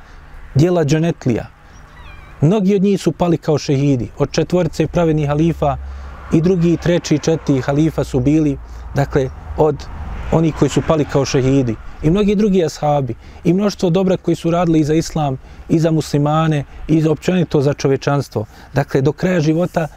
Djela 0.55 0.85
džanetlija, 0.85 1.47
Mnogi 2.41 2.75
od 2.75 2.83
njih 2.83 3.01
su 3.01 3.13
pali 3.13 3.37
kao 3.37 3.59
šehidi. 3.59 4.09
Od 4.19 4.31
četvorce 4.31 4.87
pravednih 4.87 5.29
halifa 5.29 5.77
i 6.33 6.41
drugi, 6.41 6.77
treći 6.77 7.15
i 7.15 7.19
četiri 7.19 7.61
halifa 7.61 8.05
su 8.05 8.21
bili, 8.21 8.59
dakle, 8.95 9.31
od 9.57 9.77
oni 10.33 10.53
koji 10.53 10.69
su 10.69 10.83
pali 10.89 11.05
kao 11.05 11.25
šehidi. 11.25 11.77
I 12.03 12.11
mnogi 12.11 12.35
drugi 12.35 12.65
ashabi. 12.65 13.15
I 13.45 13.53
mnoštvo 13.53 13.91
dobra 13.91 14.17
koji 14.17 14.35
su 14.35 14.51
radili 14.51 14.81
i 14.81 14.85
za 14.85 14.95
islam, 14.95 15.37
i 15.69 15.79
za 15.79 15.91
muslimane, 15.91 16.65
i 16.89 17.01
za 17.01 17.11
općenito 17.11 17.61
za 17.61 17.75
čovečanstvo. 17.75 18.47
Dakle, 18.75 19.01
do 19.01 19.13
kraja 19.13 19.41
života 19.41 19.89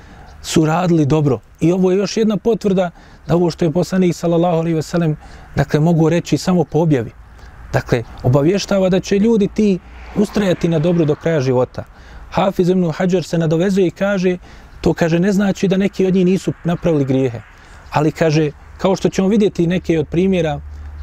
su 0.41 0.65
radili 0.65 1.05
dobro. 1.05 1.39
I 1.59 1.71
ovo 1.71 1.91
je 1.91 1.97
još 1.97 2.17
jedna 2.17 2.37
potvrda 2.37 2.91
da 3.27 3.35
ovo 3.35 3.51
što 3.51 3.65
je 3.65 3.71
poslanik 3.71 4.15
sallallahu 4.15 4.57
alaihi 4.57 4.75
veselem, 4.75 5.15
dakle, 5.55 5.79
mogu 5.79 6.09
reći 6.09 6.37
samo 6.37 6.63
po 6.63 6.79
objavi. 6.79 7.11
Dakle, 7.73 8.03
obavještava 8.23 8.89
da 8.89 8.99
će 8.99 9.19
ljudi 9.19 9.47
ti 9.47 9.79
ustrajati 10.15 10.67
na 10.67 10.79
dobro 10.79 11.05
do 11.05 11.15
kraja 11.15 11.41
života. 11.41 11.83
Hafiz 12.33 12.69
ibn 12.69 12.91
Hajar 12.91 13.23
se 13.23 13.37
nadovezuje 13.37 13.87
i 13.87 13.91
kaže, 13.91 14.37
to 14.81 14.93
kaže 14.93 15.19
ne 15.19 15.31
znači 15.31 15.67
da 15.67 15.77
neki 15.77 16.05
od 16.05 16.13
njih 16.13 16.25
nisu 16.25 16.53
napravili 16.63 17.05
grijehe. 17.05 17.41
Ali 17.91 18.11
kaže, 18.11 18.51
kao 18.77 18.95
što 18.95 19.09
ćemo 19.09 19.27
vidjeti 19.27 19.67
neke 19.67 19.99
od 19.99 20.07
primjera, 20.07 20.59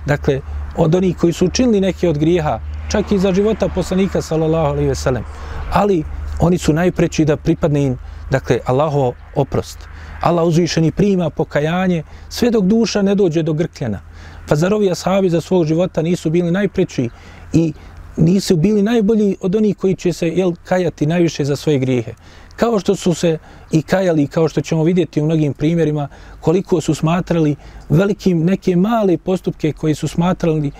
dakle, 0.06 0.40
od 0.76 0.94
onih 0.94 1.16
koji 1.16 1.32
su 1.32 1.46
učinili 1.46 1.80
neke 1.80 2.08
od 2.08 2.18
grijeha, 2.18 2.60
čak 2.90 3.12
i 3.12 3.18
za 3.18 3.32
života 3.32 3.68
poslanika, 3.68 4.22
sallallahu 4.22 4.66
alaihi 4.66 4.88
ve 4.88 4.94
sellem, 4.94 5.24
ali 5.72 6.04
oni 6.40 6.58
su 6.58 6.72
najpreći 6.72 7.24
da 7.24 7.36
pripadne 7.36 7.82
im, 7.82 7.98
dakle, 8.30 8.58
Allaho 8.66 9.12
oprost. 9.34 9.78
Allah 10.20 10.44
uzvišeni 10.44 10.92
prima 10.92 11.30
pokajanje 11.30 12.02
sve 12.28 12.50
dok 12.50 12.64
duša 12.64 13.02
ne 13.02 13.14
dođe 13.14 13.42
do 13.42 13.52
grkljena. 13.52 14.00
Pa 14.48 14.56
zar 14.56 14.74
ovi 14.74 14.90
ashabi 14.90 15.30
za 15.30 15.40
svog 15.40 15.64
života 15.64 16.02
nisu 16.02 16.30
bili 16.30 16.50
najpreći 16.50 17.08
i 17.52 17.72
nisu 18.16 18.56
bili 18.56 18.82
najbolji 18.82 19.36
od 19.40 19.54
onih 19.54 19.76
koji 19.76 19.96
će 19.96 20.12
se 20.12 20.28
jel, 20.28 20.52
kajati 20.64 21.06
najviše 21.06 21.44
za 21.44 21.56
svoje 21.56 21.78
grijehe. 21.78 22.14
Kao 22.56 22.78
što 22.78 22.96
su 22.96 23.14
se 23.14 23.38
i 23.72 23.82
kajali, 23.82 24.26
kao 24.26 24.48
što 24.48 24.60
ćemo 24.60 24.84
vidjeti 24.84 25.20
u 25.20 25.24
mnogim 25.24 25.52
primjerima, 25.52 26.08
koliko 26.40 26.80
su 26.80 26.94
smatrali 26.94 27.56
velikim 27.88 28.44
neke 28.44 28.76
male 28.76 29.18
postupke 29.18 29.72
koji 29.72 29.94
su 29.94 30.08
smatrali, 30.08 30.70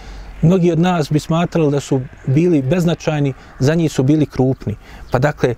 mnogi 0.43 0.73
od 0.73 0.79
nas 0.79 1.13
bi 1.13 1.19
smatrali 1.19 1.71
da 1.71 1.81
su 1.81 2.01
bili 2.27 2.63
beznačajni, 2.63 3.33
za 3.59 3.75
njih 3.75 3.93
su 3.93 4.03
bili 4.03 4.27
krupni. 4.27 4.77
Pa 5.11 5.19
dakle, 5.19 5.55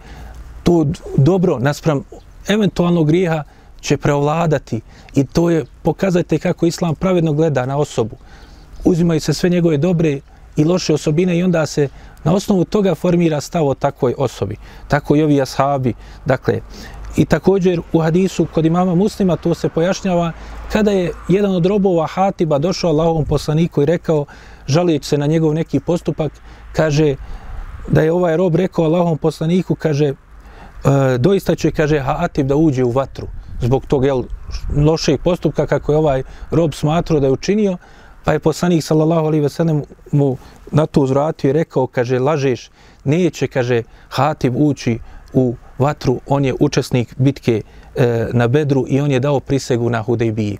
to 0.62 0.86
dobro 1.16 1.58
naspram 1.58 2.02
eventualnog 2.48 3.06
grijeha 3.06 3.44
će 3.80 3.96
preovladati 3.96 4.80
i 5.14 5.24
to 5.24 5.50
je 5.50 5.64
pokazajte 5.82 6.38
kako 6.38 6.66
Islam 6.66 6.94
pravedno 6.94 7.32
gleda 7.32 7.66
na 7.66 7.78
osobu. 7.78 8.16
Uzimaju 8.84 9.20
se 9.20 9.34
sve 9.34 9.50
njegove 9.50 9.76
dobre 9.76 10.20
i 10.56 10.64
loše 10.64 10.94
osobine 10.94 11.38
i 11.38 11.42
onda 11.42 11.66
se 11.66 11.88
na 12.24 12.34
osnovu 12.34 12.64
toga 12.64 12.94
formira 12.94 13.40
stav 13.40 13.66
o 13.66 13.74
takvoj 13.74 14.14
osobi. 14.18 14.56
Tako 14.88 15.16
i 15.16 15.22
ovi 15.22 15.42
ashabi. 15.42 15.94
Dakle, 16.24 16.60
i 17.16 17.24
također 17.24 17.80
u 17.92 17.98
hadisu 17.98 18.46
kod 18.54 18.66
imama 18.66 18.94
muslima 18.94 19.36
to 19.36 19.54
se 19.54 19.68
pojašnjava 19.68 20.32
kada 20.72 20.90
je 20.90 21.12
jedan 21.28 21.54
od 21.54 21.66
robova 21.66 22.06
Hatiba 22.06 22.58
došao 22.58 22.90
Allahovom 22.90 23.24
poslaniku 23.24 23.82
i 23.82 23.86
rekao 23.86 24.24
žalijeći 24.66 25.08
se 25.08 25.18
na 25.18 25.26
njegov 25.26 25.54
neki 25.54 25.80
postupak, 25.80 26.32
kaže 26.72 27.16
da 27.88 28.00
je 28.00 28.12
ovaj 28.12 28.36
rob 28.36 28.56
rekao 28.56 28.84
Allahovom 28.84 29.18
poslaniku, 29.18 29.74
kaže 29.74 30.06
e, 30.06 30.14
doista 31.18 31.54
će, 31.54 31.70
kaže 31.70 31.98
Hatib 31.98 32.46
da 32.46 32.56
uđe 32.56 32.84
u 32.84 32.90
vatru 32.90 33.26
zbog 33.60 33.86
tog 33.86 34.04
jel, 34.04 34.22
lošeg 34.76 35.20
postupka 35.22 35.66
kako 35.66 35.92
je 35.92 35.98
ovaj 35.98 36.22
rob 36.50 36.74
smatrao 36.74 37.20
da 37.20 37.26
je 37.26 37.32
učinio, 37.32 37.76
Pa 38.24 38.32
je 38.32 38.38
poslanik 38.38 38.84
sallallahu 38.84 39.26
alaihi 39.26 39.46
ve 39.58 39.82
mu 40.12 40.36
na 40.70 40.86
to 40.86 41.00
uzvratio 41.00 41.48
i 41.48 41.52
rekao, 41.52 41.86
kaže, 41.86 42.18
lažeš, 42.18 42.70
neće, 43.04 43.46
kaže, 43.46 43.82
Hatib 44.08 44.56
ući 44.56 44.98
u 45.32 45.54
vatru, 45.78 46.20
on 46.26 46.44
je 46.44 46.54
učesnik 46.60 47.14
bitke 47.18 47.62
e, 47.96 48.26
na 48.32 48.48
Bedru 48.48 48.84
i 48.88 49.00
on 49.00 49.10
je 49.10 49.20
dao 49.20 49.40
prisegu 49.40 49.90
na 49.90 50.02
Hudejbiji. 50.02 50.58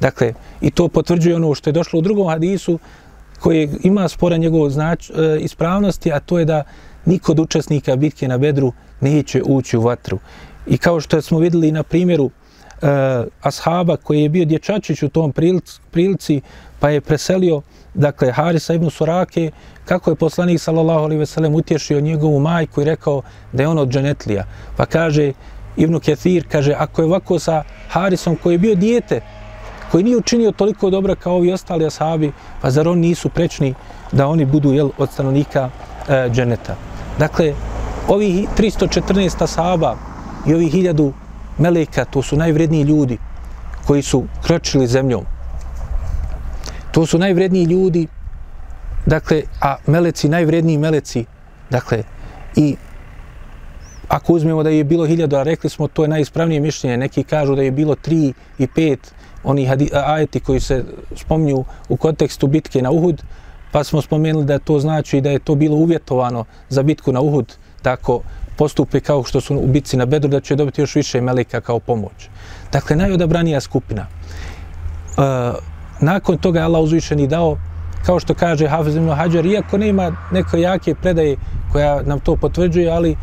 Dakle, 0.00 0.34
i 0.60 0.70
to 0.70 0.88
potvrđuje 0.88 1.36
ono 1.36 1.54
što 1.54 1.70
je 1.70 1.72
došlo 1.72 1.98
u 1.98 2.02
drugom 2.02 2.28
hadisu, 2.28 2.78
koji 3.40 3.68
ima 3.82 4.08
spora 4.08 4.36
njegov 4.36 4.70
znač, 4.70 5.10
e, 5.10 5.38
ispravnosti, 5.40 6.12
a 6.12 6.20
to 6.20 6.38
je 6.38 6.44
da 6.44 6.62
niko 7.04 7.32
od 7.32 7.40
učesnika 7.40 7.96
bitke 7.96 8.28
na 8.28 8.38
Bedru 8.38 8.72
neće 9.00 9.42
ući 9.42 9.76
u 9.76 9.82
vatru. 9.82 10.18
I 10.66 10.78
kao 10.78 11.00
što 11.00 11.22
smo 11.22 11.38
videli 11.38 11.72
na 11.72 11.82
primjeru 11.82 12.30
e, 12.30 12.86
ashaba 13.42 13.96
koji 13.96 14.22
je 14.22 14.28
bio 14.28 14.44
dječačić 14.44 15.02
u 15.02 15.08
tom 15.08 15.32
prilici, 15.32 15.80
prilici 15.90 16.40
pa 16.84 16.90
je 16.90 17.00
preselio 17.00 17.62
dakle 17.94 18.32
Harisa 18.32 18.74
ibn 18.74 18.90
Surake 18.90 19.50
kako 19.84 20.10
je 20.10 20.16
poslanik 20.16 20.60
sallallahu 20.60 21.00
alejhi 21.00 21.18
ve 21.18 21.26
sellem 21.26 21.54
utješio 21.54 22.00
njegovu 22.00 22.40
majku 22.40 22.80
i 22.80 22.84
rekao 22.84 23.22
da 23.52 23.62
je 23.62 23.68
on 23.68 23.78
od 23.78 23.88
dženetlija 23.88 24.44
pa 24.76 24.86
kaže 24.86 25.32
Ibn 25.76 25.98
Kathir 25.98 26.44
kaže 26.48 26.74
ako 26.78 27.02
je 27.02 27.06
ovako 27.06 27.38
sa 27.38 27.62
Harisom 27.88 28.36
koji 28.36 28.54
je 28.54 28.58
bio 28.58 28.74
dijete 28.74 29.20
koji 29.90 30.04
nije 30.04 30.16
učinio 30.16 30.52
toliko 30.52 30.90
dobra 30.90 31.14
kao 31.14 31.34
ovi 31.34 31.52
ostali 31.52 31.86
ashabi 31.86 32.32
pa 32.60 32.70
zar 32.70 32.88
oni 32.88 33.08
nisu 33.08 33.28
prečni 33.28 33.74
da 34.12 34.26
oni 34.26 34.44
budu 34.44 34.72
jel 34.72 34.90
od 34.98 35.12
stanovnika 35.12 35.70
e, 36.08 36.28
dženeta 36.30 36.76
dakle 37.18 37.54
ovi 38.08 38.46
314 38.58 39.44
ashaba 39.44 39.96
i 40.46 40.54
ovi 40.54 40.68
hiljadu 40.68 41.12
meleka, 41.58 42.04
to 42.04 42.22
su 42.22 42.36
najvredniji 42.36 42.82
ljudi 42.82 43.18
koji 43.86 44.02
su 44.02 44.24
kročili 44.42 44.86
zemljom. 44.86 45.33
To 46.94 47.06
su 47.06 47.18
najvredniji 47.18 47.64
ljudi, 47.64 48.06
dakle, 49.06 49.42
a 49.60 49.76
meleci, 49.86 50.28
najvredniji 50.28 50.78
meleci, 50.78 51.24
dakle, 51.70 52.02
i 52.56 52.76
ako 54.08 54.32
uzmemo 54.32 54.62
da 54.62 54.70
je 54.70 54.84
bilo 54.84 55.06
hiljadu, 55.06 55.36
a 55.36 55.42
rekli 55.42 55.70
smo 55.70 55.88
to 55.88 56.04
je 56.04 56.08
najispravnije 56.08 56.60
mišljenje, 56.60 56.96
neki 56.96 57.24
kažu 57.24 57.54
da 57.54 57.62
je 57.62 57.70
bilo 57.70 57.94
tri 57.94 58.32
i 58.58 58.66
pet 58.66 59.14
oni 59.44 59.68
ajeti 59.92 60.40
koji 60.40 60.60
se 60.60 60.84
spominju 61.16 61.64
u 61.88 61.96
kontekstu 61.96 62.46
bitke 62.46 62.82
na 62.82 62.90
Uhud, 62.90 63.22
pa 63.72 63.84
smo 63.84 64.02
spomenuli 64.02 64.44
da 64.44 64.58
to 64.58 64.78
znači 64.80 65.20
da 65.20 65.30
je 65.30 65.38
to 65.38 65.54
bilo 65.54 65.76
uvjetovano 65.76 66.44
za 66.68 66.82
bitku 66.82 67.12
na 67.12 67.20
Uhud, 67.20 67.56
tako 67.82 68.20
postupe 68.56 69.00
kao 69.00 69.24
što 69.24 69.40
su 69.40 69.56
u 69.56 69.66
bitci 69.66 69.96
na 69.96 70.06
Bedru, 70.06 70.30
da 70.30 70.40
će 70.40 70.56
dobiti 70.56 70.80
još 70.80 70.94
više 70.94 71.20
melika 71.20 71.60
kao 71.60 71.80
pomoć. 71.80 72.28
Dakle, 72.72 72.96
najodabranija 72.96 73.60
skupina. 73.60 74.06
E, 75.18 75.73
nakon 76.04 76.38
toga 76.38 76.58
je 76.58 76.64
Allah 76.64 76.82
uzvišen 76.82 77.20
i 77.20 77.26
dao, 77.26 77.56
kao 78.06 78.20
što 78.20 78.34
kaže 78.34 78.68
Hafiz 78.68 78.96
ibn 78.96 79.08
Hajar, 79.08 79.46
iako 79.46 79.78
nema 79.78 80.12
neke 80.32 80.60
jake 80.60 80.94
predaje 80.94 81.36
koja 81.72 82.02
nam 82.02 82.20
to 82.20 82.36
potvrđuje, 82.36 82.90
ali 82.90 83.16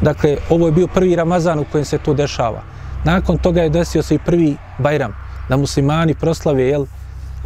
dakle, 0.00 0.36
ovo 0.50 0.66
je 0.66 0.72
bio 0.72 0.86
prvi 0.86 1.16
Ramazan 1.16 1.58
u 1.58 1.64
kojem 1.72 1.84
se 1.84 1.98
to 1.98 2.14
dešava. 2.14 2.62
Nakon 3.04 3.38
toga 3.38 3.62
je 3.62 3.70
desio 3.70 4.02
se 4.02 4.14
i 4.14 4.18
prvi 4.18 4.56
Bajram, 4.78 5.14
da 5.48 5.56
muslimani 5.56 6.14
proslave 6.14 6.62
jel, 6.62 6.86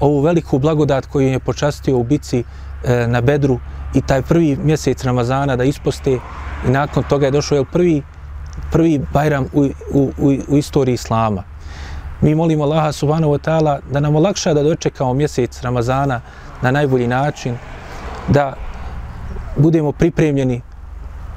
ovu 0.00 0.20
veliku 0.20 0.58
blagodat 0.58 1.06
koju 1.06 1.28
je 1.28 1.38
počastio 1.38 1.96
u 1.96 2.04
bici 2.04 2.44
e, 2.84 3.06
na 3.06 3.20
Bedru 3.20 3.58
i 3.94 4.00
taj 4.00 4.22
prvi 4.22 4.56
mjesec 4.62 5.04
Ramazana 5.04 5.56
da 5.56 5.64
isposte 5.64 6.18
i 6.66 6.70
nakon 6.70 7.02
toga 7.02 7.26
je 7.26 7.30
došao 7.30 7.56
jel, 7.56 7.64
prvi, 7.72 8.02
prvi 8.72 9.00
Bajram 9.12 9.44
u, 9.52 9.68
u, 9.92 10.12
u, 10.18 10.34
u 10.48 10.56
istoriji 10.56 10.94
Islama. 10.94 11.42
Mi 12.20 12.34
molimo 12.34 12.64
Allaha 12.64 12.92
subhanahu 12.92 13.32
wa 13.32 13.38
ta'ala 13.38 13.80
da 13.90 14.00
nam 14.00 14.16
olakša 14.16 14.54
da 14.54 14.62
dočekamo 14.62 15.14
mjesec 15.14 15.62
Ramazana 15.62 16.20
na 16.62 16.70
najbolji 16.70 17.06
način, 17.06 17.56
da 18.28 18.54
budemo 19.56 19.92
pripremljeni, 19.92 20.62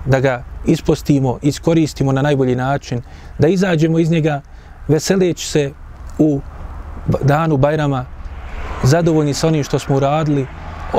da 0.05 0.19
ga 0.19 0.43
ispostimo, 0.65 1.37
iskoristimo 1.41 2.11
na 2.11 2.21
najbolji 2.21 2.55
način, 2.55 3.01
da 3.39 3.47
izađemo 3.47 3.99
iz 3.99 4.11
njega 4.11 4.41
veseleći 4.87 5.47
se 5.47 5.71
u 6.17 6.39
danu 7.21 7.57
Bajrama, 7.57 8.05
zadovoljni 8.83 9.33
sa 9.33 9.47
onim 9.47 9.63
što 9.63 9.79
smo 9.79 9.95
uradili, 9.95 10.47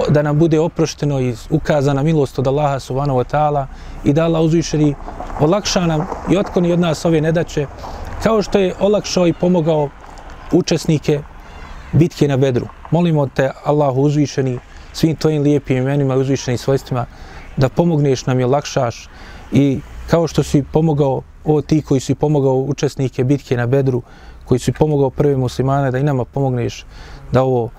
da 0.08 0.22
nam 0.22 0.38
bude 0.38 0.60
oprošteno 0.60 1.20
i 1.20 1.34
ukazana 1.50 2.02
milost 2.02 2.38
od 2.38 2.46
Allaha 2.46 2.80
subhanahu 2.80 3.18
wa 3.18 3.36
ta'ala 3.36 3.66
i 4.04 4.12
da 4.12 4.24
Allah 4.24 4.42
uzvišeni 4.42 4.94
olakša 5.40 5.86
nam 5.86 6.06
i 6.30 6.36
otkoni 6.36 6.72
od 6.72 6.80
nas 6.80 7.04
ove 7.04 7.20
nedaće, 7.20 7.66
kao 8.22 8.42
što 8.42 8.58
je 8.58 8.74
olakšao 8.80 9.26
i 9.26 9.32
pomogao 9.32 9.88
učesnike 10.52 11.20
bitke 11.92 12.28
na 12.28 12.36
Bedru. 12.36 12.66
Molimo 12.90 13.26
te, 13.26 13.50
Allah 13.64 13.96
uzvišeni, 13.96 14.58
svim 14.92 15.16
tvojim 15.16 15.42
lijepim 15.42 15.76
imenima 15.76 16.14
i 16.14 16.18
uzvišenim 16.18 16.58
svojstvima, 16.58 17.06
da 17.56 17.68
pomogneš 17.68 18.26
nam 18.26 18.40
i 18.40 18.44
olakšaš 18.44 19.08
i 19.52 19.80
kao 20.10 20.26
što 20.26 20.42
si 20.42 20.64
pomogao, 20.72 21.22
o 21.44 21.62
ti 21.62 21.82
koji 21.82 22.00
si 22.00 22.14
pomogao 22.14 22.54
učesnike 22.54 23.24
bitke 23.24 23.56
na 23.56 23.66
Bedru, 23.66 24.02
koji 24.44 24.58
si 24.58 24.72
pomogao 24.72 25.10
prve 25.10 25.36
muslimane, 25.36 25.90
da 25.90 25.98
i 25.98 26.02
nama 26.02 26.24
pomogneš 26.24 26.84
da 27.32 27.42
ovo 27.42 27.70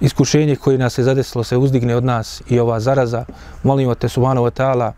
iskušenje 0.00 0.56
koje 0.56 0.78
nas 0.78 0.98
je 0.98 1.04
zadesilo 1.04 1.44
se 1.44 1.56
uzdigne 1.56 1.96
od 1.96 2.04
nas 2.04 2.42
i 2.48 2.58
ova 2.60 2.80
zaraza. 2.80 3.24
Molimo 3.62 3.94
te, 3.94 4.08
Subhanahu 4.08 4.46
wa 4.46 4.62
ta'ala, 4.62 4.92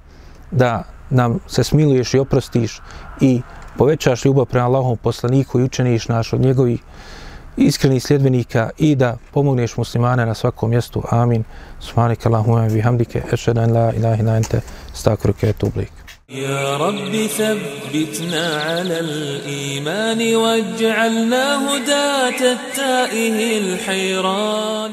da 0.50 0.82
nam 1.10 1.38
se 1.46 1.64
smiluješ 1.64 2.14
i 2.14 2.18
oprostiš 2.18 2.80
i 3.20 3.42
povećaš 3.79 4.25
ljubav 4.25 4.45
prema 4.45 4.65
Allahom 4.65 4.97
poslaniku 4.97 5.59
i 5.59 5.63
učeniš 5.63 6.07
naš 6.07 6.33
od 6.33 6.41
njegovih 6.41 6.79
iskrenih 7.57 8.03
sljedbenika 8.03 8.69
i 8.77 8.95
da 8.95 9.17
pomogneš 9.33 9.77
muslimane 9.77 10.25
na 10.25 10.33
svakom 10.33 10.69
mjestu. 10.69 11.03
Amin. 11.09 11.43
Subhanika 11.79 12.29
Allahumma 12.29 12.69
bihamdike. 12.69 13.21
Ešhedan 13.33 13.73
la 13.73 13.93
ilaha 13.93 14.21
illa 14.21 14.37
ente. 14.37 14.61
Stakruke 14.93 15.49
etublik. 15.49 15.91
يا 16.29 16.77
رب 16.77 17.27
ثبتنا 17.37 18.61
على 18.61 18.99
الإيمان 18.99 20.35
واجعلنا 20.35 21.45
هداة 21.69 22.53
التائه 22.53 23.59
الحيران 23.59 24.91